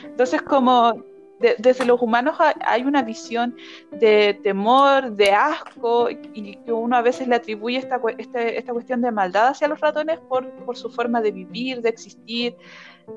Entonces 0.05 0.42
como 0.42 1.03
de- 1.40 1.55
desde 1.59 1.84
los 1.84 2.03
humanos 2.03 2.36
ha- 2.40 2.55
hay 2.66 2.82
una 2.82 3.03
visión 3.03 3.55
de 3.92 4.40
temor, 4.42 5.12
de 5.12 5.30
asco 5.30 6.11
y 6.11 6.57
que 6.57 6.72
uno 6.72 6.96
a 6.96 7.03
veces 7.03 7.28
le 7.28 7.36
atribuye 7.36 7.78
esta, 7.78 8.01
este- 8.18 8.59
esta 8.59 8.72
cuestión 8.72 9.01
de 9.01 9.12
maldad 9.12 9.49
hacia 9.49 9.68
los 9.68 9.80
ratones 9.80 10.18
por, 10.28 10.51
por 10.64 10.76
su 10.76 10.90
forma 10.90 11.20
de 11.20 11.30
vivir, 11.30 11.80
de 11.80 11.90
existir. 11.90 12.57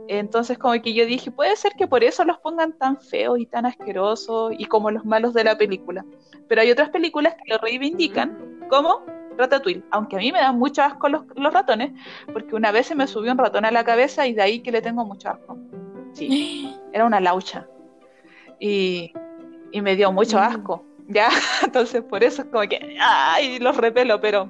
Entonces 0.07 0.57
como 0.59 0.79
que 0.82 0.93
yo 0.93 1.05
dije, 1.05 1.32
puede 1.32 1.55
ser 1.55 1.71
que 1.73 1.88
por 1.88 2.03
eso 2.03 2.23
los 2.23 2.38
pongan 2.39 2.77
tan 2.77 2.99
feos 3.01 3.39
y 3.39 3.45
tan 3.47 3.65
asquerosos 3.65 4.53
y 4.57 4.65
como 4.65 4.91
los 4.91 5.03
malos 5.03 5.34
de 5.34 5.43
la 5.43 5.57
película. 5.57 6.05
Pero 6.47 6.61
hay 6.61 6.69
otras 6.71 6.89
películas 6.91 7.34
que 7.36 7.51
lo 7.51 7.57
reivindican 7.57 8.59
como 8.69 9.03
Ratatouille, 9.42 9.84
aunque 9.92 10.16
a 10.16 10.20
mí 10.20 10.32
me 10.32 10.39
dan 10.39 10.58
mucho 10.58 10.82
asco 10.82 11.10
los, 11.10 11.24
los 11.36 11.54
ratones, 11.54 11.92
porque 12.32 12.56
una 12.56 12.72
vez 12.72 12.88
se 12.88 12.96
me 12.96 13.08
subió 13.08 13.32
un 13.32 13.38
ratón 13.38 13.66
a 13.66 13.72
la 13.72 13.84
cabeza 13.84 14.26
y 14.28 14.34
de 14.34 14.42
ahí 14.42 14.60
que 14.62 14.72
le 14.72 14.82
tengo 14.82 15.04
mucho 15.06 15.30
asco. 15.30 15.58
Sí, 16.14 16.74
era 16.94 17.06
una 17.06 17.20
laucha. 17.20 17.68
Y, 18.60 19.12
y 19.72 19.82
me 19.82 19.96
dio 19.96 20.12
mucho 20.12 20.38
Mm. 20.38 20.42
asco, 20.42 20.86
¿ya? 21.08 21.30
Entonces 21.66 22.02
por 22.04 22.24
eso 22.24 22.44
es 22.44 22.48
como 22.50 22.62
que, 22.70 22.96
¡ay! 23.00 23.60
Los 23.60 23.76
repelo, 23.78 24.22
pero 24.22 24.50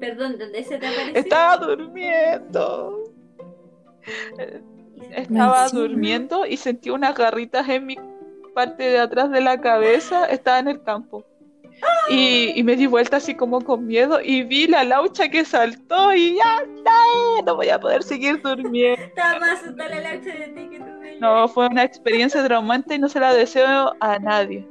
Perdón, 0.00 0.36
¿dónde 0.38 0.62
se 0.62 0.76
te 0.78 0.86
apareció? 0.86 1.14
estaba 1.20 1.56
durmiendo. 1.56 3.04
Estaba 5.14 5.62
Encima. 5.64 5.80
durmiendo 5.82 6.46
y 6.46 6.56
sentí 6.56 6.90
unas 6.90 7.14
garritas 7.16 7.68
en 7.68 7.86
mi 7.86 7.96
parte 8.54 8.82
de 8.84 8.98
atrás 8.98 9.30
de 9.30 9.40
la 9.40 9.60
cabeza, 9.60 10.26
estaba 10.26 10.58
en 10.58 10.68
el 10.68 10.82
campo. 10.82 11.24
Y, 12.08 12.52
y 12.58 12.62
me 12.62 12.76
di 12.76 12.86
vuelta 12.86 13.16
así 13.18 13.34
como 13.34 13.60
con 13.62 13.86
miedo 13.86 14.20
y 14.22 14.42
vi 14.44 14.66
la 14.68 14.84
laucha 14.84 15.28
que 15.28 15.44
saltó 15.44 16.14
y 16.14 16.36
ya 16.36 16.62
no, 16.84 17.42
no 17.42 17.56
voy 17.56 17.68
a 17.68 17.78
poder 17.80 18.02
seguir 18.02 18.40
durmiendo. 18.40 19.02
Estaba 19.02 19.40
más 19.40 19.62
asustada 19.62 19.88
la 19.90 20.00
laucha 20.14 20.32
de 20.34 20.48
ti 20.48 20.68
que 20.70 20.78
tú 20.78 20.84
de. 21.00 21.16
No, 21.20 21.48
fue 21.48 21.66
una 21.66 21.82
experiencia 21.84 22.42
traumante 22.44 22.94
y 22.94 22.98
no 22.98 23.08
se 23.08 23.20
la 23.20 23.34
deseo 23.34 23.94
a 24.00 24.18
nadie. 24.18 24.66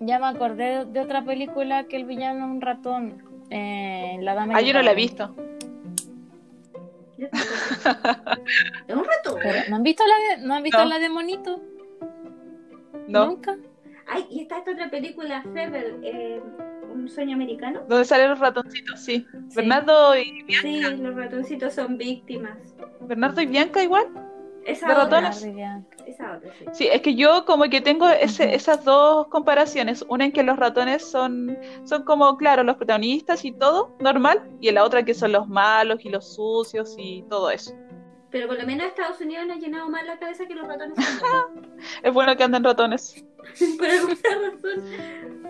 Ya 0.00 0.18
me 0.18 0.26
acordé 0.26 0.84
de 0.86 1.00
otra 1.00 1.24
película 1.24 1.84
que 1.84 1.96
el 1.96 2.04
villano 2.06 2.46
es 2.46 2.50
un 2.50 2.60
ratón. 2.60 3.22
Eh, 3.50 4.16
la 4.20 4.34
dama 4.34 4.54
Ah, 4.56 4.60
yo 4.60 4.72
no 4.72 4.82
la 4.82 4.92
he 4.92 4.94
visto. 4.94 5.34
¿Es 7.20 8.96
un 8.96 9.04
ratón? 9.04 9.40
¿No 9.68 9.76
han 9.76 9.82
visto 9.82 10.02
la 10.06 10.36
de, 10.36 10.46
¿no 10.46 10.54
han 10.54 10.62
visto 10.62 10.78
No. 10.78 10.84
la 10.86 10.98
de 10.98 11.08
Monito? 11.08 11.60
No. 13.08 13.26
¿Nunca? 13.26 13.56
Ay, 14.12 14.26
y 14.30 14.40
está 14.42 14.58
esta 14.58 14.72
otra 14.72 14.90
película, 14.90 15.42
Fever, 15.42 15.98
eh, 16.02 16.42
Un 16.92 17.08
sueño 17.08 17.36
americano. 17.36 17.82
¿Dónde 17.88 18.04
salen 18.04 18.30
los 18.30 18.40
ratoncitos? 18.40 18.98
Sí. 19.00 19.26
Bernardo 19.54 20.16
y 20.18 20.44
Sí, 20.60 20.82
los 20.98 21.14
ratoncitos 21.14 21.72
son 21.74 21.96
víctimas. 21.96 22.58
Bernardo 23.02 23.40
y 23.40 23.46
Bianca 23.46 23.82
igual. 23.82 24.06
Esa 24.66 24.86
¿De 24.88 24.92
otra. 24.94 25.20
ratones? 25.20 25.54
Bianca. 25.54 25.96
Esa 26.06 26.36
otra, 26.36 26.50
sí. 26.58 26.64
Sí, 26.72 26.88
es 26.92 27.00
que 27.00 27.14
yo 27.14 27.44
como 27.46 27.64
que 27.70 27.80
tengo 27.80 28.08
ese- 28.08 28.54
esas 28.54 28.84
dos 28.84 29.28
comparaciones. 29.28 30.04
Una 30.08 30.24
en 30.26 30.32
que 30.32 30.42
los 30.42 30.58
ratones 30.58 31.08
son, 31.08 31.56
son 31.84 32.02
como, 32.04 32.36
claro, 32.36 32.64
los 32.64 32.76
protagonistas 32.76 33.44
y 33.44 33.52
todo, 33.52 33.96
normal. 34.00 34.42
Y 34.60 34.68
en 34.68 34.74
la 34.74 34.84
otra 34.84 35.04
que 35.04 35.14
son 35.14 35.30
los 35.32 35.48
malos 35.48 36.04
y 36.04 36.08
los 36.10 36.34
sucios 36.34 36.96
y 36.98 37.22
todo 37.30 37.50
eso. 37.52 37.72
Pero 38.30 38.46
por 38.46 38.58
lo 38.58 38.66
menos 38.66 38.86
Estados 38.86 39.20
Unidos 39.20 39.46
nos 39.46 39.56
ha 39.56 39.60
llenado 39.60 39.88
más 39.88 40.04
la 40.06 40.18
cabeza 40.18 40.46
que 40.46 40.54
los 40.54 40.66
ratones. 40.66 40.96
Es 42.02 42.12
bueno 42.12 42.36
que 42.36 42.44
anden 42.44 42.62
ratones. 42.64 43.24
por 43.78 43.86
alguna 43.88 44.14
razón. 44.14 44.84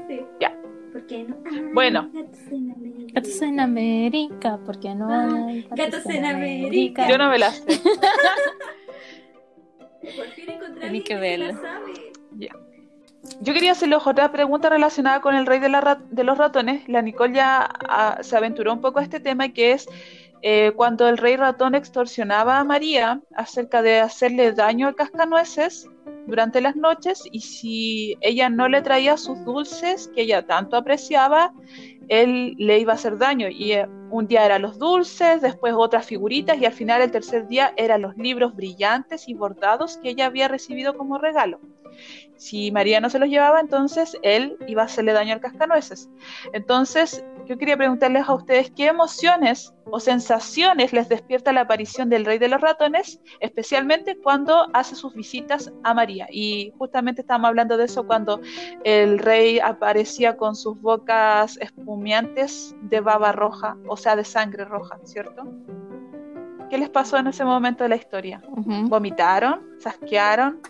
Sí. 0.09 0.21
Ya. 0.41 0.57
¿Por 0.93 1.07
qué 1.07 1.25
no? 1.25 1.37
Bueno. 1.73 2.11
Gatos 3.13 3.43
en 3.43 3.61
América. 3.61 4.59
Porque 4.65 4.95
no 4.95 5.09
Ah, 5.11 5.47
hay 5.49 5.69
gatos 5.71 6.07
en 6.07 6.25
América. 6.25 7.09
Yo 7.09 7.19
no 7.19 7.29
me 7.31 7.39
las 7.39 7.57
sé. 7.59 7.81
Por 10.17 10.27
fin 10.29 10.51
encontré 10.51 10.87
a 10.87 10.91
Tení 10.91 10.99
alguien 10.99 11.05
que 11.05 11.39
la 11.39 11.53
sabe. 11.55 11.93
Yo 13.43 13.53
quería 13.53 13.73
hacerles 13.73 14.01
otra 14.07 14.33
pregunta 14.33 14.71
relacionada 14.71 15.21
con 15.21 15.35
el 15.35 15.45
rey 15.47 15.61
de, 15.61 15.69
la 15.69 15.81
ra- 15.83 16.01
de 16.11 16.25
los 16.25 16.39
ratones. 16.39 16.89
La 16.89 17.03
Nicole 17.03 17.35
ya 17.35 17.69
ah, 17.89 18.19
se 18.23 18.37
aventuró 18.37 18.73
un 18.73 18.81
poco 18.81 18.99
a 18.99 19.03
este 19.03 19.21
tema, 19.21 19.51
que 19.51 19.73
es 19.73 19.87
eh, 20.43 20.73
cuando 20.75 21.09
el 21.09 21.19
rey 21.19 21.37
ratón 21.37 21.75
extorsionaba 21.75 22.59
a 22.59 22.65
María 22.65 23.21
acerca 23.35 23.83
de 23.83 24.01
hacerle 24.01 24.53
daño 24.53 24.89
al 24.89 24.95
cascanueces 24.95 25.89
durante 26.27 26.61
las 26.61 26.77
noches 26.77 27.23
y 27.31 27.41
si 27.41 28.17
ella 28.21 28.49
no 28.49 28.69
le 28.69 28.83
traía 28.83 29.17
sus 29.17 29.45
dulces 29.45 30.11
que 30.15 30.23
ella 30.23 30.47
tanto 30.47 30.77
apreciaba, 30.77 31.53
él 32.09 32.55
le 32.59 32.79
iba 32.79 32.93
a 32.93 32.97
hacer 32.97 33.19
daño. 33.19 33.49
Y 33.49 33.73
eh, 33.73 33.87
un 34.11 34.27
día 34.27 34.45
eran 34.45 34.63
los 34.63 34.79
dulces, 34.79 35.41
después 35.43 35.75
otras 35.77 36.07
figuritas 36.07 36.59
y 36.59 36.67
al 36.67 36.73
final 36.73 37.03
el 37.03 37.11
tercer 37.11 37.47
día 37.47 37.73
eran 37.77 38.03
los 38.03 38.17
libros 38.17 38.55
brillantes 38.57 39.29
y 39.29 39.35
bordados 39.35 39.99
que 39.99 40.11
ella 40.11 40.27
había 40.27 40.49
recibido 40.49 40.97
como 40.97 41.19
regalo. 41.19 41.61
Si 42.41 42.73
María 42.73 43.03
no 43.03 43.11
se 43.11 43.19
los 43.19 43.29
llevaba, 43.29 43.61
entonces 43.61 44.17
él 44.23 44.57
iba 44.67 44.81
a 44.81 44.87
hacerle 44.87 45.13
daño 45.13 45.35
al 45.35 45.41
cascanueces. 45.41 46.09
Entonces, 46.55 47.23
yo 47.45 47.59
quería 47.59 47.77
preguntarles 47.77 48.27
a 48.27 48.33
ustedes 48.33 48.71
qué 48.75 48.87
emociones 48.87 49.75
o 49.85 50.01
sensaciones 50.01 50.95
les 50.95 51.11
despierta 51.11 51.53
la 51.53 51.61
aparición 51.61 52.09
del 52.09 52.25
rey 52.25 52.39
de 52.39 52.49
los 52.49 52.63
ratones, 52.63 53.21
especialmente 53.41 54.17
cuando 54.17 54.69
hace 54.73 54.95
sus 54.95 55.13
visitas 55.13 55.71
a 55.85 55.93
María. 55.93 56.29
Y 56.33 56.73
justamente 56.79 57.21
estábamos 57.21 57.49
hablando 57.49 57.77
de 57.77 57.85
eso 57.85 58.07
cuando 58.07 58.41
el 58.85 59.19
rey 59.19 59.59
aparecía 59.59 60.39
con 60.39 60.57
sus 60.57 60.81
bocas 60.81 61.59
espumiantes 61.59 62.75
de 62.85 63.01
baba 63.01 63.33
roja, 63.33 63.77
o 63.87 63.99
sea, 63.99 64.17
de 64.17 64.25
sangre 64.25 64.65
roja, 64.65 64.99
¿cierto? 65.05 65.43
¿Qué 66.71 66.79
les 66.79 66.89
pasó 66.89 67.19
en 67.19 67.27
ese 67.27 67.45
momento 67.45 67.85
de 67.85 67.91
la 67.91 67.97
historia? 67.97 68.41
¿Vomitaron? 68.49 69.61
¿Sasquearon? 69.79 70.63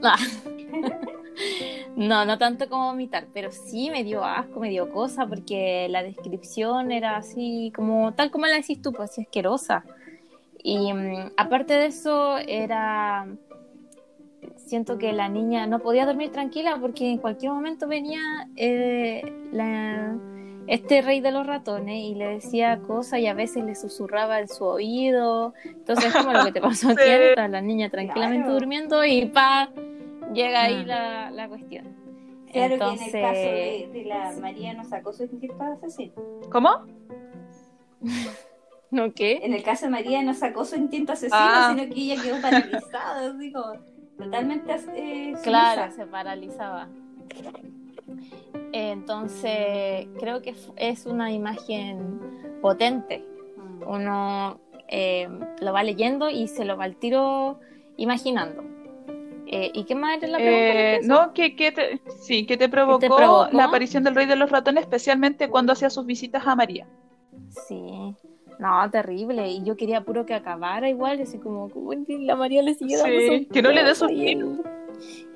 No, 1.96 2.24
no 2.24 2.38
tanto 2.38 2.68
como 2.68 2.86
vomitar, 2.86 3.26
pero 3.34 3.50
sí 3.50 3.90
me 3.90 4.04
dio 4.04 4.24
asco, 4.24 4.60
me 4.60 4.70
dio 4.70 4.92
cosa, 4.92 5.26
porque 5.26 5.88
la 5.90 6.04
descripción 6.04 6.92
era 6.92 7.16
así, 7.16 7.72
como 7.74 8.14
tal 8.14 8.30
como 8.30 8.46
la 8.46 8.54
decís 8.54 8.80
tú, 8.80 8.92
pues 8.92 9.10
así 9.10 9.22
asquerosa. 9.22 9.84
Y 10.62 10.92
mm, 10.92 11.32
aparte 11.36 11.74
de 11.74 11.86
eso, 11.86 12.38
era. 12.38 13.26
Siento 14.56 14.98
que 14.98 15.12
la 15.12 15.28
niña 15.28 15.66
no 15.66 15.80
podía 15.80 16.06
dormir 16.06 16.30
tranquila 16.30 16.78
porque 16.80 17.10
en 17.10 17.18
cualquier 17.18 17.52
momento 17.52 17.88
venía 17.88 18.20
eh, 18.54 19.22
este 20.68 21.00
rey 21.00 21.20
de 21.20 21.32
los 21.32 21.46
ratones 21.46 22.04
y 22.04 22.14
le 22.14 22.28
decía 22.28 22.78
cosas 22.86 23.20
y 23.20 23.26
a 23.26 23.34
veces 23.34 23.64
le 23.64 23.74
susurraba 23.74 24.38
en 24.38 24.46
su 24.48 24.64
oído. 24.64 25.54
Entonces, 25.64 26.14
como 26.14 26.32
lo 26.32 26.44
que 26.44 26.52
te 26.52 26.60
pasó 26.60 26.90
aquí, 26.90 27.00
la 27.36 27.60
niña 27.60 27.88
tranquilamente 27.88 28.50
durmiendo 28.50 29.04
y 29.04 29.26
pa 29.26 29.70
llega 30.32 30.62
ahí 30.62 30.84
la, 30.84 31.30
la 31.30 31.48
cuestión. 31.48 31.96
Claro 32.52 32.74
Entonces... 32.74 33.12
que 33.12 33.18
en 33.18 33.24
el 33.24 33.32
caso 33.32 33.92
de, 33.92 34.04
la 34.06 34.32
María 34.40 34.74
no 34.74 34.84
sacó 34.84 35.12
su 35.12 35.24
instinto 35.24 35.62
asesino. 35.62 36.12
¿Cómo? 36.50 36.70
¿No 38.90 39.12
qué? 39.12 39.40
En 39.42 39.52
el 39.52 39.62
caso 39.62 39.86
de 39.86 39.90
María 39.90 40.22
no 40.22 40.32
sacó 40.32 40.64
su 40.64 40.76
instinto 40.76 41.12
asesino, 41.12 41.36
ah. 41.38 41.74
sino 41.76 41.94
que 41.94 42.00
ella 42.00 42.22
quedó 42.22 42.40
paralizada, 42.40 43.32
digo, 43.38 43.62
totalmente 44.16 44.76
eh, 44.94 45.34
Claro, 45.42 45.92
se 45.94 46.06
paralizaba. 46.06 46.88
Entonces, 48.72 50.08
creo 50.18 50.40
que 50.40 50.54
es 50.76 51.06
una 51.06 51.32
imagen 51.32 52.18
potente. 52.62 53.24
Mm. 53.56 53.88
Uno 53.88 54.60
eh, 54.88 55.28
lo 55.60 55.72
va 55.72 55.82
leyendo 55.82 56.30
y 56.30 56.48
se 56.48 56.64
lo 56.64 56.76
va 56.78 56.84
al 56.84 56.96
tiro 56.96 57.60
imaginando. 57.96 58.64
Eh, 59.50 59.70
¿Y 59.72 59.84
qué 59.84 59.94
más 59.94 60.18
era 60.18 60.28
la 60.28 60.36
pregunta? 60.36 60.80
Eh, 60.80 61.00
no, 61.04 61.32
¿qué, 61.32 61.50
te, 61.50 62.02
sí, 62.20 62.44
¿qué 62.44 62.58
te 62.58 62.68
provocó, 62.68 63.48
la 63.50 63.64
aparición 63.64 64.04
del 64.04 64.14
rey 64.14 64.26
de 64.26 64.36
los 64.36 64.50
ratones, 64.50 64.82
especialmente 64.82 65.48
cuando 65.48 65.72
hacía 65.72 65.88
sus 65.88 66.04
visitas 66.04 66.46
a 66.46 66.54
María? 66.54 66.86
Sí, 67.66 68.14
no, 68.58 68.90
terrible. 68.90 69.48
Y 69.48 69.64
yo 69.64 69.74
quería 69.74 70.02
puro 70.02 70.26
que 70.26 70.34
acabara 70.34 70.90
igual, 70.90 71.22
así 71.22 71.38
como, 71.38 71.70
la 72.20 72.36
María 72.36 72.60
le 72.62 72.74
sigue 72.74 72.98
dando 72.98 73.18
sí, 73.18 73.48
que 73.50 73.62
no 73.62 73.70
le 73.70 73.84
dé 73.84 73.94
sus 73.94 74.12
y 74.12 74.28
el, 74.28 74.60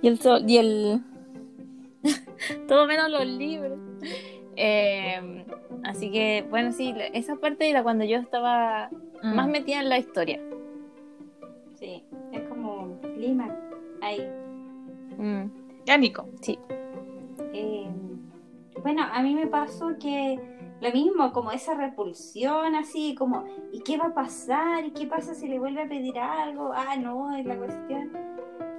y 0.02 0.08
el 0.08 0.18
sol, 0.18 0.44
y 0.46 0.58
el 0.58 1.00
todo 2.68 2.86
menos 2.86 3.10
los 3.10 3.26
libros. 3.26 3.78
Eh, 4.56 5.46
así 5.84 6.10
que, 6.10 6.44
bueno, 6.50 6.72
sí, 6.72 6.94
esa 7.14 7.36
parte 7.36 7.70
era 7.70 7.82
cuando 7.82 8.04
yo 8.04 8.18
estaba 8.18 8.90
más 9.22 9.48
mm. 9.48 9.50
metida 9.50 9.80
en 9.80 9.88
la 9.88 9.98
historia. 9.98 10.38
Sí, 11.76 12.04
es 12.32 12.42
como 12.42 13.00
Lima 13.16 13.71
ahí. 14.02 14.28
Mm. 15.16 15.50
Ya, 15.86 15.96
Nico. 15.96 16.28
Sí. 16.42 16.58
Eh, 17.54 17.88
bueno, 18.82 19.04
a 19.10 19.22
mí 19.22 19.34
me 19.34 19.46
pasó 19.46 19.96
que 19.98 20.38
lo 20.80 20.90
mismo, 20.90 21.32
como 21.32 21.52
esa 21.52 21.74
repulsión, 21.74 22.74
así 22.74 23.14
como, 23.14 23.44
¿y 23.72 23.80
qué 23.82 23.96
va 23.96 24.06
a 24.06 24.14
pasar? 24.14 24.84
¿Y 24.84 24.90
qué 24.90 25.06
pasa 25.06 25.34
si 25.34 25.46
le 25.46 25.58
vuelve 25.58 25.82
a 25.82 25.88
pedir 25.88 26.18
algo? 26.18 26.72
Ah, 26.74 26.96
no, 26.96 27.34
es 27.36 27.46
la 27.46 27.56
cuestión. 27.56 28.10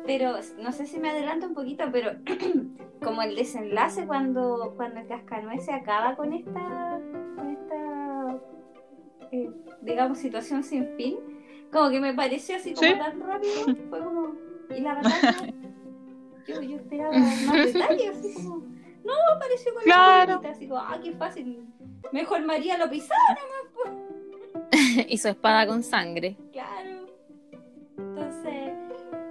Pero 0.05 0.33
no 0.59 0.73
sé 0.73 0.85
si 0.85 0.99
me 0.99 1.09
adelanto 1.11 1.47
un 1.47 1.53
poquito, 1.53 1.85
pero 1.91 2.11
como 3.03 3.21
el 3.21 3.35
desenlace 3.35 4.05
cuando, 4.05 4.73
cuando 4.75 4.99
el 4.99 5.07
cascanueces 5.07 5.73
acaba 5.73 6.15
con 6.17 6.33
esta, 6.33 6.99
con 7.37 7.49
esta 7.49 8.41
eh, 9.31 9.49
digamos, 9.81 10.17
situación 10.17 10.63
sin 10.63 10.87
fin, 10.97 11.17
como 11.71 11.89
que 11.89 12.01
me 12.01 12.13
pareció 12.13 12.57
así 12.57 12.73
como 12.73 12.97
tan 12.97 13.19
rápido, 13.21 13.75
fue 13.89 14.03
como 14.03 14.33
y 14.75 14.81
la 14.81 14.95
verdad, 14.95 15.11
yo, 16.47 16.61
yo 16.61 16.77
esperaba 16.77 17.11
más 17.17 17.73
detalles, 17.73 18.17
así 18.17 18.33
como, 18.33 18.57
no, 19.03 19.13
apareció 19.35 19.73
con 19.73 19.83
claro. 19.83 20.41
la 20.41 20.49
así 20.49 20.67
como, 20.67 20.79
ah, 20.79 20.99
qué 21.03 21.11
fácil. 21.13 21.65
Mejor 22.11 22.43
María 22.45 22.77
lo 22.77 22.89
pisaba 22.89 23.19
nomás. 23.29 24.03
Pues. 24.71 25.07
y 25.09 25.17
su 25.17 25.29
espada 25.29 25.67
con 25.67 25.83
sangre. 25.83 26.37
Claro. 26.51 27.07
Entonces, 27.97 28.73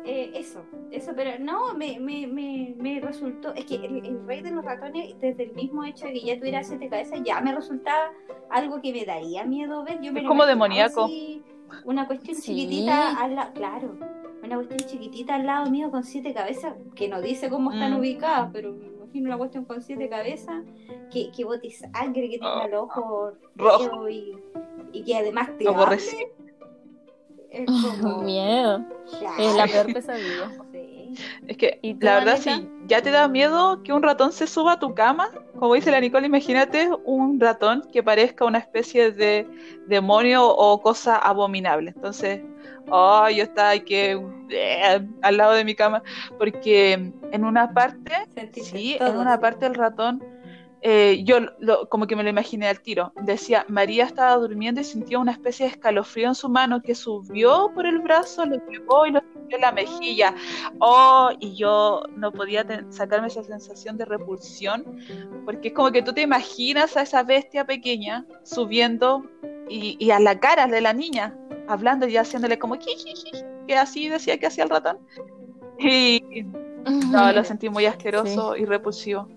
eh, 0.05 0.33
eso, 0.35 0.65
eso, 0.91 1.13
pero 1.17 1.39
no, 1.39 1.75
me, 1.75 1.99
me, 1.99 2.27
me, 2.27 2.75
me 2.77 3.01
resultó, 3.01 3.55
es 3.55 3.65
que 3.65 3.77
el, 3.77 4.27
rey 4.27 4.43
de 4.43 4.51
los 4.51 4.65
ratones, 4.65 5.19
desde 5.21 5.45
el 5.45 5.53
mismo 5.53 5.85
hecho 5.85 6.07
de 6.07 6.15
que 6.15 6.21
ya 6.21 6.39
tuviera 6.39 6.63
siete 6.63 6.89
cabezas, 6.89 7.21
ya 7.25 7.41
me 7.41 7.55
resultaba 7.55 8.13
algo 8.51 8.81
que 8.81 8.93
me 8.93 9.05
daría 9.05 9.45
miedo 9.45 9.85
ver. 9.85 10.01
Yo 10.01 10.13
me 10.13 10.21
es 10.21 10.27
como 10.27 10.45
demoníaco. 10.45 11.09
una 11.85 12.07
cuestión 12.07 12.37
chiquitita, 12.37 13.21
a 13.21 13.29
la, 13.29 13.53
claro 13.53 13.97
una 14.43 14.57
cuestión 14.57 14.81
chiquitita 14.81 15.37
al 15.37 15.47
lado 15.47 15.71
mío 15.71 15.91
con 15.91 16.05
siete 16.05 16.35
cabezas, 16.35 16.75
que 16.95 17.09
no 17.09 17.21
dice 17.21 17.49
cómo 17.49 17.73
están 17.73 17.93
mm. 17.93 17.99
ubicadas, 17.99 18.51
pero 18.53 18.73
me 18.73 18.87
imagino 18.87 19.27
una 19.29 19.39
cuestión 19.39 19.65
con 19.65 19.83
siete 19.83 20.09
cabezas, 20.09 20.65
que, 21.11 21.31
que 21.31 21.45
bote 21.45 21.71
sangre, 21.71 22.29
que 22.29 22.39
tenga 22.39 22.65
el 22.65 22.75
ojo 22.75 23.33
rojo 23.55 24.09
y, 24.09 24.37
y, 24.93 25.05
que 25.05 25.17
además 25.17 25.51
te. 25.57 25.65
Es 27.51 27.67
como... 28.01 28.23
miedo. 28.23 28.85
Es 29.39 29.55
la 29.55 29.67
peor 29.67 29.93
pesadilla. 29.93 30.51
Es 31.47 31.57
que 31.57 31.81
la 32.01 32.17
verdad 32.17 32.39
sí, 32.39 32.69
ya 32.87 33.03
te 33.03 33.11
da 33.11 33.29
miedo 33.29 33.83
que 33.83 33.93
un 33.93 34.03
ratón 34.03 34.33
se 34.33 34.47
suba 34.47 34.73
a 34.73 34.79
tu 34.79 34.95
cama. 34.95 35.31
Como 35.59 35.75
dice 35.75 35.91
la 35.91 36.01
Nicole, 36.01 36.27
imagínate 36.27 36.91
un 37.05 37.39
ratón 37.41 37.85
que 37.93 38.03
parezca 38.03 38.45
una 38.45 38.59
especie 38.59 39.13
de 39.13 39.47
demonio 39.87 40.47
o 40.47 40.81
cosa 40.81 41.17
abominable. 41.17 41.93
Entonces, 41.95 42.43
oh, 42.91 43.29
yo 43.29 43.45
estaba 43.45 43.79
que 43.79 44.21
eh, 44.51 45.09
al 45.23 45.37
lado 45.37 45.53
de 45.53 45.65
mi 45.65 45.75
cama, 45.75 46.03
porque 46.39 46.93
en 46.93 47.45
una 47.45 47.73
parte, 47.73 48.13
sí, 48.63 48.97
en 49.01 49.17
una 49.17 49.39
parte 49.41 49.67
el 49.67 49.75
ratón, 49.75 50.23
eh, 50.83 51.23
yo 51.25 51.39
como 51.89 52.07
que 52.07 52.17
me 52.17 52.23
lo 52.23 52.29
imaginé 52.29 52.69
al 52.69 52.81
tiro. 52.81 53.13
Decía, 53.23 53.65
María 53.69 54.05
estaba 54.05 54.37
durmiendo 54.37 54.81
y 54.81 54.85
sintió 54.85 55.21
una 55.21 55.33
especie 55.33 55.67
de 55.67 55.73
escalofrío 55.73 56.29
en 56.29 56.35
su 56.35 56.49
mano 56.49 56.83
que 56.83 56.95
subió 56.95 57.71
por 57.75 57.87
el 57.87 58.01
brazo, 58.01 58.45
lo 58.45 58.57
llevó 58.69 59.07
y 59.07 59.13
lo 59.13 59.21
sintió 59.33 59.57
en 59.57 59.61
la 59.61 59.73
mejilla. 59.73 60.35
Oh, 60.81 61.31
y 61.39 61.55
yo 61.55 62.03
no 62.17 62.33
podía 62.33 62.67
sacarme 62.91 63.29
esa 63.29 63.45
sensación 63.45 63.97
de 63.97 64.05
repulsión, 64.05 64.85
porque 65.45 65.69
es 65.69 65.75
como 65.75 65.93
que 65.93 66.03
tú 66.03 66.13
te 66.13 66.23
imaginas 66.23 66.97
a 66.97 67.03
esa 67.03 67.23
bestia 67.23 67.65
pequeña 67.65 68.27
subiendo 68.43 69.25
y, 69.69 69.97
y 69.99 70.11
a 70.11 70.19
la 70.19 70.41
cara 70.41 70.67
de 70.67 70.81
la 70.81 70.93
niña 70.93 71.37
hablando 71.69 72.07
y 72.09 72.17
haciéndole 72.17 72.59
como 72.59 72.77
que 72.79 73.77
así 73.77 74.09
decía 74.09 74.39
que 74.39 74.47
hacía 74.47 74.65
el 74.65 74.71
ratón. 74.71 74.99
Y 75.79 76.45
no, 77.11 77.33
lo 77.33 77.45
sentí 77.45 77.69
muy 77.69 77.87
asqueroso 77.87 78.57
y 78.57 78.65
repulsivo. 78.65 79.29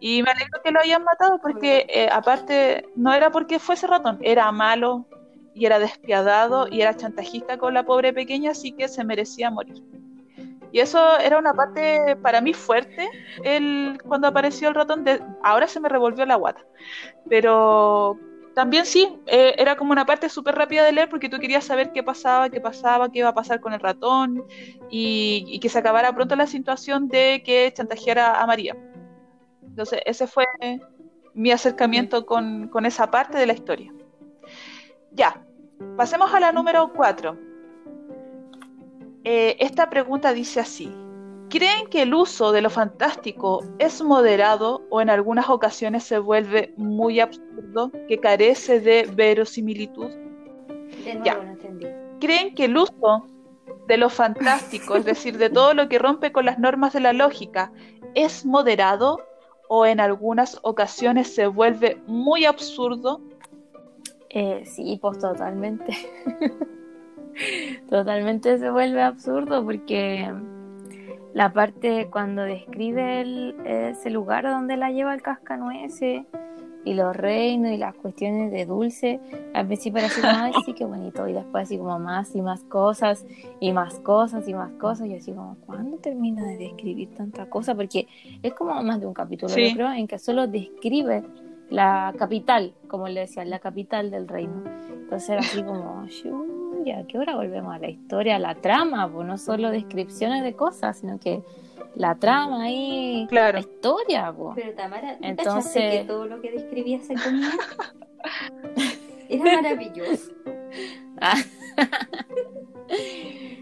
Y 0.00 0.22
me 0.22 0.30
alegro 0.30 0.60
que 0.64 0.70
lo 0.70 0.80
hayan 0.80 1.04
matado 1.04 1.38
porque 1.40 1.86
eh, 1.88 2.08
aparte 2.10 2.88
no 2.96 3.12
era 3.12 3.30
porque 3.30 3.58
fuese 3.58 3.86
ratón, 3.86 4.18
era 4.22 4.50
malo 4.50 5.06
y 5.54 5.66
era 5.66 5.78
despiadado 5.78 6.66
y 6.70 6.80
era 6.80 6.96
chantajista 6.96 7.58
con 7.58 7.74
la 7.74 7.84
pobre 7.84 8.12
pequeña, 8.12 8.52
así 8.52 8.72
que 8.72 8.88
se 8.88 9.04
merecía 9.04 9.50
morir. 9.50 9.82
Y 10.72 10.78
eso 10.78 11.18
era 11.18 11.38
una 11.38 11.52
parte 11.52 12.16
para 12.16 12.40
mí 12.40 12.54
fuerte 12.54 13.08
el, 13.44 13.98
cuando 14.06 14.28
apareció 14.28 14.68
el 14.68 14.74
ratón. 14.74 15.04
De, 15.04 15.20
ahora 15.42 15.66
se 15.66 15.80
me 15.80 15.88
revolvió 15.88 16.24
la 16.26 16.36
guata. 16.36 16.64
Pero 17.28 18.18
también 18.54 18.86
sí, 18.86 19.08
eh, 19.26 19.54
era 19.58 19.76
como 19.76 19.92
una 19.92 20.06
parte 20.06 20.28
súper 20.28 20.54
rápida 20.54 20.84
de 20.84 20.92
leer 20.92 21.08
porque 21.08 21.28
tú 21.28 21.38
querías 21.38 21.64
saber 21.64 21.92
qué 21.92 22.02
pasaba, 22.02 22.50
qué 22.50 22.60
pasaba, 22.60 23.10
qué 23.10 23.20
iba 23.20 23.28
a 23.28 23.34
pasar 23.34 23.60
con 23.60 23.72
el 23.72 23.80
ratón 23.80 24.44
y, 24.90 25.58
que 25.60 25.68
se 25.68 25.78
acabara 25.78 26.14
pronto 26.14 26.36
la 26.36 26.46
situación 26.46 27.08
de 27.08 27.42
que 27.44 27.72
chantajeara 27.74 28.40
a 28.40 28.46
María. 28.46 28.76
Entonces, 29.70 30.00
ese 30.04 30.26
fue 30.26 30.44
mi 31.34 31.52
acercamiento 31.52 32.26
con, 32.26 32.68
con 32.68 32.86
esa 32.86 33.10
parte 33.10 33.38
de 33.38 33.46
la 33.46 33.52
historia. 33.52 33.92
Ya, 35.12 35.42
pasemos 35.96 36.32
a 36.34 36.40
la 36.40 36.52
número 36.52 36.92
4. 36.92 37.36
Eh, 39.24 39.56
esta 39.60 39.88
pregunta 39.88 40.32
dice 40.32 40.60
así. 40.60 40.92
¿Creen 41.48 41.88
que 41.88 42.02
el 42.02 42.14
uso 42.14 42.52
de 42.52 42.62
lo 42.62 42.70
fantástico 42.70 43.64
es 43.80 44.02
moderado 44.02 44.86
o 44.88 45.00
en 45.00 45.10
algunas 45.10 45.48
ocasiones 45.48 46.04
se 46.04 46.18
vuelve 46.18 46.72
muy 46.76 47.18
absurdo, 47.18 47.90
que 48.08 48.18
carece 48.18 48.80
de 48.80 49.08
verosimilitud? 49.12 50.10
De 51.04 51.14
nuevo, 51.16 51.42
no 51.42 51.50
entendí. 51.50 51.86
¿Creen 52.20 52.54
que 52.54 52.66
el 52.66 52.76
uso 52.76 53.26
de 53.88 53.96
lo 53.96 54.10
fantástico, 54.10 54.94
es 54.94 55.04
decir, 55.04 55.38
de 55.38 55.50
todo 55.50 55.74
lo 55.74 55.88
que 55.88 55.98
rompe 55.98 56.30
con 56.30 56.44
las 56.44 56.60
normas 56.60 56.92
de 56.92 57.00
la 57.00 57.12
lógica, 57.12 57.72
es 58.14 58.46
moderado 58.46 59.18
o 59.72 59.86
en 59.86 60.00
algunas 60.00 60.58
ocasiones 60.62 61.32
se 61.32 61.46
vuelve 61.46 62.02
muy 62.08 62.44
absurdo? 62.44 63.20
Eh, 64.28 64.64
sí, 64.66 64.98
pues 65.00 65.20
totalmente. 65.20 65.96
totalmente 67.88 68.58
se 68.58 68.68
vuelve 68.68 69.00
absurdo 69.00 69.64
porque 69.64 70.28
la 71.34 71.52
parte 71.52 72.08
cuando 72.10 72.42
describe 72.42 73.54
ese 73.90 74.10
lugar 74.10 74.42
donde 74.42 74.76
la 74.76 74.90
lleva 74.90 75.14
el 75.14 75.22
cascanueces 75.22 76.24
y 76.84 76.94
los 76.94 77.14
reinos 77.14 77.72
y 77.72 77.76
las 77.76 77.94
cuestiones 77.94 78.50
de 78.50 78.66
dulce, 78.66 79.20
al 79.54 79.66
principio 79.66 79.98
era 79.98 80.08
así 80.08 80.20
como, 80.20 80.32
ay, 80.34 80.52
sí, 80.64 80.72
qué 80.72 80.84
bonito, 80.84 81.28
y 81.28 81.32
después 81.32 81.64
así 81.64 81.78
como 81.78 81.98
más 81.98 82.34
y 82.34 82.42
más 82.42 82.62
cosas, 82.64 83.26
y 83.60 83.72
más 83.72 84.00
cosas 84.00 84.48
y 84.48 84.54
más 84.54 84.72
cosas, 84.72 85.06
y 85.06 85.14
así 85.14 85.32
como, 85.32 85.56
¿cuándo 85.66 85.98
termina 85.98 86.44
de 86.44 86.56
describir 86.56 87.14
tanta 87.14 87.48
cosa? 87.50 87.74
Porque 87.74 88.08
es 88.42 88.54
como 88.54 88.82
más 88.82 89.00
de 89.00 89.06
un 89.06 89.14
capítulo, 89.14 89.54
yo 89.54 89.74
creo, 89.74 89.92
en 89.92 90.06
que 90.06 90.18
solo 90.18 90.46
describe 90.46 91.22
la 91.68 92.14
capital, 92.18 92.74
como 92.88 93.08
le 93.08 93.20
decía, 93.20 93.44
la 93.44 93.58
capital 93.58 94.10
del 94.10 94.26
reino. 94.26 94.64
Entonces 94.90 95.30
era 95.30 95.40
así 95.40 95.62
como, 95.62 96.06
ya, 96.84 97.04
¿qué 97.06 97.18
hora 97.18 97.36
volvemos 97.36 97.74
a 97.74 97.78
la 97.78 97.90
historia, 97.90 98.36
a 98.36 98.38
la 98.38 98.54
trama? 98.54 99.10
Pues 99.12 99.26
no 99.26 99.38
solo 99.38 99.70
descripciones 99.70 100.42
de 100.42 100.54
cosas, 100.54 100.98
sino 100.98 101.18
que 101.18 101.42
la 101.94 102.14
trama 102.14 102.64
ahí, 102.64 103.26
claro. 103.28 103.54
la 103.54 103.60
historia. 103.60 104.34
Pero 104.54 104.74
Tamara, 104.74 105.18
entonces 105.20 105.72
que 105.72 106.04
todo 106.06 106.26
lo 106.26 106.40
que 106.40 106.52
describía 106.52 107.00
se 107.00 107.14
comía? 107.14 107.50
Era 109.28 109.44
maravilloso. 109.56 110.32
Ah. 111.22 111.34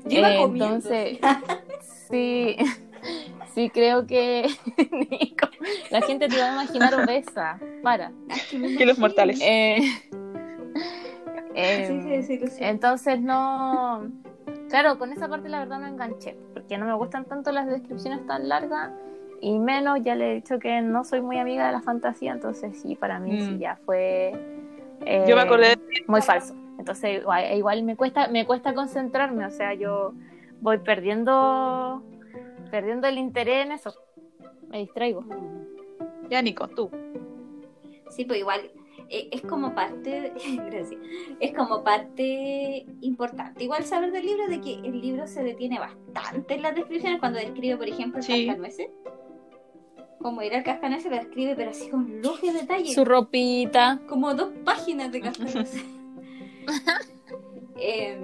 entonces, 0.06 1.18
sí, 2.08 2.56
sí 3.52 3.68
creo 3.70 4.06
que 4.06 4.46
la 5.90 6.02
gente 6.02 6.28
te 6.28 6.38
va 6.38 6.50
a 6.50 6.52
imaginar 6.52 6.94
obesa. 6.94 7.58
Para. 7.82 8.12
Que 8.50 8.86
los 8.86 8.98
mortales. 8.98 9.40
Eh, 9.42 9.78
eh, 11.54 12.38
entonces 12.60 13.20
no 13.20 14.08
Claro, 14.68 14.98
con 14.98 15.12
esa 15.12 15.28
parte 15.28 15.48
la 15.48 15.60
verdad 15.60 15.78
me 15.78 15.88
enganché, 15.88 16.36
porque 16.52 16.76
no 16.76 16.86
me 16.86 16.94
gustan 16.94 17.24
tanto 17.24 17.52
las 17.52 17.66
descripciones 17.66 18.26
tan 18.26 18.48
largas 18.48 18.90
y 19.40 19.58
menos, 19.58 20.00
ya 20.02 20.14
le 20.14 20.32
he 20.32 20.34
dicho 20.36 20.58
que 20.58 20.80
no 20.80 21.04
soy 21.04 21.20
muy 21.20 21.38
amiga 21.38 21.66
de 21.66 21.72
la 21.72 21.80
fantasía, 21.80 22.32
entonces 22.32 22.80
sí, 22.80 22.96
para 22.96 23.18
mí 23.18 23.40
sí 23.40 23.52
mm. 23.52 23.58
ya 23.58 23.76
fue 23.86 24.32
yo 25.26 25.36
me 25.36 25.42
acordé 25.42 25.72
eh, 25.72 25.78
muy 26.06 26.22
falso. 26.22 26.54
Entonces 26.78 27.22
igual, 27.54 27.82
me 27.82 27.96
cuesta 27.96 28.28
me 28.28 28.46
cuesta 28.46 28.74
concentrarme, 28.74 29.46
o 29.46 29.50
sea, 29.50 29.74
yo 29.74 30.12
voy 30.60 30.78
perdiendo 30.78 32.02
perdiendo 32.70 33.06
el 33.06 33.18
interés 33.18 33.66
en 33.66 33.72
eso. 33.72 33.94
Me 34.68 34.78
distraigo. 34.78 35.24
Ya 36.28 36.42
Nico, 36.42 36.68
tú. 36.68 36.90
Sí, 38.10 38.24
pues 38.24 38.40
igual 38.40 38.70
es 39.10 39.42
como 39.42 39.74
parte, 39.74 40.32
gracias, 40.66 41.00
es 41.40 41.54
como 41.54 41.82
parte 41.82 42.86
importante. 43.00 43.64
Igual 43.64 43.84
saber 43.84 44.12
del 44.12 44.26
libro 44.26 44.46
de 44.48 44.60
que 44.60 44.74
el 44.74 45.00
libro 45.00 45.26
se 45.26 45.42
detiene 45.42 45.78
bastante 45.78 46.54
en 46.54 46.62
las 46.62 46.74
descripciones 46.74 47.18
cuando 47.20 47.38
describe, 47.38 47.76
por 47.76 47.88
ejemplo, 47.88 48.20
el 48.20 48.72
sí. 48.72 48.88
Como 50.20 50.42
era 50.42 50.58
el 50.58 50.64
cascanueces, 50.64 51.10
lo 51.10 51.16
describe, 51.16 51.54
pero 51.54 51.70
así 51.70 51.88
con 51.88 52.20
lujo 52.20 52.46
de 52.46 52.52
detalle. 52.52 52.92
Su 52.92 53.04
ropita. 53.04 54.00
Como 54.08 54.34
dos 54.34 54.50
páginas 54.64 55.12
de 55.12 55.20
cascanueces. 55.20 55.84
Em, 57.80 58.18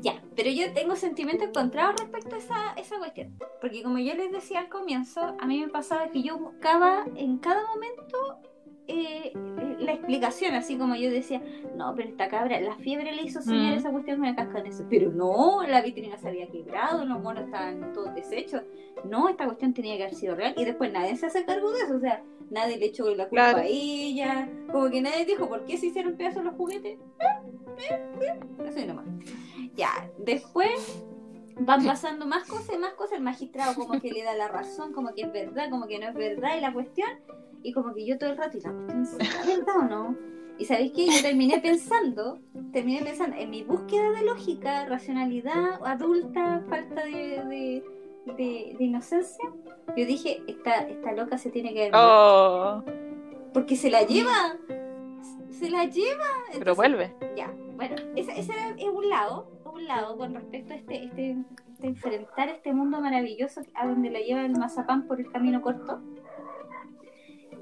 ya, 0.00 0.22
pero 0.36 0.48
yo 0.50 0.72
tengo 0.72 0.94
sentimientos 0.94 1.48
encontrados 1.48 1.96
respecto 2.00 2.36
a 2.36 2.38
esa, 2.38 2.72
esa 2.76 2.98
cuestión. 2.98 3.36
Porque 3.60 3.82
como 3.82 3.98
yo 3.98 4.14
les 4.14 4.30
decía 4.30 4.60
al 4.60 4.68
comienzo, 4.68 5.34
a 5.40 5.44
mí 5.44 5.58
me 5.58 5.68
pasaba 5.68 6.08
que 6.12 6.22
yo 6.22 6.38
buscaba 6.38 7.04
en 7.16 7.38
cada 7.38 7.66
momento 7.66 8.38
eh, 8.88 9.32
la 9.80 9.92
explicación, 9.92 10.54
así 10.54 10.78
como 10.78 10.94
yo 10.94 11.10
decía, 11.10 11.42
no, 11.76 11.94
pero 11.94 12.08
esta 12.08 12.28
cabra, 12.28 12.58
la 12.60 12.74
fiebre 12.76 13.14
le 13.14 13.22
hizo 13.22 13.42
soñar 13.42 13.74
mm. 13.74 13.78
esa 13.78 13.90
cuestión 13.90 14.20
me 14.20 14.34
casca 14.34 14.60
en 14.60 14.66
eso, 14.66 14.84
pero 14.88 15.12
no, 15.12 15.62
la 15.62 15.82
vitrina 15.82 16.16
se 16.16 16.28
había 16.28 16.48
quebrado, 16.48 17.04
los 17.04 17.20
monos 17.20 17.44
estaban 17.44 17.92
todos 17.92 18.14
deshechos, 18.14 18.62
no, 19.04 19.28
esta 19.28 19.44
cuestión 19.44 19.74
tenía 19.74 19.96
que 19.96 20.04
haber 20.04 20.14
sido 20.14 20.34
real, 20.34 20.54
y 20.56 20.64
después 20.64 20.90
nadie 20.92 21.16
se 21.16 21.26
hace 21.26 21.44
cargo 21.44 21.70
de 21.70 21.80
eso, 21.82 21.96
o 21.96 22.00
sea, 22.00 22.22
nadie 22.50 22.78
le 22.78 22.86
echó 22.86 23.14
la 23.14 23.28
culpa 23.28 23.56
a 23.56 23.64
ella, 23.66 24.48
como 24.72 24.88
que 24.88 25.02
nadie 25.02 25.26
dijo, 25.26 25.48
¿por 25.48 25.64
qué 25.66 25.76
se 25.76 25.86
hicieron 25.86 26.16
pedazos 26.16 26.44
los 26.44 26.54
juguetes? 26.54 26.98
Así 28.66 28.86
nomás. 28.86 29.04
Ya, 29.76 30.10
después 30.18 31.04
van 31.60 31.84
pasando 31.84 32.26
más 32.26 32.48
cosas 32.48 32.74
y 32.74 32.78
más 32.78 32.94
cosas, 32.94 33.18
el 33.18 33.22
magistrado 33.22 33.74
como 33.74 34.00
que 34.00 34.10
le 34.10 34.22
da 34.22 34.34
la 34.34 34.48
razón, 34.48 34.92
como 34.92 35.14
que 35.14 35.22
es 35.22 35.32
verdad, 35.32 35.70
como 35.70 35.86
que 35.86 35.98
no 35.98 36.08
es 36.08 36.14
verdad, 36.14 36.56
y 36.56 36.60
la 36.60 36.72
cuestión 36.72 37.08
y 37.62 37.72
como 37.72 37.94
que 37.94 38.06
yo 38.06 38.18
todo 38.18 38.30
el 38.30 38.36
rato, 38.36 38.56
¿y 38.56 38.60
la 38.60 38.72
cuestión 38.72 39.02
es 39.02 39.46
verdad 39.46 39.76
o 39.78 39.82
no? 39.82 40.16
Y 40.58 40.64
sabéis 40.64 40.92
que 40.92 41.06
yo 41.06 41.22
terminé 41.22 41.60
pensando, 41.60 42.40
terminé 42.72 43.02
pensando 43.02 43.36
en 43.36 43.50
mi 43.50 43.62
búsqueda 43.62 44.10
de 44.10 44.24
lógica, 44.24 44.86
racionalidad, 44.86 45.80
adulta, 45.84 46.64
falta 46.68 47.04
de, 47.04 47.84
de, 48.36 48.76
inocencia. 48.80 49.52
Yo 49.96 50.04
dije, 50.04 50.42
esta, 50.48 50.80
esta 50.88 51.12
loca 51.12 51.38
se 51.38 51.50
tiene 51.50 51.72
que 51.72 51.82
ver. 51.82 51.92
Oh. 51.94 52.82
Porque 53.54 53.76
se 53.76 53.88
la 53.88 54.02
lleva. 54.02 54.56
Se 55.48 55.70
la 55.70 55.84
lleva. 55.84 56.26
Pero 56.58 56.74
vuelve. 56.74 57.14
Ya, 57.36 57.52
bueno, 57.76 57.94
ese, 58.16 58.32
ese 58.38 58.52
es 58.78 58.88
un 58.88 59.08
lado, 59.08 59.48
un 59.72 59.86
lado 59.86 60.16
con 60.16 60.34
respecto 60.34 60.72
a 60.74 60.76
este, 60.76 61.04
este, 61.04 61.36
este 61.74 61.86
enfrentar 61.86 62.48
este 62.48 62.72
mundo 62.72 63.00
maravilloso 63.00 63.60
a 63.74 63.86
donde 63.86 64.10
la 64.10 64.18
lleva 64.18 64.44
el 64.44 64.58
mazapán 64.58 65.06
por 65.06 65.20
el 65.20 65.30
camino 65.30 65.62
corto. 65.62 66.00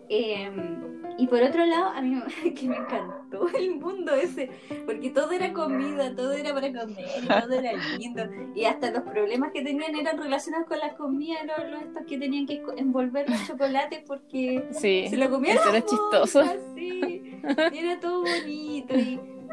Em, 0.09 0.97
y 1.19 1.27
por 1.27 1.43
otro 1.43 1.65
lado, 1.65 1.87
a 1.87 2.01
mí 2.03 2.21
que 2.55 2.69
me 2.69 2.77
encantó 2.77 3.49
el 3.57 3.77
mundo 3.77 4.15
ese, 4.15 4.51
porque 4.85 5.11
todo 5.11 5.31
era 5.33 5.53
comida, 5.53 6.15
todo 6.15 6.33
era 6.33 6.53
para 6.53 6.69
comer, 6.73 7.07
todo 7.27 7.53
era 7.53 7.73
lindo, 7.99 8.23
y 8.55 8.65
hasta 8.65 8.91
los 8.91 9.03
problemas 9.03 9.51
que 9.53 9.63
tenían 9.63 9.95
eran 9.95 10.19
relacionados 10.19 10.69
con 10.69 10.79
la 10.79 10.95
comida, 10.95 11.37
los, 11.45 11.83
estos 11.83 12.05
que 12.07 12.19
tenían 12.19 12.47
que 12.47 12.63
envolver 12.77 13.29
los 13.29 13.45
chocolates 13.47 14.03
porque 14.07 14.69
se 14.73 15.17
lo 15.17 15.31
comían. 15.31 15.57
Eso 15.57 15.71
era 15.71 15.81
chistoso. 15.87 16.41
Así, 16.41 17.41
era 17.73 17.99
todo 17.99 18.23
bonito. 18.23 18.95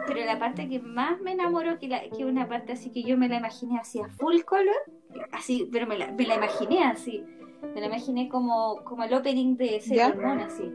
pero 0.05 0.25
la 0.25 0.37
parte 0.37 0.67
que 0.67 0.79
más 0.79 1.21
me 1.21 1.31
enamoró, 1.31 1.79
que, 1.79 1.87
la, 1.87 2.01
que 2.09 2.25
una 2.25 2.47
parte 2.47 2.73
así 2.73 2.91
que 2.91 3.03
yo 3.03 3.17
me 3.17 3.29
la 3.29 3.37
imaginé 3.37 3.79
así 3.79 3.99
a 3.99 4.09
full 4.09 4.41
color, 4.41 4.75
así, 5.31 5.69
pero 5.71 5.87
me 5.87 5.97
la, 5.97 6.11
me 6.11 6.25
la 6.25 6.35
imaginé 6.35 6.83
así 6.83 7.23
me 7.73 7.81
lo 7.81 7.87
imaginé 7.87 8.29
como, 8.29 8.83
como 8.83 9.03
el 9.03 9.13
opening 9.13 9.55
de 9.57 9.81
Sailor 9.81 10.39
así. 10.39 10.71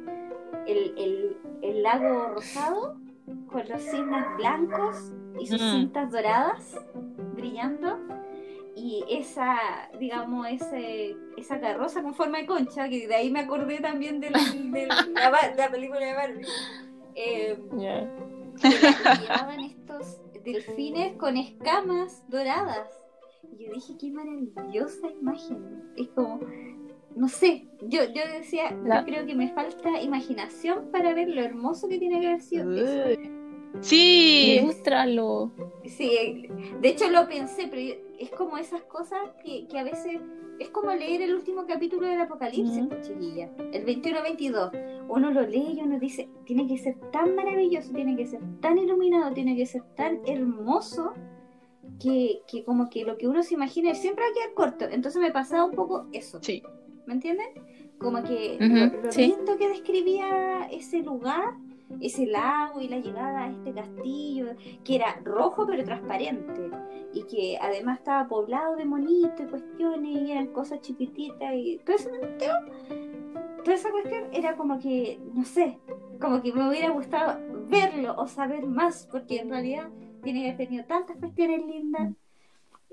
El, 0.66 1.36
el, 1.62 1.82
lago 1.82 2.34
rosado 2.34 2.96
con 3.50 3.66
los 3.68 3.80
cisnes 3.80 4.24
blancos 4.36 5.12
y 5.38 5.46
sus 5.46 5.62
mm. 5.62 5.72
cintas 5.72 6.10
doradas 6.10 6.76
brillando 7.34 7.98
y 8.80 9.04
esa, 9.08 9.58
digamos, 9.98 10.46
ese, 10.48 11.16
esa 11.36 11.60
carroza 11.60 12.02
con 12.02 12.14
forma 12.14 12.38
de 12.38 12.46
concha, 12.46 12.88
que 12.88 13.08
de 13.08 13.14
ahí 13.14 13.30
me 13.30 13.40
acordé 13.40 13.80
también 13.80 14.20
de 14.20 14.30
la, 14.30 14.38
película 15.72 16.06
de 16.06 16.14
Barbie. 16.14 16.46
Eh, 17.16 17.58
llevaban 18.62 19.60
estos 19.60 20.20
delfines 20.44 21.16
con 21.16 21.36
escamas 21.36 22.22
doradas. 22.28 22.88
Y 23.42 23.64
yo 23.64 23.72
dije, 23.72 23.96
qué 23.98 24.12
maravillosa 24.12 25.08
imagen. 25.10 25.92
Es 25.96 26.08
como, 26.10 26.38
no 27.18 27.28
sé, 27.28 27.66
yo, 27.82 28.04
yo 28.04 28.22
decía, 28.32 28.70
yo 28.70 29.04
creo 29.04 29.26
que 29.26 29.34
me 29.34 29.48
falta 29.48 30.00
imaginación 30.00 30.90
para 30.92 31.12
ver 31.14 31.28
lo 31.28 31.42
hermoso 31.42 31.88
que 31.88 31.98
tiene 31.98 32.20
que 32.20 32.26
haber 32.28 32.40
sido 32.40 32.72
eso. 32.72 33.20
Sí, 33.80 34.58
Ilústralo. 34.60 35.52
Sí, 35.84 36.48
de 36.80 36.88
hecho 36.88 37.10
lo 37.10 37.28
pensé, 37.28 37.66
pero 37.68 38.00
es 38.18 38.30
como 38.30 38.56
esas 38.56 38.82
cosas 38.82 39.18
que, 39.44 39.66
que 39.66 39.78
a 39.78 39.82
veces 39.82 40.20
es 40.60 40.70
como 40.70 40.92
leer 40.92 41.22
el 41.22 41.34
último 41.34 41.66
capítulo 41.66 42.06
del 42.06 42.20
Apocalipsis, 42.20 42.84
uh 42.84 43.00
chiquilla, 43.02 43.50
el 43.72 43.84
21-22. 43.84 45.06
Uno 45.08 45.30
lo 45.32 45.42
lee 45.42 45.74
y 45.76 45.80
uno 45.80 45.98
dice, 45.98 46.28
tiene 46.44 46.68
que 46.68 46.78
ser 46.78 46.96
tan 47.10 47.34
maravilloso, 47.34 47.92
tiene 47.92 48.16
que 48.16 48.26
ser 48.26 48.40
tan 48.60 48.78
iluminado, 48.78 49.34
tiene 49.34 49.56
que 49.56 49.66
ser 49.66 49.82
tan 49.96 50.20
hermoso, 50.24 51.14
que, 52.00 52.42
que 52.46 52.64
como 52.64 52.88
que 52.88 53.04
lo 53.04 53.18
que 53.18 53.26
uno 53.26 53.42
se 53.42 53.54
imagina 53.54 53.94
siempre 53.94 54.24
va 54.24 54.30
a 54.30 54.34
quedar 54.34 54.54
corto. 54.54 54.84
Entonces 54.84 55.20
me 55.20 55.32
pasaba 55.32 55.64
un 55.64 55.72
poco 55.72 56.06
eso. 56.12 56.38
Sí. 56.42 56.62
¿Me 57.08 57.14
entienden? 57.14 57.46
Como 57.98 58.22
que 58.22 58.58
lo, 58.60 59.10
lindo 59.10 59.56
que 59.56 59.68
describía 59.68 60.68
ese 60.70 61.02
lugar, 61.02 61.54
ese 62.00 62.26
lago 62.26 62.82
y 62.82 62.88
la 62.88 62.98
llegada 62.98 63.44
a 63.44 63.50
este 63.50 63.72
castillo, 63.72 64.48
que 64.84 64.96
era 64.96 65.18
rojo 65.24 65.66
pero 65.66 65.82
transparente, 65.84 66.70
y 67.14 67.22
que 67.22 67.58
además 67.60 67.98
estaba 67.98 68.28
poblado 68.28 68.76
de 68.76 68.84
monitos 68.84 69.40
y 69.40 69.44
cuestiones, 69.46 70.22
y 70.22 70.30
eran 70.30 70.48
cosas 70.48 70.82
chiquititas, 70.82 71.54
y 71.54 71.78
todo 71.78 71.96
eso, 71.96 72.10
toda 73.64 73.74
esa 73.74 73.90
cuestión 73.90 74.24
era 74.32 74.54
como 74.54 74.78
que, 74.78 75.18
no 75.32 75.44
sé, 75.44 75.78
como 76.20 76.42
que 76.42 76.52
me 76.52 76.68
hubiera 76.68 76.90
gustado 76.90 77.40
verlo 77.68 78.14
o 78.18 78.26
saber 78.26 78.66
más, 78.66 79.08
porque 79.10 79.40
en 79.40 79.48
realidad 79.48 79.88
tiene 80.22 80.42
que 80.42 80.50
haber 80.50 80.66
tenido 80.66 80.84
tantas 80.84 81.16
cuestiones 81.16 81.64
lindas 81.64 82.12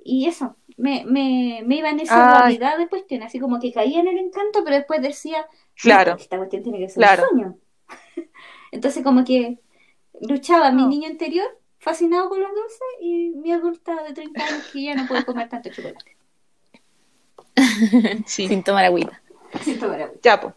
y 0.07 0.27
eso, 0.27 0.55
me, 0.77 1.03
me, 1.03 1.63
me 1.65 1.77
iba 1.77 1.89
en 1.89 1.99
esa 1.99 2.29
dualidad 2.29 2.77
de 2.77 2.87
cuestiones, 2.87 3.25
así 3.25 3.39
como 3.39 3.59
que 3.59 3.73
caía 3.73 3.99
en 3.99 4.07
el 4.07 4.19
encanto, 4.19 4.63
pero 4.63 4.75
después 4.75 5.01
decía, 5.01 5.47
claro, 5.73 6.15
esta 6.19 6.37
cuestión 6.37 6.61
tiene 6.61 6.77
que 6.77 6.89
ser 6.89 7.03
un 7.03 7.27
sueño. 7.27 7.57
Entonces 8.71 9.03
como 9.03 9.25
que 9.25 9.57
luchaba 10.21 10.69
mi 10.69 10.85
niño 10.85 11.09
interior 11.09 11.47
fascinado 11.79 12.29
con 12.29 12.39
los 12.39 12.51
dulces 12.51 12.79
y 13.01 13.31
mi 13.31 13.51
adulta 13.51 14.03
de 14.03 14.13
30 14.13 14.45
años 14.45 14.69
que 14.71 14.83
ya 14.83 14.93
no 14.93 15.07
puede 15.07 15.25
comer 15.25 15.49
tanto 15.49 15.71
chocolate. 15.71 16.17
sí. 18.27 18.47
Sin 18.47 18.61
tomar 18.61 18.85
agüita. 18.85 19.23
Sin 19.63 19.79
tomar 19.79 20.03
agüita. 20.03 20.19
Ya, 20.21 20.39
pues, 20.39 20.53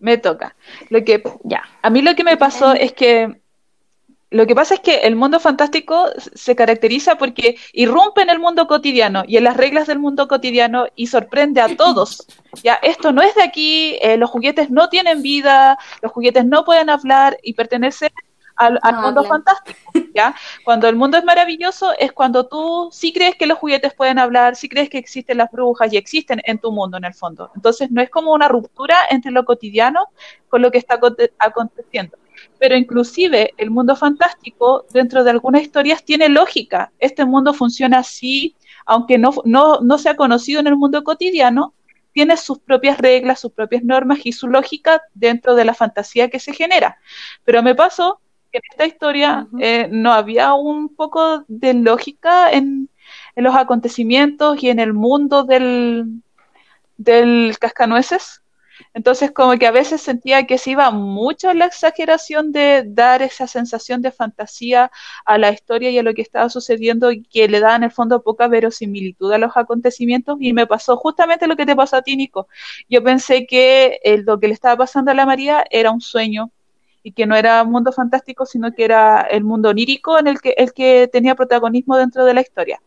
me 0.00 0.18
toca. 0.18 0.56
Lo 0.88 1.04
que, 1.04 1.22
ya. 1.44 1.62
A 1.82 1.90
mí 1.90 2.02
lo 2.02 2.16
que 2.16 2.24
me 2.24 2.36
pasó 2.36 2.72
es 2.72 2.92
que 2.92 3.40
lo 4.30 4.46
que 4.46 4.54
pasa 4.54 4.74
es 4.74 4.80
que 4.80 4.98
el 4.98 5.16
mundo 5.16 5.40
fantástico 5.40 6.06
se 6.34 6.54
caracteriza 6.54 7.16
porque 7.16 7.56
irrumpe 7.72 8.20
en 8.20 8.28
el 8.28 8.38
mundo 8.38 8.66
cotidiano 8.66 9.24
y 9.26 9.38
en 9.38 9.44
las 9.44 9.56
reglas 9.56 9.86
del 9.86 9.98
mundo 9.98 10.28
cotidiano 10.28 10.86
y 10.94 11.06
sorprende 11.06 11.62
a 11.62 11.68
todos. 11.76 12.26
Ya, 12.62 12.74
esto 12.74 13.12
no 13.12 13.22
es 13.22 13.34
de 13.34 13.42
aquí, 13.42 13.96
eh, 14.02 14.18
los 14.18 14.28
juguetes 14.28 14.70
no 14.70 14.90
tienen 14.90 15.22
vida, 15.22 15.78
los 16.02 16.12
juguetes 16.12 16.44
no 16.44 16.64
pueden 16.64 16.90
hablar 16.90 17.38
y 17.42 17.54
pertenecen 17.54 18.10
al, 18.56 18.78
mundo 19.00 19.24
fantástico. 19.24 19.78
¿ya? 20.14 20.34
Cuando 20.62 20.88
el 20.88 20.96
mundo 20.96 21.16
es 21.16 21.24
maravilloso 21.24 21.92
es 21.98 22.12
cuando 22.12 22.46
tú 22.48 22.90
sí 22.92 23.14
crees 23.14 23.34
que 23.36 23.46
los 23.46 23.56
juguetes 23.56 23.94
pueden 23.94 24.18
hablar, 24.18 24.56
sí 24.56 24.68
crees 24.68 24.90
que 24.90 24.98
existen 24.98 25.38
las 25.38 25.50
brujas 25.50 25.90
y 25.92 25.96
existen 25.96 26.42
en 26.44 26.58
tu 26.58 26.70
mundo 26.70 26.98
en 26.98 27.04
el 27.04 27.14
fondo. 27.14 27.50
Entonces 27.54 27.90
no 27.90 28.02
es 28.02 28.10
como 28.10 28.34
una 28.34 28.48
ruptura 28.48 28.96
entre 29.08 29.30
lo 29.30 29.46
cotidiano 29.46 30.08
con 30.48 30.60
lo 30.60 30.70
que 30.70 30.78
está 30.78 30.98
aconteciendo 31.38 32.18
pero 32.58 32.76
inclusive 32.76 33.54
el 33.56 33.70
mundo 33.70 33.96
fantástico 33.96 34.86
dentro 34.92 35.24
de 35.24 35.30
algunas 35.30 35.62
historias 35.62 36.04
tiene 36.04 36.28
lógica. 36.28 36.92
Este 36.98 37.24
mundo 37.24 37.54
funciona 37.54 37.98
así, 37.98 38.56
aunque 38.86 39.18
no, 39.18 39.34
no, 39.44 39.80
no 39.80 39.98
sea 39.98 40.16
conocido 40.16 40.60
en 40.60 40.66
el 40.66 40.76
mundo 40.76 41.04
cotidiano, 41.04 41.74
tiene 42.12 42.36
sus 42.36 42.58
propias 42.58 42.98
reglas, 42.98 43.40
sus 43.40 43.52
propias 43.52 43.84
normas 43.84 44.18
y 44.24 44.32
su 44.32 44.48
lógica 44.48 45.02
dentro 45.14 45.54
de 45.54 45.64
la 45.64 45.74
fantasía 45.74 46.28
que 46.28 46.40
se 46.40 46.52
genera. 46.52 46.98
Pero 47.44 47.62
me 47.62 47.74
pasó 47.74 48.20
que 48.50 48.58
en 48.58 48.62
esta 48.70 48.86
historia 48.86 49.46
eh, 49.60 49.88
no 49.90 50.12
había 50.12 50.54
un 50.54 50.94
poco 50.94 51.44
de 51.48 51.74
lógica 51.74 52.50
en, 52.50 52.88
en, 53.36 53.44
los 53.44 53.54
acontecimientos 53.54 54.62
y 54.62 54.70
en 54.70 54.80
el 54.80 54.94
mundo 54.94 55.44
del, 55.44 56.22
del 56.96 57.56
cascanueces. 57.60 58.42
Entonces, 58.94 59.30
como 59.32 59.56
que 59.58 59.66
a 59.66 59.70
veces 59.70 60.00
sentía 60.00 60.46
que 60.46 60.58
se 60.58 60.70
iba 60.70 60.90
mucho 60.90 61.52
la 61.54 61.66
exageración 61.66 62.52
de 62.52 62.84
dar 62.86 63.22
esa 63.22 63.46
sensación 63.46 64.02
de 64.02 64.12
fantasía 64.12 64.90
a 65.24 65.38
la 65.38 65.50
historia 65.50 65.90
y 65.90 65.98
a 65.98 66.02
lo 66.02 66.14
que 66.14 66.22
estaba 66.22 66.48
sucediendo 66.48 67.10
y 67.12 67.22
que 67.22 67.48
le 67.48 67.60
da 67.60 67.76
en 67.76 67.84
el 67.84 67.90
fondo 67.90 68.22
poca 68.22 68.48
verosimilitud 68.48 69.32
a 69.32 69.38
los 69.38 69.56
acontecimientos. 69.56 70.38
Y 70.40 70.52
me 70.52 70.66
pasó 70.66 70.96
justamente 70.96 71.46
lo 71.46 71.56
que 71.56 71.66
te 71.66 71.76
pasó 71.76 71.96
a 71.96 72.02
ti, 72.02 72.16
Nico. 72.16 72.48
Yo 72.88 73.02
pensé 73.02 73.46
que 73.46 74.00
lo 74.24 74.38
que 74.40 74.48
le 74.48 74.54
estaba 74.54 74.76
pasando 74.76 75.10
a 75.10 75.14
la 75.14 75.26
María 75.26 75.64
era 75.70 75.90
un 75.90 76.00
sueño 76.00 76.50
y 77.02 77.12
que 77.12 77.26
no 77.26 77.36
era 77.36 77.62
un 77.62 77.70
mundo 77.70 77.92
fantástico, 77.92 78.44
sino 78.44 78.72
que 78.72 78.84
era 78.84 79.22
el 79.22 79.44
mundo 79.44 79.70
onírico 79.70 80.18
en 80.18 80.26
el 80.26 80.40
que, 80.40 80.54
el 80.58 80.72
que 80.72 81.08
tenía 81.10 81.34
protagonismo 81.34 81.96
dentro 81.96 82.24
de 82.24 82.34
la 82.34 82.40
historia. 82.40 82.80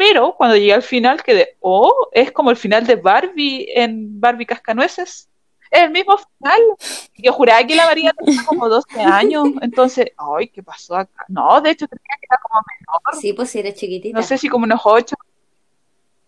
Pero 0.00 0.34
cuando 0.34 0.56
llegué 0.56 0.72
al 0.72 0.82
final 0.82 1.22
quedé, 1.22 1.58
oh, 1.60 2.08
es 2.12 2.32
como 2.32 2.50
el 2.50 2.56
final 2.56 2.86
de 2.86 2.96
Barbie 2.96 3.68
en 3.74 4.18
Barbie 4.18 4.46
Cascanueces. 4.46 5.28
Es 5.70 5.82
el 5.82 5.90
mismo 5.90 6.16
final. 6.16 6.58
Yo 7.18 7.34
juraba 7.34 7.62
que 7.66 7.76
la 7.76 7.84
María 7.84 8.14
tenía 8.14 8.42
como 8.46 8.66
12 8.66 8.98
años. 8.98 9.46
Entonces, 9.60 10.10
ay, 10.16 10.48
¿qué 10.48 10.62
pasó 10.62 10.96
acá? 10.96 11.26
No, 11.28 11.60
de 11.60 11.72
hecho 11.72 11.86
tenía 11.86 12.16
que 12.18 12.26
era 12.30 12.40
como 12.40 12.62
menor. 12.66 13.20
Sí, 13.20 13.34
pues 13.34 13.54
era 13.54 13.74
chiquitita. 13.74 14.16
No 14.18 14.22
sé 14.22 14.38
si 14.38 14.48
como 14.48 14.64
unos 14.64 14.80
8. 14.82 15.14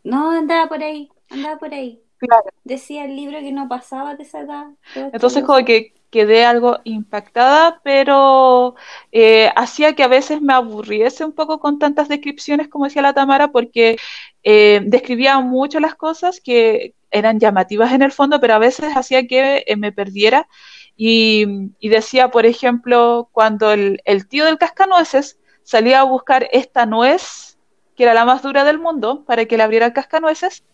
No, 0.05 0.33
andaba 0.33 0.68
por 0.68 0.83
ahí, 0.83 1.11
andaba 1.31 1.59
por 1.59 1.73
ahí. 1.73 1.99
Claro. 2.18 2.45
Decía 2.64 3.07
el 3.07 3.16
libro 3.16 3.41
que 3.41 3.53
no 3.53 3.70
pasaba 3.70 4.16
de 4.16 4.25
esa 4.25 4.41
edad. 4.41 4.66
Entonces 4.95 5.43
como 5.45 5.64
que 5.64 5.95
quedé 6.12 6.44
algo 6.44 6.78
impactada, 6.84 7.80
pero 7.82 8.76
eh, 9.12 9.50
hacía 9.56 9.94
que 9.94 10.04
a 10.04 10.08
veces 10.08 10.42
me 10.42 10.52
aburriese 10.52 11.24
un 11.24 11.32
poco 11.32 11.58
con 11.58 11.78
tantas 11.78 12.08
descripciones, 12.08 12.68
como 12.68 12.84
decía 12.84 13.02
la 13.02 13.14
Tamara, 13.14 13.48
porque 13.48 13.96
eh, 14.44 14.82
describía 14.84 15.40
mucho 15.40 15.80
las 15.80 15.94
cosas 15.94 16.40
que 16.40 16.94
eran 17.10 17.40
llamativas 17.40 17.92
en 17.92 18.02
el 18.02 18.12
fondo, 18.12 18.40
pero 18.40 18.54
a 18.54 18.58
veces 18.58 18.94
hacía 18.94 19.26
que 19.26 19.64
eh, 19.66 19.76
me 19.76 19.90
perdiera. 19.90 20.48
Y, 20.96 21.46
decía, 21.80 22.30
por 22.30 22.44
ejemplo, 22.46 23.30
cuando 23.32 23.72
el, 23.72 24.00
tío 24.28 24.44
del 24.44 24.58
cascanueces 24.58 25.38
salía 25.62 26.00
a 26.00 26.04
buscar 26.04 26.48
esta 26.52 26.84
nuez, 26.86 27.58
que 27.96 28.04
era 28.04 28.14
la 28.14 28.26
más 28.26 28.42
dura 28.42 28.64
del 28.64 28.78
mundo, 28.78 29.24
para 29.24 29.46
que 29.46 29.56
le 29.56 29.62
abriera 29.62 29.86
el 29.86 29.92
cascanueces, 29.94 30.64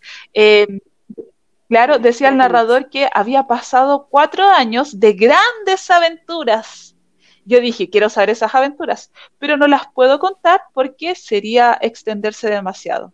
Claro, 1.69 1.99
decía 1.99 2.29
el 2.29 2.37
narrador 2.37 2.89
que 2.89 3.07
había 3.13 3.45
pasado 3.45 4.07
cuatro 4.09 4.43
años 4.43 4.99
de 4.99 5.13
grandes 5.13 5.89
aventuras. 5.91 6.95
Yo 7.45 7.61
dije, 7.61 7.91
quiero 7.91 8.09
saber 8.09 8.31
esas 8.31 8.55
aventuras, 8.55 9.11
pero 9.37 9.55
no 9.55 9.67
las 9.67 9.83
puedo 9.93 10.17
contar 10.17 10.63
porque 10.73 11.13
sería 11.13 11.77
extenderse 11.79 12.49
demasiado. 12.49 13.13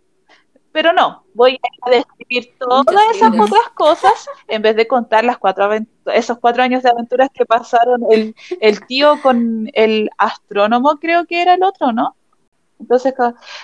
Pero 0.72 0.94
no, 0.94 1.26
voy 1.34 1.60
a 1.82 1.90
describir 1.90 2.56
todas 2.58 2.86
esas 3.14 3.34
otras 3.38 3.70
cosas 3.74 4.30
en 4.48 4.62
vez 4.62 4.78
de 4.78 4.88
contar 4.88 5.26
las 5.26 5.38
cuatro 5.38 5.70
esos 6.14 6.40
cuatro 6.40 6.64
años 6.64 6.82
de 6.84 6.90
aventuras 6.90 7.30
que 7.34 7.46
pasaron 7.46 8.04
el, 8.10 8.36
el 8.62 8.86
tío 8.86 9.22
con 9.22 9.70
el 9.74 10.10
astrónomo, 10.18 10.98
creo 11.00 11.26
que 11.26 11.42
era 11.42 11.56
el 11.56 11.64
otro, 11.64 11.92
¿no? 11.92 12.16
Entonces, 12.80 13.14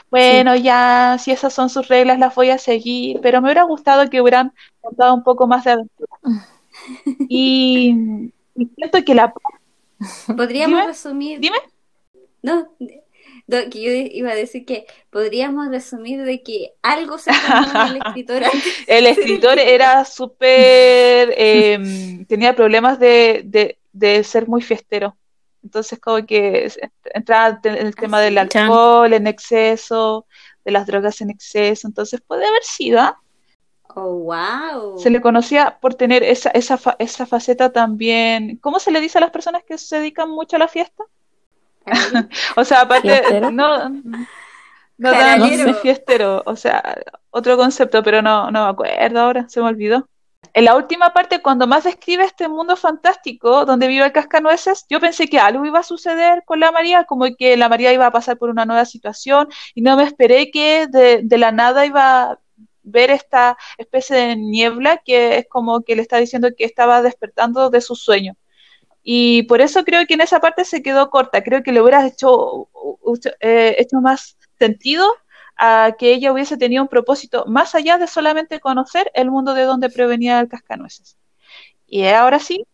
bueno, 0.09 0.55
ya, 0.55 1.17
si 1.19 1.31
esas 1.31 1.53
son 1.53 1.69
sus 1.69 1.87
reglas, 1.87 2.19
las 2.19 2.33
voy 2.33 2.49
a 2.49 2.57
seguir, 2.57 3.19
pero 3.21 3.41
me 3.41 3.47
hubiera 3.47 3.63
gustado 3.63 4.09
que 4.09 4.21
hubieran 4.21 4.53
contado 4.81 5.13
un 5.13 5.23
poco 5.23 5.47
más 5.47 5.63
de 5.63 5.71
aventura. 5.71 6.11
Y, 7.29 8.31
siento 8.75 9.03
que 9.05 9.13
la... 9.13 9.33
Podríamos 10.37 10.85
resumir... 10.85 11.39
Dime. 11.39 11.57
No, 12.41 12.67
que 13.69 13.81
yo 13.81 13.91
iba 13.91 14.31
a 14.31 14.35
decir 14.35 14.65
que 14.65 14.85
podríamos 15.09 15.67
resumir 15.69 16.23
de 16.23 16.41
que 16.41 16.73
algo 16.81 17.17
se 17.17 17.31
el 17.87 17.97
escritor 17.97 18.43
El 18.87 19.07
escritor 19.07 19.59
era 19.59 20.05
súper... 20.05 21.33
Em, 21.37 22.25
tenía 22.25 22.55
problemas 22.55 22.99
de, 22.99 23.41
de, 23.45 23.77
de 23.93 24.23
ser 24.23 24.47
muy 24.47 24.61
fiestero. 24.61 25.15
Entonces, 25.63 25.99
como 25.99 26.25
que 26.25 26.71
entraba 27.13 27.59
en 27.63 27.75
el 27.75 27.95
tema 27.95 28.19
del 28.19 28.37
alcohol 28.37 29.13
en 29.13 29.27
exceso, 29.27 30.25
de 30.65 30.71
las 30.71 30.87
drogas 30.87 31.21
en 31.21 31.29
exceso. 31.29 31.87
Entonces, 31.87 32.21
puede 32.21 32.45
haber 32.45 32.63
sido. 32.63 32.99
¿ah? 32.99 33.19
Oh, 33.95 34.15
wow. 34.15 34.97
Se 34.97 35.09
le 35.09 35.21
conocía 35.21 35.77
por 35.81 35.95
tener 35.95 36.23
esa, 36.23 36.49
esa, 36.51 36.79
esa 36.99 37.25
faceta 37.25 37.71
también. 37.71 38.57
¿Cómo 38.57 38.79
se 38.79 38.91
le 38.91 39.01
dice 39.01 39.17
a 39.17 39.21
las 39.21 39.31
personas 39.31 39.63
que 39.63 39.77
se 39.77 39.97
dedican 39.97 40.29
mucho 40.29 40.55
a 40.55 40.59
la 40.59 40.67
fiesta? 40.67 41.03
o 42.55 42.63
sea, 42.63 42.81
aparte, 42.81 43.41
no, 43.41 43.51
no, 43.51 43.89
no, 44.97 45.73
fiestero, 45.81 46.43
o 46.45 46.55
sea, 46.55 47.01
otro 47.31 47.57
concepto, 47.57 48.03
pero 48.03 48.21
no, 48.21 48.51
no 48.51 48.65
me 48.65 48.69
acuerdo 48.69 49.19
ahora, 49.19 49.49
se 49.49 49.59
me 49.59 49.67
olvidó 49.67 50.07
en 50.53 50.65
la 50.65 50.75
última 50.75 51.13
parte, 51.13 51.41
cuando 51.41 51.67
más 51.67 51.83
describe 51.83 52.23
este 52.23 52.47
mundo 52.47 52.75
fantástico 52.75 53.65
donde 53.65 53.87
vive 53.87 54.05
el 54.05 54.11
cascanueces, 54.11 54.85
yo 54.89 54.99
pensé 54.99 55.27
que 55.27 55.39
algo 55.39 55.65
iba 55.65 55.79
a 55.79 55.83
suceder 55.83 56.43
con 56.45 56.59
la 56.59 56.71
María, 56.71 57.05
como 57.05 57.25
que 57.37 57.55
la 57.57 57.69
María 57.69 57.93
iba 57.93 58.05
a 58.05 58.11
pasar 58.11 58.37
por 58.37 58.49
una 58.49 58.65
nueva 58.65 58.85
situación 58.85 59.47
y 59.75 59.81
no 59.81 59.95
me 59.95 60.03
esperé 60.03 60.51
que 60.51 60.87
de, 60.87 61.37
la 61.37 61.51
nada 61.51 61.85
iba 61.85 62.31
a 62.31 62.39
ver 62.83 63.11
esta 63.11 63.57
especie 63.77 64.15
de 64.15 64.35
niebla 64.35 64.97
que 64.97 65.37
es 65.37 65.47
como 65.47 65.81
que 65.81 65.95
le 65.95 66.01
está 66.01 66.17
diciendo 66.17 66.49
que 66.57 66.65
estaba 66.65 67.01
despertando 67.01 67.69
de 67.69 67.81
su 67.81 67.95
sueño. 67.95 68.35
Y 69.03 69.43
por 69.43 69.61
eso 69.61 69.83
creo 69.83 70.05
que 70.05 70.13
en 70.15 70.21
esa 70.21 70.39
parte 70.39 70.65
se 70.65 70.83
quedó 70.83 71.09
corta. 71.09 71.43
Creo 71.43 71.63
que 71.63 71.71
le 71.71 71.81
hubiera 71.81 72.05
hecho, 72.05 72.69
eh, 73.39 73.75
hecho 73.79 73.99
más 74.01 74.37
sentido 74.59 75.11
a 75.63 75.95
que 75.95 76.11
ella 76.11 76.33
hubiese 76.33 76.57
tenido 76.57 76.81
un 76.81 76.89
propósito 76.89 77.45
más 77.45 77.75
allá 77.75 77.99
de 77.99 78.07
solamente 78.07 78.59
conocer 78.59 79.11
el 79.13 79.29
mundo 79.29 79.53
de 79.53 79.61
donde 79.61 79.91
provenía 79.91 80.39
el 80.39 80.47
cascanueces. 80.47 81.19
Y 81.85 82.03
ahora 82.05 82.39
sí, 82.39 82.65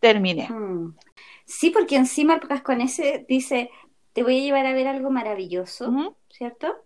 terminé. 0.00 0.48
Hmm. 0.48 0.96
Sí, 1.44 1.68
porque 1.68 1.96
encima 1.96 2.36
el 2.36 2.48
cascanueces 2.48 3.26
dice, 3.26 3.70
te 4.14 4.22
voy 4.22 4.38
a 4.38 4.42
llevar 4.42 4.64
a 4.64 4.72
ver 4.72 4.88
algo 4.88 5.10
maravilloso, 5.10 6.16
¿cierto? 6.30 6.82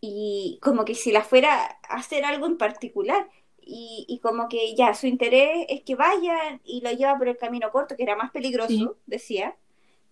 Y 0.00 0.58
como 0.62 0.86
que 0.86 0.94
si 0.94 1.12
la 1.12 1.24
fuera 1.24 1.78
a 1.86 1.96
hacer 1.96 2.24
algo 2.24 2.46
en 2.46 2.56
particular. 2.56 3.28
Y, 3.66 4.20
como 4.22 4.48
que 4.48 4.74
ya 4.74 4.92
su 4.94 5.06
interés 5.06 5.66
es 5.68 5.82
que 5.82 5.94
vayan 5.94 6.60
y 6.64 6.82
lo 6.82 6.90
lleva 6.90 7.16
por 7.18 7.28
el 7.28 7.38
camino 7.38 7.70
corto, 7.70 7.96
que 7.96 8.02
era 8.02 8.16
más 8.16 8.30
peligroso, 8.30 8.96
decía. 9.06 9.56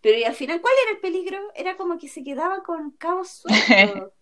Pero 0.02 0.18
y 0.18 0.24
al 0.24 0.34
final, 0.34 0.60
¿cuál 0.60 0.74
era 0.82 0.92
el 0.92 1.00
peligro? 1.00 1.38
Era 1.54 1.76
como 1.76 1.98
que 1.98 2.08
se 2.08 2.24
quedaba 2.24 2.62
con 2.62 2.90
cabos 2.92 3.44
sueltos. 3.46 4.12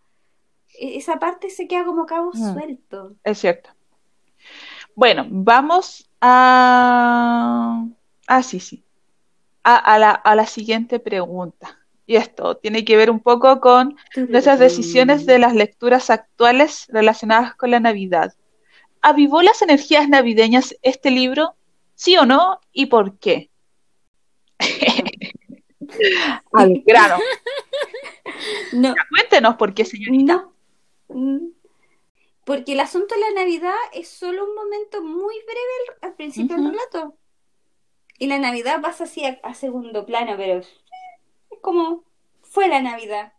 E-, 0.81 0.97
esa 0.97 1.19
parte 1.19 1.51
se 1.51 1.69
queda 1.69 1.85
como 1.85 2.07
cabo 2.07 2.31
mm. 2.33 2.55
suelto. 2.55 3.15
Es 3.23 3.39
cierto. 3.39 3.71
Bueno, 4.95 5.27
vamos 5.29 6.11
a... 6.21 7.87
Ah, 8.27 8.43
sí, 8.43 8.59
sí. 8.61 8.83
A, 9.63 9.99
la, 9.99 10.11
a 10.11 10.35
la 10.35 10.47
siguiente 10.47 10.99
pregunta. 10.99 11.79
Y 12.07 12.17
esto 12.17 12.57
tiene 12.57 12.85
que 12.85 12.97
ver 12.97 13.11
un 13.11 13.21
poco 13.21 13.61
con 13.61 13.97
nuestras 14.17 14.59
decisiones 14.59 15.27
de 15.27 15.39
las 15.39 15.55
lecturas 15.55 16.11
actuales 16.11 16.87
relacionadas 16.89 17.55
con 17.55 17.71
la 17.71 17.79
Navidad. 17.79 18.35
¿Avivó 19.01 19.43
las 19.43 19.63
energías 19.63 20.09
navideñas 20.09 20.75
este 20.83 21.11
libro? 21.11 21.55
¿Sí 21.95 22.17
o 22.17 22.27
no? 22.27 22.59
¿Y 22.73 22.87
por 22.87 23.19
qué? 23.19 23.51
Al 26.53 26.83
grano. 26.85 27.17
No. 28.73 28.95
Cuéntenos 29.11 29.57
por 29.57 29.75
qué, 29.75 29.85
señorita. 29.85 30.35
No. 30.35 30.55
Mm. 31.15 31.49
Porque 32.45 32.73
el 32.73 32.81
asunto 32.81 33.15
de 33.15 33.21
la 33.21 33.43
Navidad 33.43 33.75
es 33.93 34.09
solo 34.09 34.45
un 34.45 34.55
momento 34.55 35.03
muy 35.03 35.35
breve 35.45 35.61
al, 36.03 36.11
al 36.11 36.15
principio 36.17 36.57
del 36.57 36.71
relato. 36.71 37.17
Y 38.19 38.27
la 38.27 38.39
Navidad 38.39 38.81
pasa 38.81 39.05
así 39.05 39.25
a, 39.25 39.39
a 39.43 39.55
segundo 39.55 40.05
plano, 40.05 40.35
pero 40.37 40.59
es 40.59 40.69
como 41.61 42.05
fue 42.43 42.69
la 42.69 42.83
Navidad. 42.83 43.33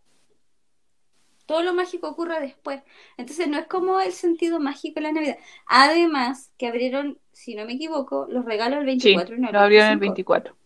Todo 1.46 1.62
lo 1.62 1.74
mágico 1.74 2.08
ocurre 2.08 2.40
después. 2.40 2.82
Entonces 3.16 3.48
no 3.48 3.58
es 3.58 3.66
como 3.66 4.00
el 4.00 4.12
sentido 4.12 4.60
mágico 4.60 4.94
de 4.96 5.02
la 5.02 5.12
Navidad. 5.12 5.38
Además, 5.66 6.52
que 6.56 6.66
abrieron, 6.66 7.18
si 7.32 7.54
no 7.54 7.66
me 7.66 7.74
equivoco, 7.74 8.26
los 8.30 8.44
regalos 8.44 8.80
el 8.80 9.00
Sí, 9.00 9.14
24 9.14 9.36
y 9.36 9.40
no 9.40 9.52
lo 9.52 9.60
abrieron 9.60 9.90
el 9.90 9.98
25. 9.98 10.32
24. 10.32 10.56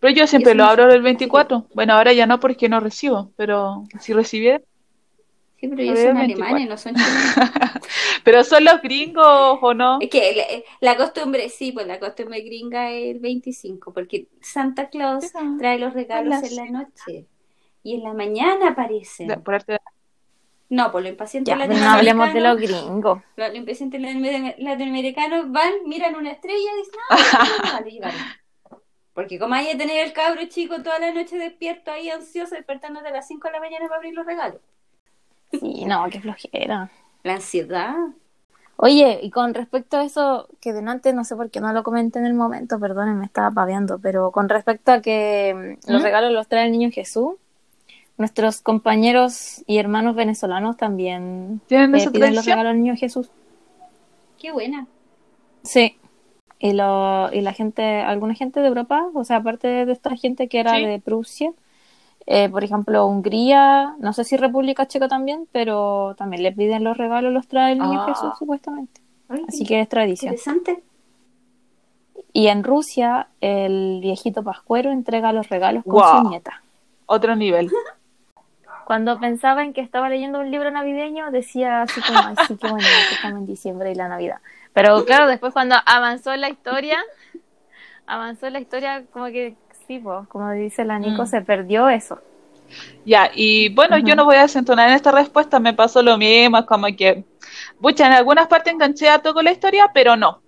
Pero 0.00 0.14
yo 0.14 0.26
siempre 0.26 0.54
lo 0.54 0.64
abro 0.64 0.90
el 0.92 1.02
24. 1.02 1.68
Bueno, 1.74 1.94
ahora 1.94 2.12
ya 2.12 2.26
no 2.26 2.40
porque 2.40 2.68
no 2.68 2.80
recibo, 2.80 3.32
pero 3.36 3.84
si 4.00 4.12
recibiera. 4.12 4.62
Sí, 5.64 5.68
pero 5.68 5.82
ellos 5.82 5.98
son 5.98 6.16
alemanes, 6.18 6.68
no 6.68 6.76
son 6.78 6.94
chilenos. 6.94 7.34
pero 8.24 8.44
son 8.44 8.64
los 8.64 8.80
gringos 8.82 9.58
o 9.62 9.74
no. 9.74 9.98
Es 10.00 10.10
que 10.10 10.64
la, 10.80 10.90
la 10.92 10.96
costumbre, 10.96 11.48
sí, 11.48 11.72
pues 11.72 11.86
la 11.86 11.98
costumbre 11.98 12.40
gringa 12.42 12.90
es 12.90 13.14
el 13.16 13.20
25, 13.20 13.92
porque 13.92 14.28
Santa 14.40 14.88
Claus 14.88 15.24
trae 15.58 15.78
los 15.78 15.92
regalos 15.94 16.42
en 16.42 16.56
la 16.56 16.64
noche 16.70 17.26
y 17.82 17.94
en 17.94 18.02
la 18.02 18.14
mañana 18.14 18.70
aparecen. 18.70 19.28
De- 19.28 19.36
por 19.38 19.54
arte 19.54 19.72
de- 19.72 19.78
No, 20.70 20.90
pues 20.90 21.04
lo 21.04 21.10
impaciente 21.10 21.50
Ya, 21.50 21.58
pero 21.58 21.74
no 21.74 21.90
hablemos 21.90 22.32
de 22.32 22.40
los 22.40 22.56
gringos. 22.56 23.22
lo- 23.36 23.48
lo 23.48 23.54
impaciente 23.54 23.98
latino- 23.98 24.54
latinoamericanos 24.58 25.50
van, 25.52 25.72
miran 25.86 26.14
una 26.16 26.30
estrella 26.32 26.70
y 26.74 26.78
dicen, 26.78 27.00
no, 27.10 27.72
no, 27.72 27.80
no, 27.80 27.86
llegaron. 27.86 28.20
Porque 29.12 29.38
como 29.38 29.54
hay 29.54 29.66
que 29.68 29.76
tener 29.76 30.04
el 30.04 30.12
cabro 30.12 30.44
chico 30.48 30.82
toda 30.82 30.98
la 30.98 31.12
noche 31.12 31.36
despierto 31.38 31.92
ahí 31.92 32.10
ansioso, 32.10 32.56
despertándote 32.56 33.06
a 33.08 33.12
las 33.12 33.28
5 33.28 33.46
de 33.46 33.52
la 33.52 33.60
mañana 33.60 33.84
para 33.86 33.98
abrir 33.98 34.12
los 34.14 34.26
regalos. 34.26 34.60
Sí, 35.60 35.84
no, 35.86 36.08
qué 36.10 36.20
flojera. 36.20 36.90
La 37.22 37.34
ansiedad. 37.34 37.94
Oye, 38.76 39.20
y 39.22 39.30
con 39.30 39.54
respecto 39.54 39.96
a 39.98 40.04
eso, 40.04 40.48
que 40.60 40.72
delante 40.72 41.12
no 41.12 41.24
sé 41.24 41.36
por 41.36 41.50
qué 41.50 41.60
no 41.60 41.72
lo 41.72 41.84
comenté 41.84 42.18
en 42.18 42.26
el 42.26 42.34
momento, 42.34 42.80
perdónenme, 42.80 43.20
me 43.20 43.26
estaba 43.26 43.50
paveando, 43.52 43.98
pero 44.00 44.32
con 44.32 44.48
respecto 44.48 44.92
a 44.92 45.00
que 45.00 45.78
mm, 45.86 45.92
los 45.92 46.02
¿Mm? 46.02 46.04
regalos 46.04 46.32
los 46.32 46.48
trae 46.48 46.66
el 46.66 46.72
niño 46.72 46.90
Jesús, 46.90 47.34
nuestros 48.16 48.60
compañeros 48.60 49.62
y 49.66 49.78
hermanos 49.78 50.16
venezolanos 50.16 50.76
también 50.76 51.60
¿Tienen 51.66 51.94
eh, 51.94 52.10
piden 52.10 52.34
los 52.34 52.44
regalos 52.46 52.70
al 52.72 52.82
niño 52.82 52.96
Jesús. 52.96 53.30
Qué 54.38 54.52
buena. 54.52 54.86
Sí. 55.62 55.96
Y, 56.58 56.72
lo, 56.72 57.32
y 57.32 57.40
la 57.42 57.52
gente, 57.52 58.00
alguna 58.00 58.34
gente 58.34 58.60
de 58.60 58.68
Europa, 58.68 59.08
o 59.14 59.24
sea, 59.24 59.36
aparte 59.38 59.86
de 59.86 59.92
esta 59.92 60.16
gente 60.16 60.48
que 60.48 60.60
era 60.60 60.74
Sí. 60.74 60.84
de 60.84 61.00
Prusia, 61.00 61.52
eh, 62.26 62.48
por 62.48 62.64
ejemplo, 62.64 63.06
Hungría, 63.06 63.94
no 63.98 64.12
sé 64.12 64.24
si 64.24 64.36
República 64.36 64.86
Checa 64.86 65.08
también, 65.08 65.46
pero 65.52 66.14
también 66.16 66.42
le 66.42 66.52
piden 66.52 66.84
los 66.84 66.96
regalos, 66.96 67.32
los 67.32 67.46
trae 67.48 67.72
el 67.72 67.78
niño 67.78 68.00
Ah. 68.02 68.06
Jesús, 68.08 68.30
supuestamente. 68.38 69.00
Ay, 69.28 69.44
Así 69.48 69.64
que 69.64 69.80
es 69.80 69.88
tradición. 69.88 70.34
interesante. 70.34 70.82
Y 72.32 72.48
en 72.48 72.64
Rusia, 72.64 73.28
el 73.40 74.00
viejito 74.02 74.42
pascuero 74.42 74.90
entrega 74.90 75.32
los 75.32 75.48
regalos 75.48 75.84
con 75.84 76.02
su 76.24 76.28
nieta. 76.30 76.62
Otro 77.06 77.36
nivel. 77.36 77.70
Cuando 78.86 79.18
pensaba 79.18 79.62
en 79.62 79.72
que 79.72 79.80
estaba 79.80 80.08
leyendo 80.10 80.40
un 80.40 80.50
libro 80.50 80.70
navideño, 80.70 81.30
decía 81.30 81.82
así 81.82 82.00
como, 82.02 82.18
ay, 82.18 82.34
sí, 82.46 82.56
qué 82.56 82.68
bonito, 82.68 82.88
que 83.08 83.14
estamos 83.14 83.38
en 83.38 83.46
diciembre 83.46 83.90
y 83.92 83.94
la 83.94 84.08
Navidad. 84.08 84.38
Pero 84.74 85.04
claro, 85.06 85.26
después 85.26 85.52
cuando 85.54 85.76
avanzó 85.86 86.36
la 86.36 86.50
historia, 86.50 86.98
avanzó 88.06 88.50
la 88.50 88.60
historia 88.60 89.04
como 89.12 89.26
que, 89.26 89.56
sí, 89.86 89.98
pues, 89.98 90.26
como 90.28 90.50
dice 90.52 90.84
la 90.84 90.98
Nico, 90.98 91.22
Mm. 91.22 91.26
se 91.26 91.40
perdió 91.42 91.88
eso. 91.88 92.18
Ya, 93.04 93.30
y 93.34 93.68
bueno, 93.74 93.98
yo 93.98 94.08
Ujú. 94.08 94.16
no 94.16 94.24
voy 94.24 94.36
a 94.36 94.42
desentonar 94.42 94.88
en 94.88 94.94
esta 94.94 95.12
respuesta, 95.12 95.60
me 95.60 95.74
pasó 95.74 96.02
lo 96.02 96.16
mismo, 96.16 96.58
es 96.58 96.64
como 96.64 96.86
que, 96.96 97.24
pucha, 97.80 98.06
en 98.06 98.12
algunas 98.12 98.46
partes 98.48 98.72
enganché 98.72 99.08
harto 99.08 99.34
con 99.34 99.44
la 99.44 99.52
historia, 99.52 99.90
pero 99.92 100.16
no. 100.16 100.42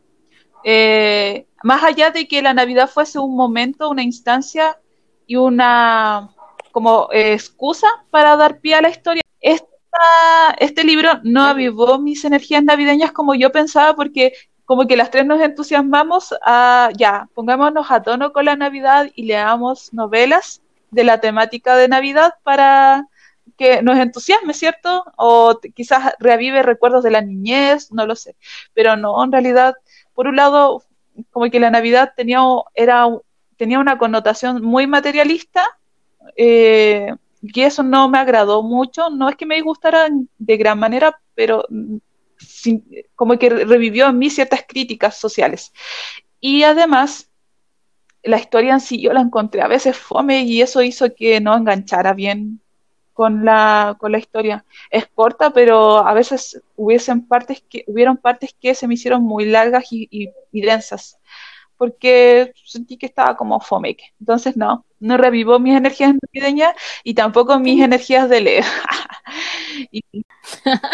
Eh, 0.64 1.46
más 1.62 1.84
allá 1.84 2.10
de 2.10 2.26
que 2.26 2.42
la 2.42 2.54
Navidad 2.54 2.88
fuese 2.88 3.18
un 3.18 3.36
momento, 3.36 3.90
una 3.90 4.02
instancia 4.02 4.78
y 5.26 5.36
una 5.36 6.30
como 6.72 7.08
eh, 7.12 7.32
excusa 7.34 7.86
para 8.10 8.36
dar 8.36 8.60
pie 8.60 8.74
a 8.74 8.82
la 8.82 8.88
historia, 8.88 9.22
esta, 9.40 9.68
este 10.58 10.84
libro 10.84 11.10
no 11.22 11.42
avivó 11.42 11.98
mis 11.98 12.24
energías 12.24 12.64
navideñas 12.64 13.12
como 13.12 13.34
yo 13.34 13.52
pensaba, 13.52 13.94
porque 13.94 14.32
como 14.66 14.86
que 14.86 14.96
las 14.96 15.10
tres 15.10 15.24
nos 15.24 15.40
entusiasmamos 15.40 16.34
a, 16.44 16.90
ya, 16.96 17.28
pongámonos 17.34 17.90
a 17.90 18.02
tono 18.02 18.32
con 18.32 18.44
la 18.44 18.56
Navidad 18.56 19.06
y 19.14 19.24
leamos 19.24 19.94
novelas 19.94 20.60
de 20.90 21.04
la 21.04 21.20
temática 21.20 21.76
de 21.76 21.88
Navidad 21.88 22.34
para 22.42 23.06
que 23.56 23.80
nos 23.80 23.96
entusiasme, 23.98 24.52
¿cierto? 24.52 25.04
O 25.16 25.58
quizás 25.74 26.14
reavive 26.18 26.62
recuerdos 26.62 27.04
de 27.04 27.12
la 27.12 27.20
niñez, 27.20 27.92
no 27.92 28.06
lo 28.06 28.16
sé. 28.16 28.34
Pero 28.74 28.96
no, 28.96 29.22
en 29.22 29.32
realidad, 29.32 29.74
por 30.14 30.26
un 30.26 30.36
lado, 30.36 30.82
como 31.30 31.48
que 31.48 31.60
la 31.60 31.70
Navidad 31.70 32.12
tenía, 32.16 32.40
era, 32.74 33.06
tenía 33.56 33.78
una 33.78 33.98
connotación 33.98 34.62
muy 34.62 34.88
materialista, 34.88 35.78
eh, 36.36 37.14
y 37.40 37.62
eso 37.62 37.84
no 37.84 38.08
me 38.08 38.18
agradó 38.18 38.62
mucho. 38.64 39.10
No 39.10 39.28
es 39.28 39.36
que 39.36 39.46
me 39.46 39.54
disgustara 39.54 40.08
de 40.38 40.56
gran 40.56 40.78
manera, 40.78 41.18
pero 41.34 41.64
como 43.14 43.38
que 43.38 43.50
revivió 43.50 44.08
en 44.08 44.18
mí 44.18 44.30
ciertas 44.30 44.64
críticas 44.66 45.16
sociales. 45.16 45.72
Y 46.40 46.62
además, 46.62 47.30
la 48.22 48.38
historia 48.38 48.74
en 48.74 48.80
sí 48.80 49.00
yo 49.00 49.12
la 49.12 49.20
encontré 49.20 49.62
a 49.62 49.68
veces 49.68 49.96
fome 49.96 50.42
y 50.42 50.62
eso 50.62 50.82
hizo 50.82 51.14
que 51.14 51.40
no 51.40 51.56
enganchara 51.56 52.12
bien 52.12 52.60
con 53.12 53.44
la, 53.44 53.96
con 53.98 54.12
la 54.12 54.18
historia. 54.18 54.64
Es 54.90 55.06
corta, 55.06 55.50
pero 55.50 56.06
a 56.06 56.12
veces 56.14 56.62
hubiesen 56.76 57.26
partes 57.26 57.62
que, 57.68 57.84
hubieron 57.86 58.16
partes 58.18 58.54
que 58.60 58.74
se 58.74 58.86
me 58.86 58.94
hicieron 58.94 59.22
muy 59.22 59.46
largas 59.46 59.86
y, 59.90 60.30
densas, 60.52 61.18
porque 61.76 62.52
sentí 62.64 62.98
que 62.98 63.06
estaba 63.06 63.36
como 63.36 63.60
fome. 63.60 63.96
Entonces 64.20 64.56
no, 64.56 64.85
no 65.00 65.16
revivó 65.16 65.58
mis 65.60 65.76
energías 65.76 66.14
navideñas 66.14 66.74
y 67.04 67.14
tampoco 67.14 67.58
mis 67.58 67.82
energías 67.82 68.28
de 68.28 68.40
leer. 68.40 68.64
Y- 69.92 70.02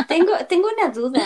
Tengo, 0.09 0.33
tengo 0.49 0.69
una 0.77 0.93
duda. 0.93 1.21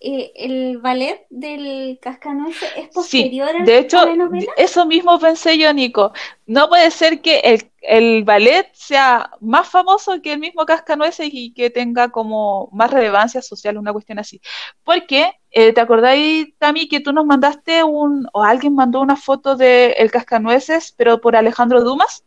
Eh, 0.00 0.32
¿El 0.36 0.78
ballet 0.78 1.26
del 1.28 1.98
Cascanueces 2.00 2.70
es 2.76 2.84
Sí, 2.86 2.92
posterior 2.94 3.48
al- 3.48 3.66
de 3.66 3.78
hecho, 3.78 3.98
a 3.98 4.06
la 4.06 4.16
novela? 4.16 4.52
eso 4.56 4.86
mismo 4.86 5.18
pensé 5.18 5.58
yo, 5.58 5.72
Nico. 5.72 6.12
No 6.46 6.68
puede 6.68 6.90
ser 6.92 7.20
que 7.20 7.40
el, 7.40 7.70
el 7.80 8.22
ballet 8.24 8.68
sea 8.74 9.30
más 9.40 9.68
famoso 9.68 10.22
que 10.22 10.32
el 10.34 10.38
mismo 10.38 10.64
Cascanueces 10.66 11.28
y 11.32 11.52
que 11.52 11.70
tenga 11.70 12.10
como 12.10 12.68
más 12.72 12.90
relevancia 12.92 13.42
social, 13.42 13.76
una 13.76 13.92
cuestión 13.92 14.18
así. 14.20 14.40
Porque, 14.84 15.32
eh, 15.50 15.72
¿te 15.72 15.80
acordáis, 15.80 16.56
Tami, 16.58 16.88
que 16.88 17.00
tú 17.00 17.12
nos 17.12 17.26
mandaste 17.26 17.82
un, 17.82 18.28
o 18.32 18.42
alguien 18.44 18.74
mandó 18.74 19.00
una 19.00 19.16
foto 19.16 19.56
de 19.56 19.92
El 19.98 20.10
Cascanueces, 20.12 20.92
pero 20.96 21.20
por 21.20 21.34
Alejandro 21.36 21.82
Dumas? 21.82 22.24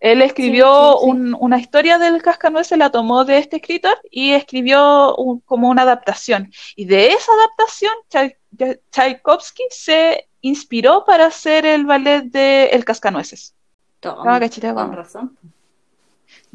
Él 0.00 0.22
escribió 0.22 0.92
sí, 0.94 0.98
sí. 1.04 1.10
un- 1.10 1.36
una 1.38 1.58
historia 1.58 1.98
del 1.98 2.22
Cascanueces, 2.22 2.78
la 2.78 2.90
tomó 2.90 3.24
de 3.24 3.38
este 3.38 3.56
escritor 3.56 3.98
y 4.10 4.32
escribió 4.32 5.14
un- 5.16 5.40
como 5.40 5.68
una 5.68 5.82
adaptación. 5.82 6.50
Y 6.76 6.84
de 6.86 7.08
esa 7.12 7.32
adaptación, 7.32 7.92
Tchai- 8.10 8.36
Tchai- 8.56 8.80
Tchaikovsky 8.90 9.64
se 9.70 10.28
inspiró 10.40 11.04
para 11.04 11.26
hacer 11.26 11.66
el 11.66 11.84
ballet 11.86 12.22
de 12.24 12.66
El 12.66 12.84
Cascanueces. 12.84 13.54
Toma, 14.00 14.38
con 14.74 14.92
razón. 14.92 15.38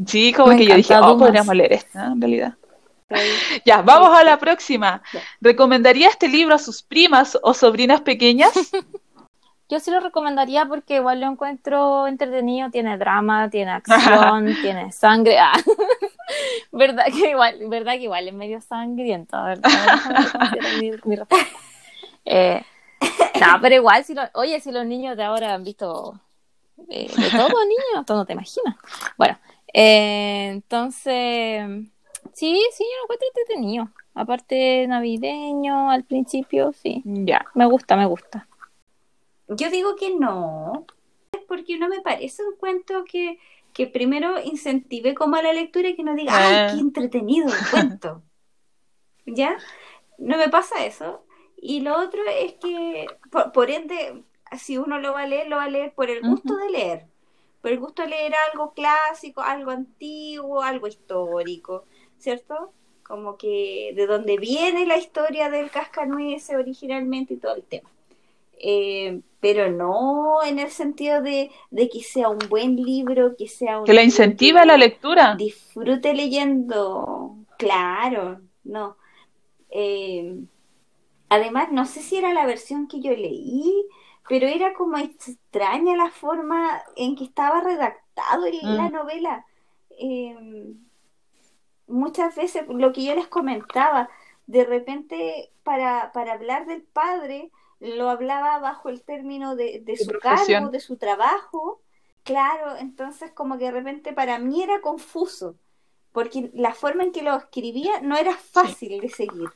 Sí, 0.05 0.33
como 0.33 0.49
Me 0.49 0.57
que 0.57 0.65
yo 0.65 0.75
dije, 0.75 0.95
oh, 0.97 1.17
podríamos 1.17 1.55
leer 1.55 1.73
esta, 1.73 2.07
¿no? 2.07 2.13
en 2.13 2.21
realidad. 2.21 2.53
Ahí. 3.09 3.27
Ya, 3.65 3.81
vamos 3.81 4.15
a 4.17 4.23
la 4.23 4.37
próxima. 4.37 5.01
Ya. 5.13 5.21
¿Recomendaría 5.41 6.09
este 6.09 6.27
libro 6.27 6.53
a 6.55 6.59
sus 6.59 6.83
primas 6.83 7.37
o 7.41 7.53
sobrinas 7.53 8.01
pequeñas? 8.01 8.51
Yo 9.69 9.79
sí 9.79 9.91
lo 9.91 9.99
recomendaría 9.99 10.65
porque 10.65 10.95
igual 10.95 11.19
lo 11.21 11.27
encuentro 11.27 12.07
entretenido, 12.07 12.71
tiene 12.71 12.97
drama, 12.97 13.49
tiene 13.51 13.71
acción, 13.85 14.55
tiene 14.61 14.91
sangre. 14.91 15.37
Ah. 15.37 15.53
verdad 16.71 17.05
que 17.05 17.29
igual, 17.29 17.55
verdad 17.69 17.93
que 17.93 18.03
igual 18.03 18.27
es 18.27 18.33
medio 18.33 18.61
sangriento, 18.61 19.41
¿verdad? 19.43 19.69
Mi, 20.79 20.91
mi. 21.05 21.17
Eh, 22.25 22.63
no, 23.39 23.61
pero 23.61 23.75
igual, 23.75 24.03
si 24.03 24.13
lo, 24.13 24.23
oye, 24.33 24.59
si 24.59 24.71
los 24.71 24.85
niños 24.85 25.15
de 25.15 25.23
ahora 25.23 25.53
han 25.53 25.63
visto 25.63 26.19
eh, 26.89 27.09
de 27.15 27.29
todo, 27.29 27.63
niños, 27.65 28.05
tú 28.05 28.13
no 28.13 28.25
te 28.25 28.33
imaginas. 28.33 28.75
Bueno, 29.17 29.37
eh, 29.73 30.49
entonces, 30.51 31.63
sí, 32.33 32.61
sí, 32.73 32.83
yo 32.83 32.97
lo 32.97 33.03
encuentro 33.03 33.27
entretenido. 33.35 33.89
Aparte 34.15 34.85
navideño, 34.87 35.91
al 35.91 36.03
principio, 36.03 36.73
sí, 36.73 37.01
Ya. 37.05 37.45
me 37.53 37.65
gusta, 37.65 37.95
me 37.95 38.05
gusta. 38.05 38.47
Yo 39.49 39.69
digo 39.69 39.95
que 39.95 40.13
no, 40.15 40.85
porque 41.47 41.77
no 41.77 41.87
me 41.89 42.01
parece 42.01 42.43
un 42.43 42.55
cuento 42.55 43.03
que, 43.05 43.39
que 43.73 43.87
primero 43.87 44.39
incentive 44.41 45.13
como 45.15 45.35
a 45.37 45.41
la 45.41 45.53
lectura 45.53 45.89
y 45.89 45.95
que 45.95 46.03
no 46.03 46.15
diga, 46.15 46.33
¡ay, 46.35 46.53
Ah. 46.55 46.67
qué 46.73 46.79
entretenido 46.79 47.47
el 47.47 47.69
cuento! 47.71 48.21
¿Ya? 49.25 49.57
No 50.17 50.37
me 50.37 50.49
pasa 50.49 50.85
eso. 50.85 51.23
Y 51.61 51.81
lo 51.81 51.97
otro 51.99 52.21
es 52.25 52.53
que, 52.53 53.07
por, 53.31 53.51
por 53.51 53.69
ende, 53.69 54.23
si 54.57 54.77
uno 54.77 54.99
lo 54.99 55.13
va 55.13 55.21
a 55.23 55.27
leer, 55.27 55.47
lo 55.47 55.57
va 55.57 55.63
a 55.65 55.69
leer 55.69 55.93
por 55.93 56.09
el 56.09 56.21
gusto 56.21 56.55
de 56.55 56.69
leer. 56.69 57.05
Por 57.61 57.71
el 57.71 57.79
gusto 57.79 58.01
de 58.03 58.09
leer 58.09 58.33
algo 58.51 58.73
clásico, 58.73 59.41
algo 59.41 59.71
antiguo, 59.71 60.61
algo 60.61 60.87
histórico, 60.87 61.83
¿cierto? 62.17 62.71
Como 63.03 63.37
que 63.37 63.91
de 63.95 64.07
dónde 64.07 64.37
viene 64.37 64.85
la 64.85 64.97
historia 64.97 65.49
del 65.49 65.69
cascanueces 65.69 66.55
originalmente 66.55 67.33
y 67.33 67.37
todo 67.37 67.55
el 67.55 67.63
tema. 67.63 67.89
Eh, 68.57 69.19
pero 69.39 69.71
no 69.71 70.43
en 70.43 70.59
el 70.59 70.69
sentido 70.69 71.21
de, 71.21 71.49
de 71.71 71.89
que 71.89 72.01
sea 72.03 72.29
un 72.29 72.39
buen 72.49 72.75
libro, 72.75 73.35
que 73.37 73.47
sea 73.47 73.79
un 73.79 73.85
Que 73.85 73.93
la 73.93 74.03
incentiva 74.03 74.65
la 74.65 74.77
lectura. 74.77 75.35
disfrute 75.35 76.13
leyendo, 76.13 77.35
claro, 77.57 78.41
no. 78.63 78.97
Eh, 79.69 80.39
además, 81.29 81.71
no 81.71 81.85
sé 81.85 82.01
si 82.01 82.17
era 82.17 82.33
la 82.33 82.45
versión 82.45 82.87
que 82.87 82.99
yo 82.99 83.11
leí, 83.11 83.85
pero 84.27 84.47
era 84.47 84.73
como 84.73 84.97
extraña 84.97 85.95
la 85.95 86.09
forma 86.11 86.81
en 86.95 87.15
que 87.15 87.23
estaba 87.23 87.61
redactado 87.61 88.45
el- 88.45 88.59
Mm. 88.61 88.75
la 88.75 88.89
novela. 88.89 89.45
Eh, 89.97 90.73
muchas 91.87 92.35
veces, 92.35 92.63
lo 92.67 92.91
que 92.93 93.03
yo 93.05 93.15
les 93.15 93.27
comentaba, 93.27 94.09
de 94.47 94.65
repente 94.65 95.49
para, 95.63 96.11
para 96.11 96.33
hablar 96.33 96.65
del 96.65 96.81
padre, 96.81 97.51
lo 97.79 98.09
hablaba 98.09 98.59
bajo 98.59 98.89
el 98.89 99.03
término 99.03 99.55
de, 99.55 99.81
de 99.81 99.97
Su 99.97 100.07
profesión. 100.07 100.63
cargo, 100.63 100.71
de 100.71 100.79
su 100.79 100.97
trabajo. 100.97 101.81
Claro, 102.23 102.75
entonces 102.77 103.31
como 103.31 103.57
que 103.57 103.65
de 103.65 103.71
repente 103.71 104.13
para 104.13 104.39
mí 104.39 104.61
era 104.63 104.81
confuso, 104.81 105.55
porque 106.11 106.51
la 106.53 106.73
forma 106.73 107.03
en 107.03 107.11
que 107.11 107.23
lo 107.23 107.35
escribía 107.35 108.01
no 108.01 108.17
era 108.17 108.35
fácil 108.35 108.99
de 109.01 109.09
seguir. 109.09 109.49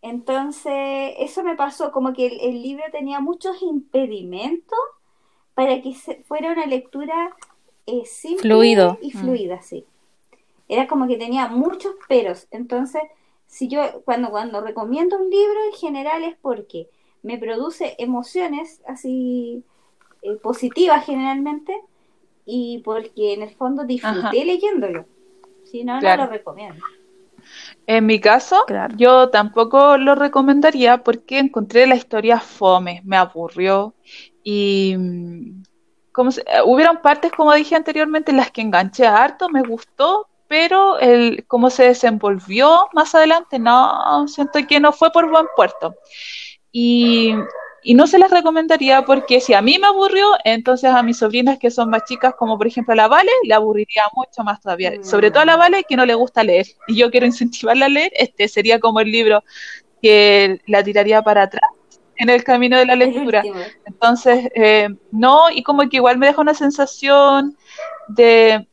Entonces, 0.00 1.14
eso 1.18 1.42
me 1.42 1.56
pasó, 1.56 1.90
como 1.90 2.12
que 2.12 2.26
el, 2.26 2.40
el 2.40 2.62
libro 2.62 2.84
tenía 2.92 3.20
muchos 3.20 3.60
impedimentos 3.62 4.78
para 5.54 5.82
que 5.82 5.94
se- 5.94 6.22
fuera 6.24 6.52
una 6.52 6.66
lectura 6.66 7.34
eh, 7.86 8.04
simple 8.06 8.42
Fluido. 8.42 8.98
y 9.02 9.10
Mm. 9.12 9.18
fluida, 9.18 9.62
sí. 9.62 9.84
Era 10.68 10.86
como 10.88 11.08
que 11.08 11.16
tenía 11.16 11.48
muchos 11.48 11.94
peros. 12.08 12.48
Entonces, 12.50 13.02
si 13.46 13.68
yo 13.68 14.02
cuando, 14.04 14.30
cuando 14.30 14.60
recomiendo 14.60 15.18
un 15.18 15.30
libro 15.30 15.64
en 15.66 15.72
general 15.74 16.24
es 16.24 16.36
porque 16.36 16.88
me 17.22 17.38
produce 17.38 17.94
emociones 17.98 18.80
así 18.86 19.64
eh, 20.22 20.36
positivas 20.42 21.04
generalmente 21.06 21.74
y 22.46 22.82
porque 22.84 23.34
en 23.34 23.42
el 23.42 23.50
fondo 23.56 23.84
disfruté 23.84 24.18
Ajá. 24.18 24.32
leyéndolo. 24.32 25.06
Si 25.64 25.84
no, 25.84 26.00
Claro. 26.00 26.22
no 26.22 26.26
lo 26.26 26.32
recomiendo. 26.32 26.82
En 27.86 28.06
mi 28.06 28.20
caso, 28.20 28.64
Claro. 28.66 28.94
yo 28.96 29.30
tampoco 29.30 29.96
lo 29.96 30.14
recomendaría 30.14 30.98
porque 31.02 31.38
encontré 31.38 31.86
la 31.86 31.94
historia 31.94 32.38
fome, 32.40 33.00
me 33.04 33.16
aburrió 33.16 33.94
y 34.42 34.94
mm, 34.98 35.62
como 36.12 36.30
se- 36.32 36.42
eh, 36.42 36.62
hubieron 36.64 36.98
partes, 37.02 37.32
como 37.32 37.52
dije 37.54 37.74
anteriormente, 37.76 38.30
en 38.30 38.36
las 38.38 38.50
que 38.50 38.60
enganché 38.62 39.06
harto, 39.06 39.48
me 39.48 39.62
gustó, 39.62 40.26
pero 40.48 40.98
el 40.98 41.44
cómo 41.46 41.70
se 41.70 41.84
desenvolvió 41.84 42.88
más 42.92 43.14
adelante, 43.14 43.58
no, 43.58 44.26
siento 44.28 44.58
que 44.68 44.80
no 44.80 44.92
fue 44.92 45.10
por 45.12 45.30
buen 45.30 45.46
puerto. 45.56 45.94
Y, 46.72 47.34
y 47.82 47.94
no 47.94 48.06
se 48.06 48.18
las 48.18 48.30
recomendaría 48.30 49.02
porque 49.02 49.40
si 49.40 49.54
a 49.54 49.62
mí 49.62 49.78
me 49.78 49.86
aburrió, 49.86 50.26
entonces 50.44 50.90
a 50.90 51.02
mis 51.02 51.18
sobrinas 51.18 51.58
que 51.58 51.70
son 51.70 51.90
más 51.90 52.04
chicas, 52.04 52.34
como 52.38 52.58
por 52.58 52.66
ejemplo 52.66 52.92
a 52.92 52.96
la 52.96 53.08
Vale, 53.08 53.30
le 53.44 53.54
aburriría 53.54 54.02
mucho 54.14 54.42
más 54.44 54.60
todavía. 54.60 54.92
Mm. 54.92 55.04
Sobre 55.04 55.30
todo 55.30 55.42
a 55.42 55.46
la 55.46 55.56
Vale 55.56 55.84
que 55.88 55.96
no 55.96 56.04
le 56.04 56.14
gusta 56.14 56.44
leer. 56.44 56.66
Y 56.86 56.96
yo 56.96 57.10
quiero 57.10 57.26
incentivarla 57.26 57.86
a 57.86 57.88
leer, 57.88 58.12
este 58.14 58.48
sería 58.48 58.80
como 58.80 59.00
el 59.00 59.10
libro 59.10 59.42
que 60.02 60.60
la 60.66 60.82
tiraría 60.82 61.22
para 61.22 61.42
atrás 61.42 61.70
en 62.18 62.28
el 62.28 62.44
camino 62.44 62.76
de 62.76 62.86
la 62.86 62.96
lectura. 62.96 63.42
Entonces, 63.86 64.50
eh, 64.54 64.88
no, 65.12 65.50
y 65.50 65.62
como 65.62 65.88
que 65.88 65.96
igual 65.96 66.18
me 66.18 66.26
deja 66.26 66.40
una 66.40 66.54
sensación 66.54 67.56
de 68.08 68.66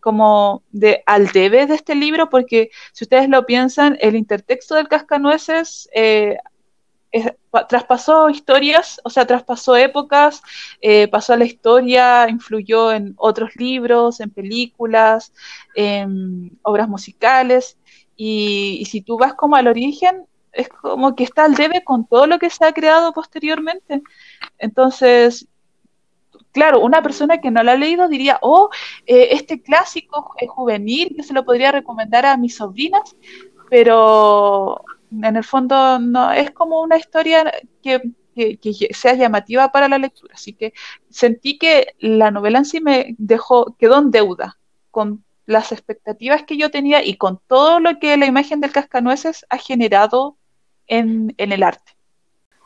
como 0.00 0.62
de 0.70 1.02
al 1.04 1.28
debe 1.28 1.66
de 1.66 1.74
este 1.74 1.94
libro, 1.94 2.30
porque 2.30 2.70
si 2.92 3.04
ustedes 3.04 3.28
lo 3.28 3.44
piensan, 3.44 3.98
el 4.00 4.16
intertexto 4.16 4.74
del 4.74 4.88
Cascanueces 4.88 5.90
eh, 5.94 6.38
es- 7.12 7.32
pa- 7.50 7.66
traspasó 7.66 8.30
historias, 8.30 9.00
o 9.04 9.10
sea, 9.10 9.26
traspasó 9.26 9.76
épocas, 9.76 10.42
eh, 10.80 11.08
pasó 11.08 11.32
a 11.32 11.36
la 11.36 11.44
historia, 11.44 12.28
influyó 12.28 12.92
en 12.92 13.14
otros 13.16 13.56
libros, 13.56 14.20
en 14.20 14.30
películas, 14.30 15.32
en 15.74 16.58
obras 16.62 16.88
musicales, 16.88 17.76
y, 18.16 18.84
si 18.86 19.00
tú 19.00 19.16
vas 19.18 19.34
como 19.34 19.56
al 19.56 19.66
origen, 19.66 20.26
es 20.52 20.68
como 20.68 21.14
que 21.14 21.24
está 21.24 21.44
al 21.44 21.54
debe 21.54 21.82
con 21.84 22.06
todo 22.06 22.26
lo 22.26 22.38
que 22.38 22.50
se 22.50 22.64
ha 22.66 22.72
creado 22.72 23.12
posteriormente. 23.12 24.02
Entonces, 24.58 25.48
claro, 26.52 26.80
una 26.80 27.02
persona 27.02 27.40
que 27.40 27.50
no 27.50 27.62
lo 27.62 27.70
ha 27.70 27.76
leído 27.76 28.08
diría, 28.08 28.38
oh, 28.42 28.68
eh, 29.06 29.28
este 29.32 29.62
clásico 29.62 30.34
eh, 30.40 30.46
juvenil, 30.46 31.14
yo 31.16 31.22
se 31.22 31.32
lo 31.32 31.44
podría 31.44 31.72
recomendar 31.72 32.26
a 32.26 32.36
mis 32.36 32.56
sobrinas, 32.56 33.16
pero 33.70 34.84
en 35.10 35.36
el 35.36 35.44
fondo 35.44 35.98
no 35.98 36.32
es 36.32 36.50
como 36.52 36.80
una 36.82 36.96
historia 36.96 37.50
que, 37.82 38.00
que- 38.34 38.88
sea 38.94 39.14
llamativa 39.14 39.72
para 39.72 39.88
la 39.88 39.98
lectura. 39.98 40.34
Así 40.34 40.52
que 40.54 40.72
sentí 41.08 41.58
que 41.58 41.94
la 41.98 42.30
novela 42.30 42.58
en 42.58 42.64
sí 42.64 42.80
me 42.80 43.14
dejó, 43.18 43.76
quedó 43.78 43.98
en 43.98 44.10
deuda 44.10 44.58
con 44.90 45.24
las 45.46 45.72
expectativas 45.72 46.44
que 46.44 46.56
yo 46.56 46.70
tenía 46.70 47.04
y 47.04 47.16
con 47.16 47.40
todo 47.46 47.80
lo 47.80 47.98
que 47.98 48.16
la 48.16 48.26
imagen 48.26 48.60
del 48.60 48.72
cascanueces 48.72 49.44
ha 49.50 49.58
generado 49.58 50.38
en, 50.86 51.34
en 51.38 51.52
el 51.52 51.62
arte. 51.62 51.92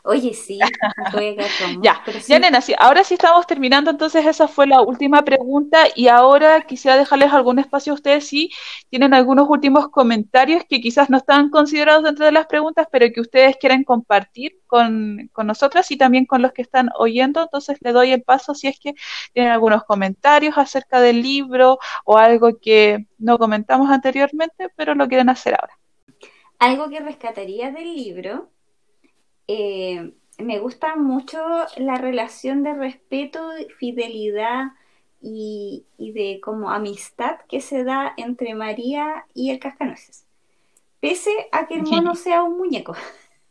Oye, 0.07 0.35
sí, 0.35 0.59
quedar 1.11 1.49
con 1.59 1.81
Ya, 1.81 1.99
pero 2.05 2.19
sí. 2.19 2.31
Ya, 2.31 2.37
nena, 2.37 2.61
sí, 2.61 2.75
ahora 2.77 3.03
sí 3.03 3.15
estamos 3.15 3.47
terminando, 3.47 3.89
entonces 3.89 4.23
esa 4.23 4.47
fue 4.47 4.67
la 4.67 4.81
última 4.81 5.23
pregunta 5.23 5.85
y 5.95 6.09
ahora 6.09 6.61
quisiera 6.61 6.95
dejarles 6.95 7.33
algún 7.33 7.57
espacio 7.57 7.91
a 7.91 7.95
ustedes 7.95 8.27
si 8.27 8.51
tienen 8.89 9.15
algunos 9.15 9.49
últimos 9.49 9.89
comentarios 9.89 10.63
que 10.69 10.79
quizás 10.79 11.09
no 11.09 11.17
están 11.17 11.49
considerados 11.49 12.03
dentro 12.03 12.23
de 12.23 12.31
las 12.31 12.45
preguntas, 12.45 12.87
pero 12.91 13.11
que 13.11 13.19
ustedes 13.19 13.57
quieren 13.57 13.83
compartir 13.83 14.59
con, 14.67 15.27
con 15.33 15.47
nosotras 15.47 15.89
y 15.89 15.97
también 15.97 16.25
con 16.25 16.43
los 16.43 16.53
que 16.53 16.61
están 16.61 16.89
oyendo, 16.99 17.41
entonces 17.41 17.77
le 17.81 17.91
doy 17.91 18.11
el 18.11 18.21
paso 18.21 18.53
si 18.53 18.67
es 18.67 18.79
que 18.79 18.93
tienen 19.33 19.51
algunos 19.51 19.85
comentarios 19.85 20.55
acerca 20.59 20.99
del 20.99 21.23
libro 21.23 21.79
o 22.03 22.17
algo 22.19 22.59
que 22.61 23.07
no 23.17 23.39
comentamos 23.39 23.89
anteriormente, 23.89 24.69
pero 24.75 24.93
lo 24.93 25.07
quieren 25.07 25.29
hacer 25.29 25.55
ahora. 25.59 25.73
Algo 26.59 26.89
que 26.89 26.99
rescataría 26.99 27.71
del 27.71 27.95
libro, 27.95 28.51
eh, 29.47 30.11
me 30.37 30.59
gusta 30.59 30.95
mucho 30.95 31.39
la 31.77 31.95
relación 31.95 32.63
de 32.63 32.73
respeto, 32.73 33.49
fidelidad 33.77 34.73
y, 35.21 35.85
y 35.97 36.11
de 36.11 36.39
como 36.41 36.71
amistad 36.71 37.39
que 37.47 37.61
se 37.61 37.83
da 37.83 38.13
entre 38.17 38.53
María 38.53 39.25
y 39.33 39.51
el 39.51 39.59
cascanueces. 39.59 40.25
Pese 40.99 41.31
a 41.51 41.67
que 41.67 41.75
el 41.75 41.83
mono 41.83 42.15
sea 42.15 42.43
un 42.43 42.57
muñeco. 42.57 42.95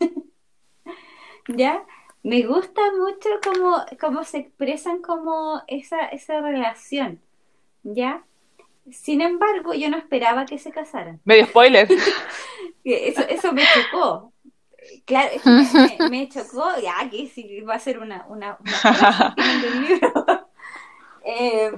¿Ya? 1.48 1.84
Me 2.22 2.42
gusta 2.42 2.80
mucho 2.92 3.28
cómo, 3.42 3.76
cómo 4.00 4.24
se 4.24 4.38
expresan 4.38 5.02
como 5.02 5.62
esa, 5.66 6.06
esa 6.06 6.40
relación. 6.40 7.20
¿Ya? 7.82 8.24
Sin 8.90 9.20
embargo, 9.20 9.74
yo 9.74 9.88
no 9.88 9.96
esperaba 9.96 10.46
que 10.46 10.58
se 10.58 10.70
casaran. 10.70 11.20
Medio 11.24 11.46
spoiler. 11.46 11.88
Eso, 12.84 13.22
eso 13.26 13.52
me 13.54 13.62
chocó. 13.62 14.33
Claro, 15.04 15.30
me, 15.44 16.08
me- 16.10 16.28
chocó. 16.28 16.64
Ya, 16.82 17.08
que 17.10 17.26
si 17.28 17.60
va 17.62 17.74
a 17.74 17.78
ser 17.78 17.98
una, 17.98 18.26
una, 18.28 18.58
del 19.36 19.80
libro. 19.82 20.12
Eh, 21.26 21.72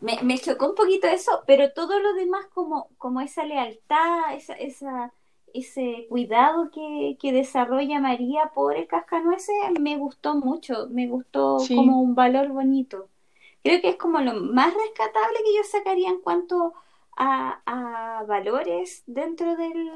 me, 0.00 0.18
me 0.22 0.38
chocó 0.38 0.68
un 0.70 0.74
poquito 0.74 1.06
eso, 1.06 1.42
pero 1.46 1.72
todo 1.72 1.98
lo 2.00 2.14
demás, 2.14 2.46
como, 2.52 2.88
como 2.98 3.20
esa 3.20 3.44
lealtad, 3.44 4.34
esa, 4.34 4.54
esa, 4.54 5.12
ese 5.54 6.06
cuidado 6.08 6.70
que, 6.70 7.16
que 7.20 7.32
desarrolla 7.32 8.00
María 8.00 8.50
por 8.54 8.76
el 8.76 8.86
cascanueces, 8.86 9.54
me 9.80 9.96
gustó 9.96 10.34
mucho. 10.34 10.88
Me 10.90 11.06
gustó 11.06 11.58
Sí. 11.60 11.74
como 11.76 12.00
un 12.02 12.14
valor 12.14 12.48
bonito. 12.48 13.08
Creo 13.62 13.80
que 13.80 13.90
es 13.90 13.96
como 13.96 14.20
lo 14.20 14.34
más 14.34 14.74
rescatable 14.74 15.38
que 15.44 15.56
yo 15.56 15.62
sacaría 15.64 16.10
en 16.10 16.20
cuanto 16.20 16.74
a, 17.16 17.60
a 17.66 18.24
valores 18.24 19.04
dentro 19.06 19.56
del, 19.56 19.90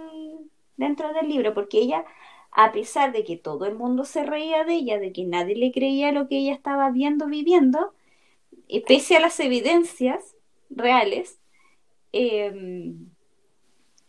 dentro 0.78 1.12
del 1.12 1.28
libro, 1.28 1.52
porque 1.52 1.78
ella, 1.80 2.04
a 2.52 2.72
pesar 2.72 3.12
de 3.12 3.22
que 3.24 3.36
todo 3.36 3.66
el 3.66 3.74
mundo 3.74 4.04
se 4.06 4.24
reía 4.24 4.64
de 4.64 4.74
ella, 4.74 4.98
de 4.98 5.12
que 5.12 5.24
nadie 5.24 5.54
le 5.56 5.70
creía 5.72 6.10
lo 6.12 6.26
que 6.28 6.38
ella 6.38 6.54
estaba 6.54 6.90
viendo, 6.90 7.26
viviendo, 7.26 7.92
y 8.66 8.80
pese 8.80 9.16
a 9.16 9.20
las 9.20 9.38
evidencias 9.40 10.34
reales, 10.70 11.38
eh, 12.12 12.94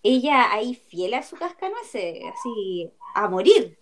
ella 0.03 0.51
ahí 0.53 0.75
fiel 0.75 1.13
a 1.13 1.23
su 1.23 1.35
cascanueces, 1.35 2.19
así 2.33 2.89
a 3.13 3.27
morir, 3.27 3.77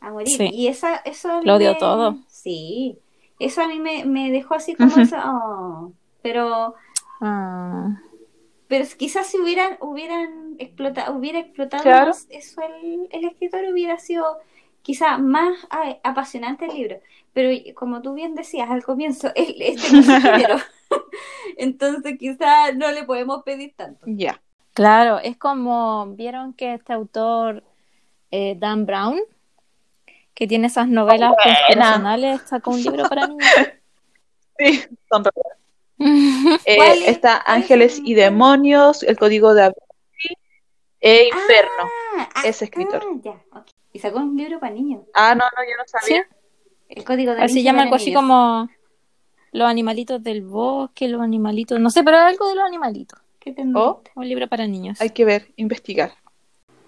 a 0.00 0.10
morir. 0.10 0.36
Sí. 0.36 0.50
Y 0.52 0.68
esa, 0.68 0.96
eso 0.96 1.40
Lo 1.42 1.58
dio 1.58 1.72
me- 1.72 1.78
todo. 1.78 2.18
Sí. 2.28 2.98
Eso 3.38 3.62
a 3.62 3.68
mí 3.68 3.78
me, 3.80 4.04
me 4.04 4.30
dejó 4.30 4.54
así 4.54 4.74
como 4.74 4.96
eso, 4.96 5.16
oh, 5.24 5.92
pero 6.22 6.74
Ah. 7.20 8.00
pero 8.68 8.84
quizás 8.98 9.26
si 9.26 9.38
hubieran 9.38 9.76
hubieran 9.80 10.43
explotado 10.58 11.14
hubiera 11.16 11.38
explotado 11.40 11.82
Claro. 11.82 12.06
más 12.08 12.26
eso 12.30 12.60
el, 12.62 13.08
el 13.10 13.24
escritor 13.24 13.60
hubiera 13.72 13.98
sido 13.98 14.24
quizás 14.82 15.18
más 15.20 15.56
ah, 15.70 15.96
apasionante 16.02 16.66
el 16.66 16.74
libro 16.74 17.00
pero 17.32 17.48
como 17.74 18.00
tú 18.02 18.14
bien 18.14 18.34
decías 18.34 18.70
al 18.70 18.82
comienzo 18.84 19.30
es, 19.34 19.54
es 19.58 19.82
de 19.82 19.96
mucho 19.96 20.20
género 20.20 20.56
entonces 21.56 22.16
quizás 22.18 22.74
no 22.76 22.90
le 22.90 23.04
podemos 23.04 23.42
pedir 23.44 23.74
tanto 23.76 24.04
Ya. 24.06 24.40
Claro, 24.72 25.20
es 25.20 25.36
como 25.36 26.06
vieron 26.16 26.52
que 26.52 26.74
este 26.74 26.92
autor 26.92 27.62
eh, 28.32 28.56
Dan 28.58 28.86
Brown, 28.86 29.20
que 30.34 30.48
tiene 30.48 30.66
esas 30.66 30.88
novelas 30.88 31.32
constitucionales, 31.40 32.40
sacó 32.44 32.72
un 32.72 32.82
libro 32.82 33.08
para 33.08 33.28
niños. 33.28 33.44
Sí, 34.58 34.82
son. 35.08 35.24
Eh, 36.66 36.76
está 37.06 37.40
¿Cuál 37.44 37.52
es 37.52 37.62
Ángeles 37.62 37.98
el- 38.00 38.08
y 38.08 38.14
Demonios, 38.14 39.02
El 39.04 39.16
Código 39.16 39.54
de 39.54 39.62
Vinci 39.68 39.80
e 41.06 41.26
Inferno. 41.28 41.90
Ah, 42.16 42.28
ah, 42.34 42.42
Ese 42.46 42.64
escritor. 42.64 43.02
ah, 43.04 43.18
ya, 43.22 43.32
ok. 43.52 43.66
y 43.92 43.98
sacó 43.98 44.18
un 44.20 44.36
libro 44.36 44.58
para 44.58 44.72
niños 44.72 45.02
Ah, 45.14 45.34
no, 45.34 45.44
no, 45.44 45.62
yo 45.62 45.76
no 45.76 45.84
Sí, 45.86 45.92
sabía. 46.00 46.26
el 46.88 47.04
código 47.04 47.34
de 47.34 47.42
así 47.42 47.54
Vinci 47.56 47.64
llama 47.64 47.82
algo 47.82 47.94
así 47.96 48.14
como 48.14 48.68
los 49.52 49.68
animalitos 49.68 50.22
del 50.22 50.42
bosque, 50.42 51.06
los 51.08 51.20
animalitos, 51.20 51.78
no 51.78 51.90
sé, 51.90 52.02
pero 52.02 52.16
algo 52.18 52.48
de 52.48 52.54
los 52.56 52.64
animalitos. 52.64 53.20
¿Qué? 53.38 53.54
Oh, 53.74 54.00
Un 54.16 54.28
libro 54.28 54.48
para 54.48 54.66
niños. 54.66 55.00
hay 55.00 55.10
que 55.10 55.24
ver, 55.26 55.52
investigar. 55.56 56.12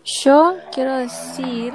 Yo 0.04 0.56
quiero 0.72 0.96
decir 0.96 1.74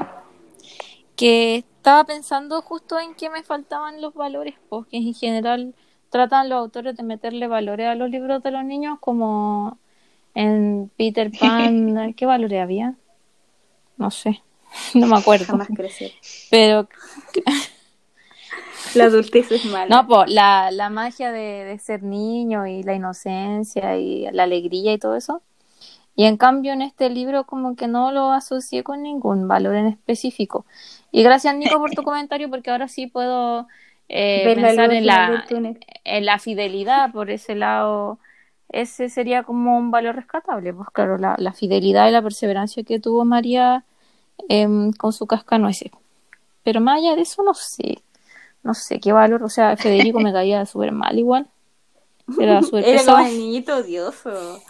que 1.15 1.57
estaba 1.57 2.03
pensando 2.05 2.61
justo 2.61 2.99
en 2.99 3.13
que 3.15 3.29
me 3.29 3.43
faltaban 3.43 4.01
los 4.01 4.13
valores, 4.13 4.55
porque 4.69 4.97
en 4.97 5.13
general 5.13 5.75
tratan 6.09 6.49
los 6.49 6.57
autores 6.59 6.95
de 6.97 7.03
meterle 7.03 7.47
valores 7.47 7.87
a 7.87 7.95
los 7.95 8.09
libros 8.09 8.41
de 8.43 8.51
los 8.51 8.63
niños, 8.65 8.97
como 8.99 9.77
en 10.35 10.91
Peter 10.97 11.31
Pan, 11.39 12.13
¿qué 12.13 12.25
valores 12.25 12.61
había? 12.61 12.95
No 13.97 14.11
sé, 14.11 14.41
no 14.93 15.07
me 15.07 15.17
acuerdo. 15.17 15.45
jamás 15.45 15.69
crecer 15.75 16.11
Pero 16.49 16.87
la 18.95 19.05
adultez 19.05 19.51
es 19.51 19.65
mala 19.65 19.87
no, 19.95 20.07
pues 20.07 20.29
la, 20.29 20.71
la 20.71 20.89
magia 20.89 21.31
de, 21.31 21.65
de 21.65 21.79
ser 21.79 22.03
niño 22.03 22.67
y 22.67 22.83
la 22.83 22.93
inocencia 22.93 23.97
y 23.97 24.29
la 24.31 24.43
alegría 24.43 24.93
y 24.93 24.97
todo 24.97 25.15
eso. 25.15 25.41
Y 26.15 26.25
en 26.25 26.37
cambio 26.37 26.73
en 26.73 26.81
este 26.81 27.09
libro 27.09 27.45
como 27.45 27.75
que 27.75 27.87
no 27.87 28.11
lo 28.11 28.31
asocié 28.31 28.83
con 28.83 29.01
ningún 29.01 29.47
valor 29.47 29.75
en 29.75 29.87
específico. 29.87 30.65
Y 31.11 31.23
gracias 31.23 31.55
Nico 31.55 31.79
por 31.79 31.91
tu 31.91 32.03
comentario 32.03 32.49
porque 32.49 32.69
ahora 32.69 32.87
sí 32.87 33.07
puedo 33.07 33.67
eh, 34.09 34.43
la 34.43 34.67
pensar 34.67 34.91
en 34.93 35.05
la, 35.05 35.45
en 36.03 36.25
la 36.25 36.39
fidelidad 36.39 37.11
por 37.11 37.29
ese 37.29 37.55
lado. 37.55 38.19
Ese 38.71 39.09
sería 39.09 39.43
como 39.43 39.77
un 39.77 39.91
valor 39.91 40.15
rescatable. 40.15 40.73
Pues 40.73 40.89
claro, 40.93 41.17
la, 41.17 41.35
la 41.37 41.53
fidelidad 41.53 42.07
y 42.07 42.11
la 42.11 42.21
perseverancia 42.21 42.83
que 42.83 42.99
tuvo 42.99 43.25
María 43.25 43.83
em, 44.47 44.93
con 44.93 45.11
su 45.11 45.27
cascanueces. 45.27 45.91
Pero 46.63 46.79
más 46.79 46.99
allá 46.99 47.15
de 47.15 47.21
eso 47.21 47.43
no 47.43 47.53
sé. 47.53 48.01
No 48.63 48.73
sé 48.73 48.99
qué 48.99 49.11
valor. 49.11 49.43
O 49.43 49.49
sea, 49.49 49.75
Federico 49.75 50.19
me 50.19 50.31
caía 50.33 50.65
súper 50.65 50.93
mal 50.93 51.19
igual. 51.19 51.47
Era 52.39 52.61
súper 52.61 52.85
niñito 53.33 53.77
odioso. 53.77 54.61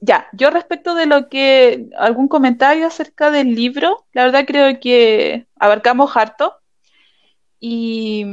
Ya, 0.00 0.28
yo 0.32 0.50
respecto 0.50 0.94
de 0.94 1.06
lo 1.06 1.28
que, 1.28 1.88
algún 1.98 2.28
comentario 2.28 2.86
acerca 2.86 3.30
del 3.30 3.54
libro, 3.54 4.04
la 4.12 4.24
verdad 4.24 4.44
creo 4.46 4.78
que 4.78 5.46
abarcamos 5.58 6.16
harto 6.16 6.54
y 7.60 8.26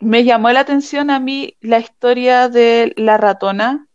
me 0.00 0.24
llamó 0.24 0.50
la 0.50 0.60
atención 0.60 1.10
a 1.10 1.20
mí 1.20 1.56
la 1.60 1.78
historia 1.78 2.48
de 2.48 2.94
la 2.96 3.18
ratona 3.18 3.87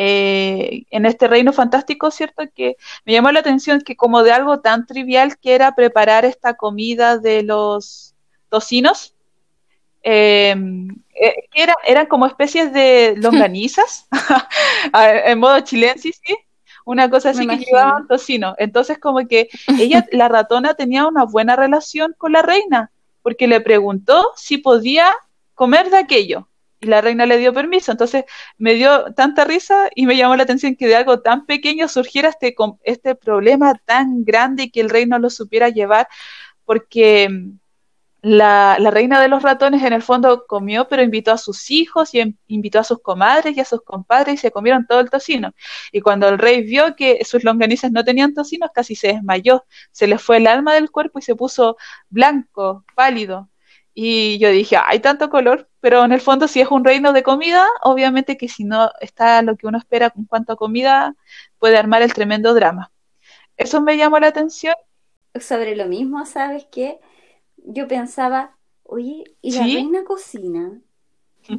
eh, 0.00 0.84
en 0.90 1.06
este 1.06 1.26
reino 1.26 1.52
fantástico, 1.52 2.12
¿cierto? 2.12 2.44
Que 2.54 2.76
me 3.04 3.12
llamó 3.12 3.32
la 3.32 3.40
atención 3.40 3.80
que 3.80 3.96
como 3.96 4.22
de 4.22 4.30
algo 4.30 4.60
tan 4.60 4.86
trivial 4.86 5.36
que 5.38 5.56
era 5.56 5.74
preparar 5.74 6.24
esta 6.24 6.54
comida 6.54 7.18
de 7.18 7.42
los 7.42 8.14
tocinos, 8.48 9.16
eh, 10.04 10.54
eh, 11.20 11.34
que 11.50 11.62
era, 11.64 11.74
eran 11.84 12.06
como 12.06 12.26
especies 12.26 12.72
de 12.72 13.16
longanizas, 13.16 14.06
en 14.94 15.40
modo 15.40 15.58
chilensis, 15.60 16.20
¿sí? 16.24 16.36
Una 16.84 17.10
cosa 17.10 17.30
así 17.30 17.44
que 17.44 17.56
llevaban 17.56 18.06
tocino. 18.06 18.54
Entonces, 18.56 19.00
como 19.00 19.26
que 19.26 19.48
ella, 19.80 20.06
la 20.12 20.28
ratona, 20.28 20.74
tenía 20.74 21.08
una 21.08 21.24
buena 21.24 21.56
relación 21.56 22.14
con 22.16 22.30
la 22.30 22.42
reina, 22.42 22.92
porque 23.22 23.48
le 23.48 23.60
preguntó 23.60 24.30
si 24.36 24.58
podía 24.58 25.12
comer 25.56 25.90
de 25.90 25.96
aquello. 25.96 26.47
Y 26.80 26.86
la 26.86 27.00
reina 27.00 27.26
le 27.26 27.38
dio 27.38 27.52
permiso. 27.52 27.90
Entonces, 27.92 28.24
me 28.56 28.74
dio 28.74 29.12
tanta 29.14 29.44
risa 29.44 29.88
y 29.94 30.06
me 30.06 30.16
llamó 30.16 30.36
la 30.36 30.44
atención 30.44 30.76
que 30.76 30.86
de 30.86 30.94
algo 30.96 31.20
tan 31.20 31.44
pequeño 31.46 31.88
surgiera 31.88 32.28
este, 32.28 32.54
este 32.84 33.14
problema 33.16 33.74
tan 33.84 34.24
grande 34.24 34.64
y 34.64 34.70
que 34.70 34.80
el 34.80 34.90
rey 34.90 35.04
no 35.06 35.18
lo 35.18 35.28
supiera 35.30 35.70
llevar, 35.70 36.06
porque 36.64 37.28
mm, 37.30 37.58
la, 38.22 38.76
la 38.80 38.90
reina 38.90 39.20
de 39.22 39.28
los 39.28 39.42
ratones 39.42 39.82
en 39.84 39.92
el 39.92 40.02
fondo 40.02 40.46
comió, 40.46 40.88
pero 40.88 41.02
invitó 41.02 41.32
a 41.32 41.38
sus 41.38 41.70
hijos 41.70 42.14
y 42.14 42.20
em- 42.20 42.36
invitó 42.48 42.80
a 42.80 42.84
sus 42.84 43.00
comadres 43.02 43.56
y 43.56 43.60
a 43.60 43.64
sus 43.64 43.82
compadres 43.82 44.34
y 44.36 44.38
se 44.38 44.50
comieron 44.52 44.86
todo 44.86 45.00
el 45.00 45.10
tocino. 45.10 45.52
Y 45.92 46.00
cuando 46.00 46.28
el 46.28 46.38
rey 46.38 46.62
vio 46.64 46.96
que 46.96 47.24
sus 47.24 47.44
longanizas 47.44 47.92
no 47.92 48.04
tenían 48.04 48.34
tocinos, 48.34 48.70
casi 48.74 48.94
se 48.96 49.08
desmayó, 49.08 49.64
se 49.92 50.06
le 50.08 50.18
fue 50.18 50.38
el 50.38 50.46
alma 50.48 50.74
del 50.74 50.90
cuerpo 50.90 51.18
y 51.20 51.22
se 51.22 51.36
puso 51.36 51.76
blanco, 52.10 52.84
pálido. 52.94 53.50
Y 54.00 54.38
yo 54.38 54.50
dije, 54.50 54.76
hay 54.76 55.00
tanto 55.00 55.28
color, 55.28 55.68
pero 55.80 56.04
en 56.04 56.12
el 56.12 56.20
fondo 56.20 56.46
si 56.48 56.60
es 56.60 56.70
un 56.70 56.84
reino 56.84 57.12
de 57.12 57.24
comida, 57.24 57.66
obviamente 57.82 58.36
que 58.36 58.48
si 58.48 58.62
no 58.64 58.90
está 59.00 59.42
lo 59.42 59.56
que 59.56 59.66
uno 59.66 59.78
espera 59.78 60.12
en 60.16 60.24
cuanto 60.26 60.52
a 60.52 60.56
comida, 60.56 61.16
puede 61.58 61.76
armar 61.78 62.02
el 62.02 62.14
tremendo 62.14 62.54
drama. 62.54 62.92
Eso 63.56 63.82
me 63.82 63.96
llamó 63.98 64.20
la 64.20 64.28
atención. 64.28 64.74
Sobre 65.40 65.76
lo 65.76 65.86
mismo, 65.86 66.24
¿sabes 66.26 66.66
qué? 66.72 66.98
Yo 67.58 67.88
pensaba, 67.88 68.58
oye, 68.84 69.24
¿y 69.42 69.52
la 69.52 69.66
¿Sí? 69.66 69.68
reina 69.68 70.04
cocina? 70.04 70.80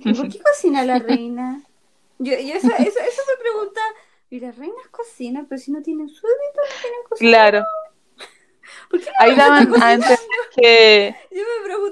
¿Y 0.06 0.14
por 0.16 0.30
qué 0.30 0.40
cocina 0.42 0.86
la 0.86 1.00
reina? 1.00 1.66
Yo, 2.20 2.34
yo 2.34 2.56
eso, 2.56 2.72
eso, 2.74 3.00
eso 3.00 3.22
me 3.30 3.44
pregunta, 3.44 3.82
¿y 4.30 4.40
las 4.42 4.58
reinas 4.58 4.88
cocinan? 4.92 5.48
Pero 5.48 5.60
si 5.62 5.72
no 5.72 5.82
tienen 5.84 6.10
súbditos, 6.10 6.64
no 6.72 6.80
tienen 6.82 7.02
cocina. 7.10 7.42
Claro, 7.42 7.60
¿Por 7.60 7.66
qué 7.66 7.70
la 7.74 7.79
ahí 9.20 9.36
daban 9.36 9.82
a 9.82 9.94
entender 9.94 10.20
que, 10.56 11.16
Yo 11.32 11.44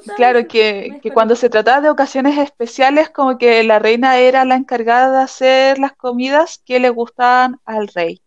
me 0.06 0.14
claro, 0.16 0.48
que, 0.48 1.00
que 1.02 1.12
cuando 1.12 1.36
se 1.36 1.50
trataba 1.50 1.82
de 1.82 1.90
ocasiones 1.90 2.38
especiales, 2.38 3.10
como 3.10 3.38
que 3.38 3.64
la 3.64 3.80
reina 3.80 4.18
era 4.18 4.46
la 4.46 4.56
encargada 4.56 5.18
de 5.18 5.24
hacer 5.24 5.80
las 5.80 5.94
comidas 5.94 6.62
que 6.66 6.80
le 6.80 6.90
gustaban 6.90 7.60
al 7.66 7.88
rey. 7.88 8.22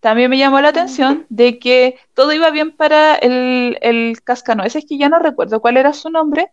También 0.00 0.30
me 0.30 0.38
llamó 0.38 0.60
la 0.60 0.68
atención 0.68 1.26
de 1.28 1.58
que 1.58 1.98
todo 2.14 2.32
iba 2.32 2.50
bien 2.50 2.74
para 2.74 3.16
el, 3.16 3.78
el 3.82 4.22
cascanueces, 4.24 4.86
que 4.88 4.96
ya 4.96 5.10
no 5.10 5.18
recuerdo 5.18 5.60
cuál 5.60 5.76
era 5.76 5.92
su 5.92 6.08
nombre, 6.08 6.50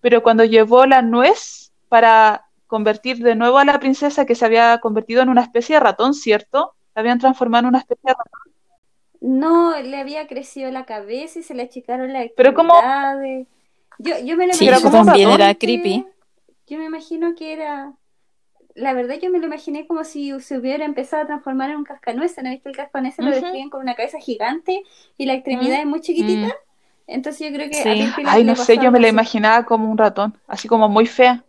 pero 0.00 0.22
cuando 0.22 0.44
llevó 0.44 0.86
la 0.86 1.02
nuez 1.02 1.72
para 1.88 2.46
convertir 2.66 3.18
de 3.18 3.34
nuevo 3.34 3.58
a 3.58 3.64
la 3.64 3.80
princesa 3.80 4.26
que 4.26 4.34
se 4.34 4.44
había 4.44 4.78
convertido 4.78 5.22
en 5.22 5.28
una 5.28 5.42
especie 5.42 5.76
de 5.76 5.80
ratón, 5.80 6.14
¿cierto? 6.14 6.74
La 6.94 7.00
habían 7.00 7.18
transformado 7.18 7.62
en 7.62 7.68
una 7.68 7.78
especie 7.78 8.02
de 8.04 8.14
ratón. 8.14 8.53
No, 9.26 9.80
le 9.80 9.96
había 9.96 10.26
crecido 10.26 10.70
la 10.70 10.84
cabeza 10.84 11.38
y 11.38 11.42
se 11.42 11.54
le 11.54 11.62
achicaron 11.62 12.12
las 12.12 12.26
Pero 12.36 12.52
como-. 12.52 12.74
Yo, 13.98 14.18
yo 14.22 14.36
me 14.36 14.46
lo 14.46 14.52
Sí, 14.52 14.68
como 14.82 15.00
un 15.00 15.06
también 15.06 15.30
era 15.30 15.54
creepy. 15.54 16.04
Yo 16.66 16.78
me 16.78 16.84
imagino 16.84 17.34
que 17.34 17.54
era. 17.54 17.94
La 18.74 18.92
verdad, 18.92 19.14
yo 19.22 19.30
me 19.30 19.38
lo 19.38 19.46
imaginé 19.46 19.86
como 19.86 20.04
si 20.04 20.38
se 20.40 20.58
hubiera 20.58 20.84
empezado 20.84 21.22
a 21.22 21.26
transformar 21.26 21.70
en 21.70 21.76
un 21.76 21.84
cascanueces. 21.84 22.44
¿No 22.44 22.50
viste? 22.50 22.68
El 22.68 22.76
cascanueces 22.76 23.24
lo 23.24 23.30
describen 23.30 23.70
con 23.70 23.80
una 23.80 23.94
cabeza 23.94 24.18
gigante 24.18 24.82
y 25.16 25.24
la 25.24 25.32
extremidad 25.32 25.80
es 25.80 25.86
muy 25.86 26.02
chiquitita. 26.02 26.54
Entonces 27.06 27.48
yo 27.48 27.54
creo 27.54 27.70
que 27.70 27.76
Sí. 27.76 27.88
a 28.26 28.32
Ay, 28.32 28.44
no 28.44 28.56
sé, 28.56 28.76
yo 28.76 28.92
me 28.92 29.00
la 29.00 29.08
imaginaba 29.08 29.64
como 29.64 29.90
un 29.90 29.96
ratón, 29.96 30.36
así 30.46 30.68
como 30.68 30.90
muy 30.90 31.06
fea. 31.06 31.44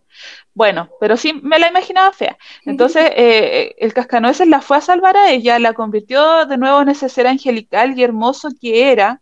Bueno, 0.53 0.89
pero 0.99 1.17
sí 1.17 1.33
me 1.33 1.59
la 1.59 1.67
imaginaba 1.69 2.13
fea. 2.13 2.37
Entonces, 2.65 3.11
eh, 3.15 3.75
el 3.77 3.93
cascanueces 3.93 4.47
la 4.47 4.61
fue 4.61 4.77
a 4.77 4.81
salvar 4.81 5.17
a 5.17 5.31
ella, 5.31 5.59
la 5.59 5.73
convirtió 5.73 6.45
de 6.45 6.57
nuevo 6.57 6.81
en 6.81 6.89
ese 6.89 7.09
ser 7.09 7.27
angelical 7.27 7.97
y 7.97 8.03
hermoso 8.03 8.49
que 8.59 8.91
era. 8.91 9.21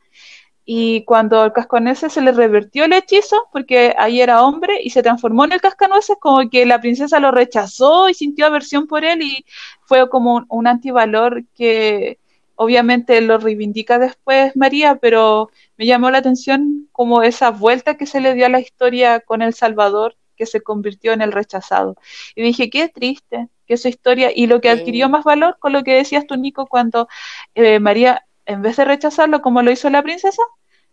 Y 0.66 1.04
cuando 1.06 1.42
al 1.42 1.54
cascanueces 1.54 2.14
se 2.14 2.22
le 2.22 2.32
revirtió 2.32 2.86
el 2.86 2.94
hechizo, 2.94 3.48
porque 3.52 3.96
ahí 3.98 4.22
era 4.22 4.44
hombre 4.44 4.82
y 4.84 4.92
se 4.92 5.04
transformó 5.04 5.46
en 5.46 5.54
el 5.54 5.62
cascanueces, 5.62 6.18
como 6.20 6.50
que 6.50 6.66
la 6.66 6.80
princesa 6.82 7.20
lo 7.20 7.32
rechazó 7.32 8.10
y 8.10 8.14
sintió 8.14 8.46
aversión 8.46 8.88
por 8.88 9.04
él 9.06 9.22
y 9.24 9.46
fue 9.86 10.10
como 10.10 10.36
un, 10.36 10.46
un 10.50 10.68
antivalor 10.68 11.44
que 11.56 12.20
obviamente 12.56 13.20
lo 13.22 13.38
reivindica 13.40 14.00
después 14.00 14.56
María, 14.56 14.96
pero 14.96 15.50
me 15.78 15.86
llamó 15.86 16.12
la 16.12 16.20
atención 16.20 16.88
como 16.92 17.24
esa 17.24 17.52
vuelta 17.52 17.98
que 17.98 18.06
se 18.06 18.22
le 18.22 18.34
dio 18.34 18.46
a 18.46 18.50
la 18.50 18.60
historia 18.60 19.20
con 19.20 19.42
El 19.42 19.54
Salvador, 19.54 20.16
que 20.36 20.46
se 20.46 20.62
convirtió 20.62 21.14
en 21.14 21.22
el 21.22 21.32
rechazado. 21.32 21.96
Y 22.36 22.44
dije, 22.44 22.70
qué 22.70 22.90
triste 22.90 23.48
que 23.68 23.78
su 23.78 23.88
historia, 23.88 24.32
y 24.36 24.48
lo 24.48 24.62
que 24.62 24.70
adquirió 24.70 25.10
más 25.10 25.24
valor 25.24 25.58
con 25.60 25.74
lo 25.74 25.84
que 25.84 25.96
decías 25.96 26.28
tú, 26.28 26.36
Nico, 26.36 26.68
cuando 26.68 27.08
eh, 27.56 27.80
María, 27.80 28.26
en 28.46 28.62
vez 28.62 28.78
de 28.78 28.86
rechazarlo 28.86 29.42
como 29.42 29.62
lo 29.62 29.72
hizo 29.72 29.90
la 29.90 30.04
princesa, 30.04 30.44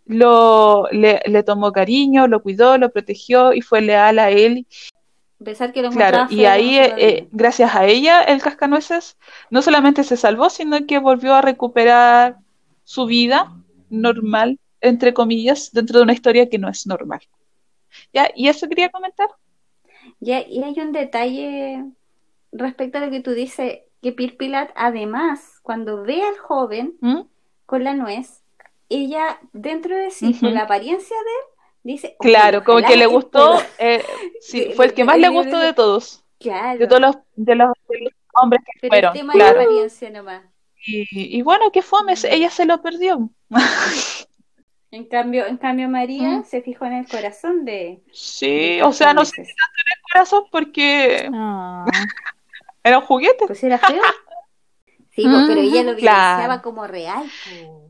lo, 0.07 0.89
le, 0.93 1.21
le 1.27 1.43
tomó 1.43 1.73
cariño, 1.73 2.27
lo 2.27 2.43
cuidó, 2.43 2.79
lo 2.79 2.91
protegió 2.91 3.53
y 3.53 3.61
fue 3.61 3.81
leal 3.81 4.19
a 4.19 4.31
él 4.31 4.67
Pensar 5.43 5.73
que 5.73 5.81
lo 5.81 5.91
Claro, 5.91 6.27
y 6.29 6.45
ahí, 6.45 6.77
eh, 6.79 7.29
gracias 7.33 7.75
a 7.75 7.87
ella, 7.87 8.23
el 8.23 8.43
cascanueces 8.43 9.17
no 9.49 9.63
solamente 9.63 10.05
se 10.05 10.19
salvó, 10.19 10.51
sino 10.51 10.87
que 10.87 10.99
volvió 10.99 11.35
a 11.35 11.41
recuperar 11.41 12.37
su 12.85 13.07
vida 13.07 13.51
normal, 13.89 14.59
entre 14.83 15.15
comillas, 15.15 15.71
dentro 15.73 15.99
de 15.99 16.03
una 16.05 16.13
historia 16.13 16.51
que 16.51 16.59
no 16.59 16.69
es 16.69 16.87
normal. 16.87 17.21
¿Ya? 18.13 18.31
¿Y 18.35 18.49
eso 18.49 18.69
quería 18.69 18.91
comentar? 18.91 19.29
Ya, 20.21 20.41
y 20.41 20.63
hay 20.63 20.79
un 20.81 20.93
detalle 20.93 21.85
respecto 22.53 22.99
a 22.99 23.03
lo 23.03 23.11
que 23.11 23.21
tú 23.21 23.33
dices, 23.33 23.81
que 24.03 24.13
Pirpilat, 24.13 24.71
además, 24.75 25.59
cuando 25.63 26.03
ve 26.03 26.23
al 26.23 26.39
joven 26.39 26.95
¿Mm? 27.01 27.21
con 27.67 27.85
la 27.85 27.95
nuez, 27.95 28.43
ella, 28.89 29.39
dentro 29.53 29.97
de 29.97 30.11
sí, 30.11 30.35
con 30.41 30.55
la 30.55 30.63
apariencia 30.63 31.17
de 31.17 31.23
él, 31.31 31.95
dice, 31.95 32.17
"Oye, 32.19 32.31
Claro, 32.31 32.65
como 32.65 32.79
que 32.87 32.97
le 32.97 33.07
gustó, 33.07 33.53
pueda". 33.53 33.67
eh, 33.79 34.03
sí, 34.41 34.73
fue 34.75 34.87
el 34.87 34.95
que 34.95 35.05
más 35.05 35.19
le 35.19 35.29
gustó 35.29 35.59
de- 35.59 35.75
todos, 35.75 36.25
Claro, 36.39 36.79
de 36.79 36.87
todos 36.87 37.01
los, 37.03 37.17
de 37.37 37.55
los, 37.55 37.69
de 37.89 38.01
los 38.01 38.13
hombres 38.43 38.63
que 38.65 38.89
pero 38.89 38.91
fueron, 38.91 39.13
el 39.13 39.21
tema 39.21 39.33
claro. 39.35 39.51
de 39.53 39.57
la 39.59 39.63
apariencia 39.71 40.11
nomás. 40.11 40.43
Y, 40.87 41.07
y 41.39 41.43
bueno, 41.43 41.71
qué 41.71 41.83
fome, 41.83 42.15
Mm. 42.15 42.27
ella 42.31 42.51
se 42.51 42.65
lo 42.65 42.81
perdió. 42.83 43.31
En 44.93 45.05
cambio, 45.05 45.47
en 45.47 45.57
cambio 45.57 45.89
María 45.89 46.39
Mm. 46.39 46.45
se 46.45 46.63
fijó 46.63 46.85
en 46.85 46.95
el 46.95 47.09
corazón 47.09 47.65
de, 47.65 48.03
Sí, 48.13 48.77
de 48.77 48.83
o 48.83 48.93
sea, 48.93 49.15
no 49.15 49.25
sé 49.25 49.37
Cascanueces. 49.37 49.57
qué 49.57 50.13
corazón 50.13 50.45
porque 50.51 51.31
Ah. 51.33 51.85
era 52.83 52.99
un 52.99 53.05
juguete. 53.05 53.47
Pues 53.47 53.63
era 53.63 53.79
feo. 53.79 54.03
Sí, 55.13 55.23
pues, 55.25 55.45
pero 55.49 55.61
ella 55.61 55.83
lo 55.83 55.97
Claro. 55.97 56.19
evidenciaba 56.41 56.63
como 56.63 56.87
real. 56.87 57.25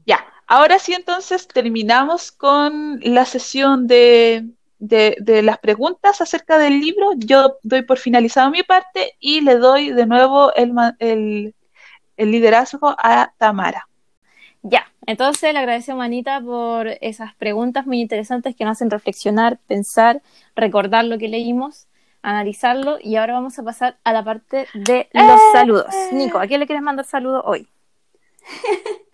Ya, 0.07 0.25
ahora 0.47 0.79
sí 0.79 0.93
entonces 0.95 1.47
terminamos 1.49 2.33
con 2.33 2.99
la 3.03 3.25
sesión 3.25 3.87
de, 3.87 4.47
de, 4.79 5.17
de 5.21 5.43
las 5.43 5.59
preguntas 5.59 6.21
acerca 6.21 6.59
del 6.59 6.81
libro. 6.81 7.11
Yo 7.17 7.59
doy 7.63 7.83
por 7.83 7.99
finalizado 7.99 8.51
mi 8.51 8.63
parte 8.63 9.15
y 9.21 9.41
le 9.43 9.57
doy 9.57 9.91
de 9.93 10.07
nuevo 10.07 10.53
el, 10.55 10.73
ma- 10.73 10.97
el, 10.99 11.55
el 12.17 12.31
liderazgo 12.31 12.95
a 12.99 13.33
Tamara. 13.39 13.87
Ya, 14.63 14.87
entonces 15.07 15.53
le 15.53 15.59
agradecemos 15.59 16.03
a 16.03 16.05
Anita 16.05 16.41
por 16.41 16.87
esas 17.01 17.35
preguntas 17.35 17.87
muy 17.87 18.01
interesantes 18.01 18.55
que 18.55 18.65
nos 18.65 18.73
hacen 18.73 18.91
reflexionar, 18.91 19.59
pensar, 19.67 20.21
recordar 20.55 21.05
lo 21.07 21.17
que 21.19 21.29
leímos, 21.29 21.87
analizarlo 22.23 22.99
y 23.01 23.17
ahora 23.17 23.33
vamos 23.35 23.59
a 23.59 23.63
pasar 23.63 23.97
a 24.05 24.13
la 24.13 24.23
parte 24.23 24.67
de 24.75 25.09
los 25.15 25.41
saludos. 25.53 25.87
Nico, 26.13 26.39
¿a 26.39 26.47
quién 26.47 26.61
le 26.61 26.67
quieres 26.67 26.83
mandar 26.83 27.05
saludos 27.07 27.43
hoy? 27.47 27.67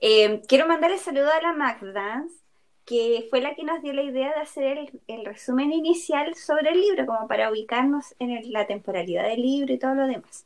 Eh, 0.00 0.42
quiero 0.48 0.66
mandarle 0.66 0.98
saludo 0.98 1.30
a 1.32 1.40
la 1.40 1.54
Magda, 1.54 2.24
que 2.84 3.26
fue 3.30 3.40
la 3.40 3.54
que 3.54 3.64
nos 3.64 3.80
dio 3.80 3.94
la 3.94 4.02
idea 4.02 4.34
de 4.34 4.40
hacer 4.42 4.76
el, 4.76 5.00
el 5.06 5.24
resumen 5.24 5.72
inicial 5.72 6.34
sobre 6.34 6.70
el 6.72 6.80
libro, 6.80 7.06
como 7.06 7.26
para 7.26 7.50
ubicarnos 7.50 8.14
en 8.18 8.30
el- 8.32 8.52
la 8.52 8.66
temporalidad 8.66 9.22
del 9.24 9.40
libro 9.40 9.72
y 9.72 9.78
todo 9.78 9.94
lo 9.94 10.06
demás. 10.06 10.44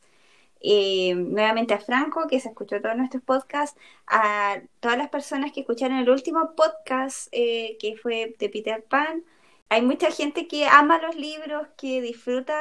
Eh, 0.61 1.15
nuevamente 1.15 1.73
a 1.73 1.79
Franco, 1.79 2.27
que 2.27 2.39
se 2.39 2.49
escuchó 2.49 2.81
todos 2.81 2.95
nuestros 2.97 3.23
podcasts, 3.23 3.79
a 4.07 4.61
todas 4.79 4.97
las 4.97 5.09
personas 5.09 5.51
que 5.53 5.61
escucharon 5.61 5.97
el 5.99 6.09
último 6.09 6.53
podcast, 6.55 7.27
eh, 7.31 7.77
que 7.79 7.95
fue 7.97 8.35
de 8.39 8.49
Peter 8.49 8.83
Pan. 8.83 9.23
Hay 9.69 9.81
mucha 9.83 10.11
gente 10.11 10.47
que 10.47 10.65
ama 10.67 10.99
los 10.99 11.15
libros, 11.15 11.67
que 11.77 12.01
disfruta 12.01 12.59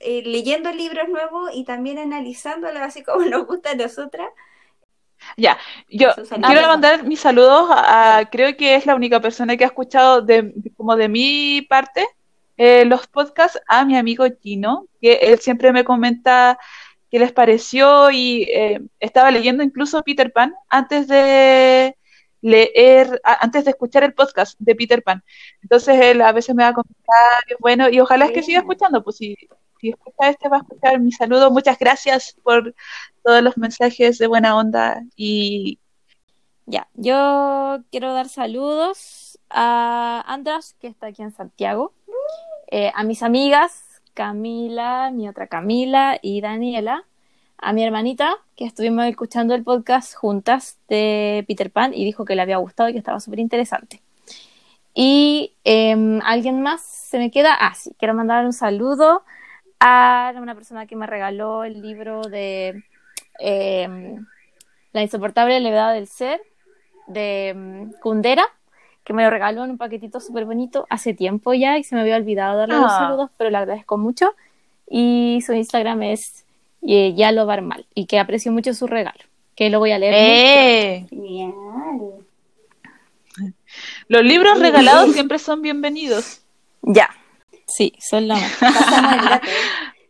eh, 0.00 0.22
leyendo 0.24 0.72
libros 0.72 1.08
nuevos 1.08 1.50
y 1.54 1.64
también 1.64 1.98
analizándolos, 1.98 2.82
así 2.82 3.02
como 3.02 3.24
nos 3.26 3.46
gusta 3.46 3.70
a 3.72 3.74
nosotras. 3.76 4.28
Ya, 5.36 5.58
yo 5.88 6.10
quiero 6.42 6.62
mandar 6.66 7.04
mis 7.04 7.20
saludos 7.20 7.70
a, 7.70 8.18
a- 8.18 8.30
creo 8.30 8.56
que 8.56 8.74
es 8.76 8.86
la 8.86 8.94
única 8.94 9.20
persona 9.20 9.56
que 9.56 9.64
ha 9.64 9.66
escuchado 9.68 10.22
de, 10.22 10.52
como 10.76 10.96
de 10.96 11.08
mi 11.08 11.62
parte 11.62 12.06
eh, 12.56 12.84
los 12.84 13.06
podcasts 13.06 13.60
a 13.68 13.84
mi 13.84 13.96
amigo 13.96 14.24
Gino, 14.42 14.86
que 15.00 15.14
él 15.14 15.38
siempre 15.38 15.72
me 15.72 15.84
comenta 15.84 16.58
qué 17.10 17.18
les 17.18 17.32
pareció 17.32 18.10
y 18.10 18.42
eh, 18.44 18.80
estaba 19.00 19.30
leyendo 19.30 19.62
incluso 19.62 20.02
Peter 20.02 20.32
Pan 20.32 20.54
antes 20.68 21.08
de 21.08 21.96
leer, 22.40 23.20
a- 23.24 23.42
antes 23.44 23.64
de 23.64 23.70
escuchar 23.70 24.04
el 24.04 24.14
podcast 24.14 24.56
de 24.60 24.74
Peter 24.76 25.02
Pan. 25.02 25.22
Entonces 25.62 26.00
él 26.00 26.20
a 26.22 26.32
veces 26.32 26.54
me 26.54 26.62
da 26.62 26.72
comentarios, 26.72 27.58
bueno, 27.60 27.88
y 27.88 28.00
ojalá 28.00 28.26
es 28.26 28.32
que 28.32 28.42
siga 28.42 28.60
escuchando, 28.60 29.02
pues 29.02 29.16
si, 29.16 29.36
si 29.80 29.90
escucha 29.90 30.28
este 30.28 30.48
va 30.48 30.58
a 30.58 30.60
escuchar 30.60 31.00
mi 31.00 31.10
saludo. 31.12 31.50
Muchas 31.50 31.78
gracias 31.78 32.36
por 32.42 32.74
todos 33.24 33.42
los 33.42 33.56
mensajes 33.58 34.18
de 34.18 34.26
buena 34.26 34.56
onda 34.56 35.02
y 35.16 35.78
Ya, 36.66 36.86
yo 36.94 37.78
quiero 37.90 38.12
dar 38.12 38.28
saludos 38.28 39.38
a 39.50 40.22
Andras, 40.26 40.74
que 40.78 40.86
está 40.88 41.06
aquí 41.06 41.22
en 41.22 41.32
Santiago, 41.32 41.94
eh, 42.70 42.92
a 42.94 43.02
mis 43.02 43.22
amigas 43.22 43.84
Camila, 44.18 45.12
mi 45.12 45.28
otra 45.28 45.46
Camila 45.46 46.18
y 46.20 46.40
Daniela, 46.40 47.04
a 47.56 47.72
mi 47.72 47.84
hermanita, 47.84 48.34
que 48.56 48.64
estuvimos 48.64 49.06
escuchando 49.06 49.54
el 49.54 49.62
podcast 49.62 50.12
juntas 50.16 50.76
de 50.88 51.44
Peter 51.46 51.70
Pan 51.70 51.94
y 51.94 52.04
dijo 52.04 52.24
que 52.24 52.34
le 52.34 52.42
había 52.42 52.56
gustado 52.56 52.88
y 52.88 52.94
que 52.94 52.98
estaba 52.98 53.20
súper 53.20 53.38
interesante. 53.38 54.02
Y 54.92 55.54
em, 55.62 56.20
alguien 56.24 56.62
más 56.62 56.80
se 56.82 57.18
me 57.18 57.30
queda, 57.30 57.56
ah, 57.60 57.74
sí, 57.76 57.94
quiero 57.96 58.12
mandar 58.12 58.44
un 58.44 58.52
saludo 58.52 59.22
a 59.78 60.32
una 60.36 60.56
persona 60.56 60.86
que 60.86 60.96
me 60.96 61.06
regaló 61.06 61.62
el 61.62 61.80
libro 61.80 62.22
de 62.22 62.82
em, 63.38 64.26
La 64.92 65.02
insoportable 65.02 65.60
levedad 65.60 65.94
del 65.94 66.08
ser 66.08 66.40
de 67.06 67.54
mm, 67.54 68.00
Kundera, 68.00 68.44
que 69.08 69.14
me 69.14 69.24
lo 69.24 69.30
regaló 69.30 69.64
en 69.64 69.70
un 69.70 69.78
paquetito 69.78 70.20
súper 70.20 70.44
bonito 70.44 70.86
hace 70.90 71.14
tiempo 71.14 71.54
ya 71.54 71.78
y 71.78 71.82
se 71.82 71.94
me 71.94 72.02
había 72.02 72.16
olvidado 72.16 72.58
darle 72.58 72.74
los 72.76 72.92
Ah. 72.92 72.98
saludos, 72.98 73.30
pero 73.38 73.48
le 73.48 73.56
agradezco 73.56 73.96
mucho. 73.96 74.34
Y 74.86 75.42
su 75.46 75.54
Instagram 75.54 76.02
es 76.02 76.44
eh, 76.86 77.14
Yalo 77.16 77.46
Barmal 77.46 77.86
y 77.94 78.04
que 78.04 78.18
aprecio 78.18 78.52
mucho 78.52 78.74
su 78.74 78.86
regalo, 78.86 79.18
que 79.56 79.70
lo 79.70 79.78
voy 79.78 79.92
a 79.92 79.98
leer. 79.98 80.14
¡Eh! 80.14 81.06
Genial. 81.08 81.52
Los 84.08 84.22
libros 84.24 84.60
regalados 84.60 85.12
siempre 85.14 85.38
son 85.38 85.62
bienvenidos. 85.62 86.42
Ya, 86.82 87.08
sí, 87.66 87.94
son 87.98 88.28
la 88.28 88.34
más. 88.36 88.58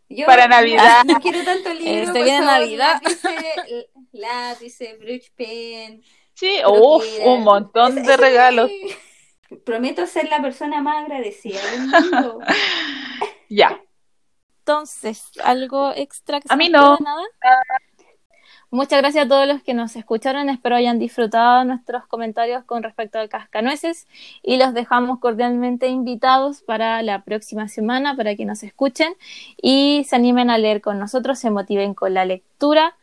Yo 0.09 0.27
Para 0.27 0.49
Navidad. 0.49 1.05
No, 1.05 1.15
no 1.15 1.21
quiero 1.21 1.45
tanto 1.45 1.73
libro. 1.73 1.93
Eh, 1.93 2.07
se 2.07 2.13
por 2.13 2.25
viene 2.25 2.41
Navidad. 2.45 3.01
Lápices, 3.03 3.87
lápices, 4.13 4.99
brush 4.99 5.29
pen. 5.37 6.03
Sí, 6.39 6.61
un 6.65 7.43
montón 7.43 7.97
de 7.97 8.17
regalos. 8.17 8.71
Prometo 9.65 10.07
ser 10.07 10.29
la 10.29 10.41
persona 10.41 10.81
más 10.81 11.03
agradecida 11.03 11.59
del 11.73 11.81
mundo. 12.13 12.39
Ya. 13.49 13.81
Entonces, 14.61 15.25
¿algo 15.43 15.93
extra 15.97 16.41
que 16.41 16.47
se 16.47 16.55
A 16.55 16.57
mí 16.57 16.69
no. 16.69 16.97
Nada. 17.01 17.23
Muchas 18.71 19.01
gracias 19.01 19.25
a 19.25 19.29
todos 19.29 19.49
los 19.49 19.65
que 19.65 19.75
nos 19.75 19.97
escucharon. 19.97 20.49
Espero 20.49 20.77
hayan 20.77 21.01
disfrutado 21.01 21.65
nuestros 21.65 22.07
comentarios 22.07 22.63
con 22.65 22.85
respecto 22.85 23.19
al 23.19 23.29
cascanueces 23.29 24.07
y 24.43 24.59
los 24.59 24.75
dejamos 24.75 25.19
cordialmente 25.19 25.89
invitados 25.89 26.63
para 26.63 27.03
la 27.03 27.25
próxima 27.25 27.67
semana 27.67 28.15
para 28.15 28.37
que 28.37 28.45
nos 28.45 28.63
escuchen 28.63 29.13
y 29.61 30.05
se 30.07 30.15
animen 30.15 30.51
a 30.51 30.59
leer 30.59 30.83
con 30.83 31.01
nosotros, 31.01 31.41
se 31.41 31.51
motiven 31.51 31.95
con 31.95 32.15
la 32.15 32.25
lectura. 32.25 32.95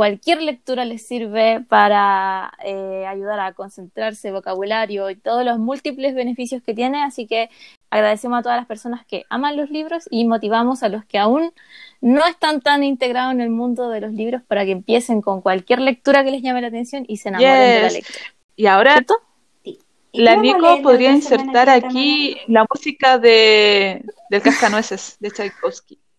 Cualquier 0.00 0.40
lectura 0.40 0.86
les 0.86 1.06
sirve 1.06 1.60
para 1.68 2.54
eh, 2.64 3.04
ayudar 3.06 3.38
a 3.38 3.52
concentrarse, 3.52 4.32
vocabulario 4.32 5.10
y 5.10 5.16
todos 5.16 5.44
los 5.44 5.58
múltiples 5.58 6.14
beneficios 6.14 6.62
que 6.62 6.72
tiene. 6.72 7.02
Así 7.02 7.26
que 7.26 7.50
agradecemos 7.90 8.38
a 8.38 8.42
todas 8.42 8.56
las 8.56 8.66
personas 8.66 9.04
que 9.04 9.26
aman 9.28 9.58
los 9.58 9.68
libros 9.68 10.04
y 10.10 10.26
motivamos 10.26 10.82
a 10.82 10.88
los 10.88 11.04
que 11.04 11.18
aún 11.18 11.52
no 12.00 12.26
están 12.26 12.62
tan 12.62 12.82
integrados 12.82 13.34
en 13.34 13.42
el 13.42 13.50
mundo 13.50 13.90
de 13.90 14.00
los 14.00 14.14
libros 14.14 14.40
para 14.48 14.64
que 14.64 14.70
empiecen 14.70 15.20
con 15.20 15.42
cualquier 15.42 15.82
lectura 15.82 16.24
que 16.24 16.30
les 16.30 16.40
llame 16.40 16.62
la 16.62 16.68
atención 16.68 17.04
y 17.06 17.18
se 17.18 17.28
enamoren 17.28 17.58
de 17.58 17.82
la 17.82 17.90
lectura. 17.90 18.24
Y 18.56 18.66
ahora 18.68 18.92
¿Cierto? 18.94 19.16
¿Y 19.64 20.22
la 20.22 20.36
Nico 20.36 20.80
podría 20.80 21.10
insertar 21.10 21.68
aquí 21.68 22.38
la 22.46 22.64
música 22.72 23.18
de 23.18 24.02
del 24.30 24.40
Cascanueces 24.40 25.18
de 25.20 25.30
Tchaikovsky. 25.30 26.00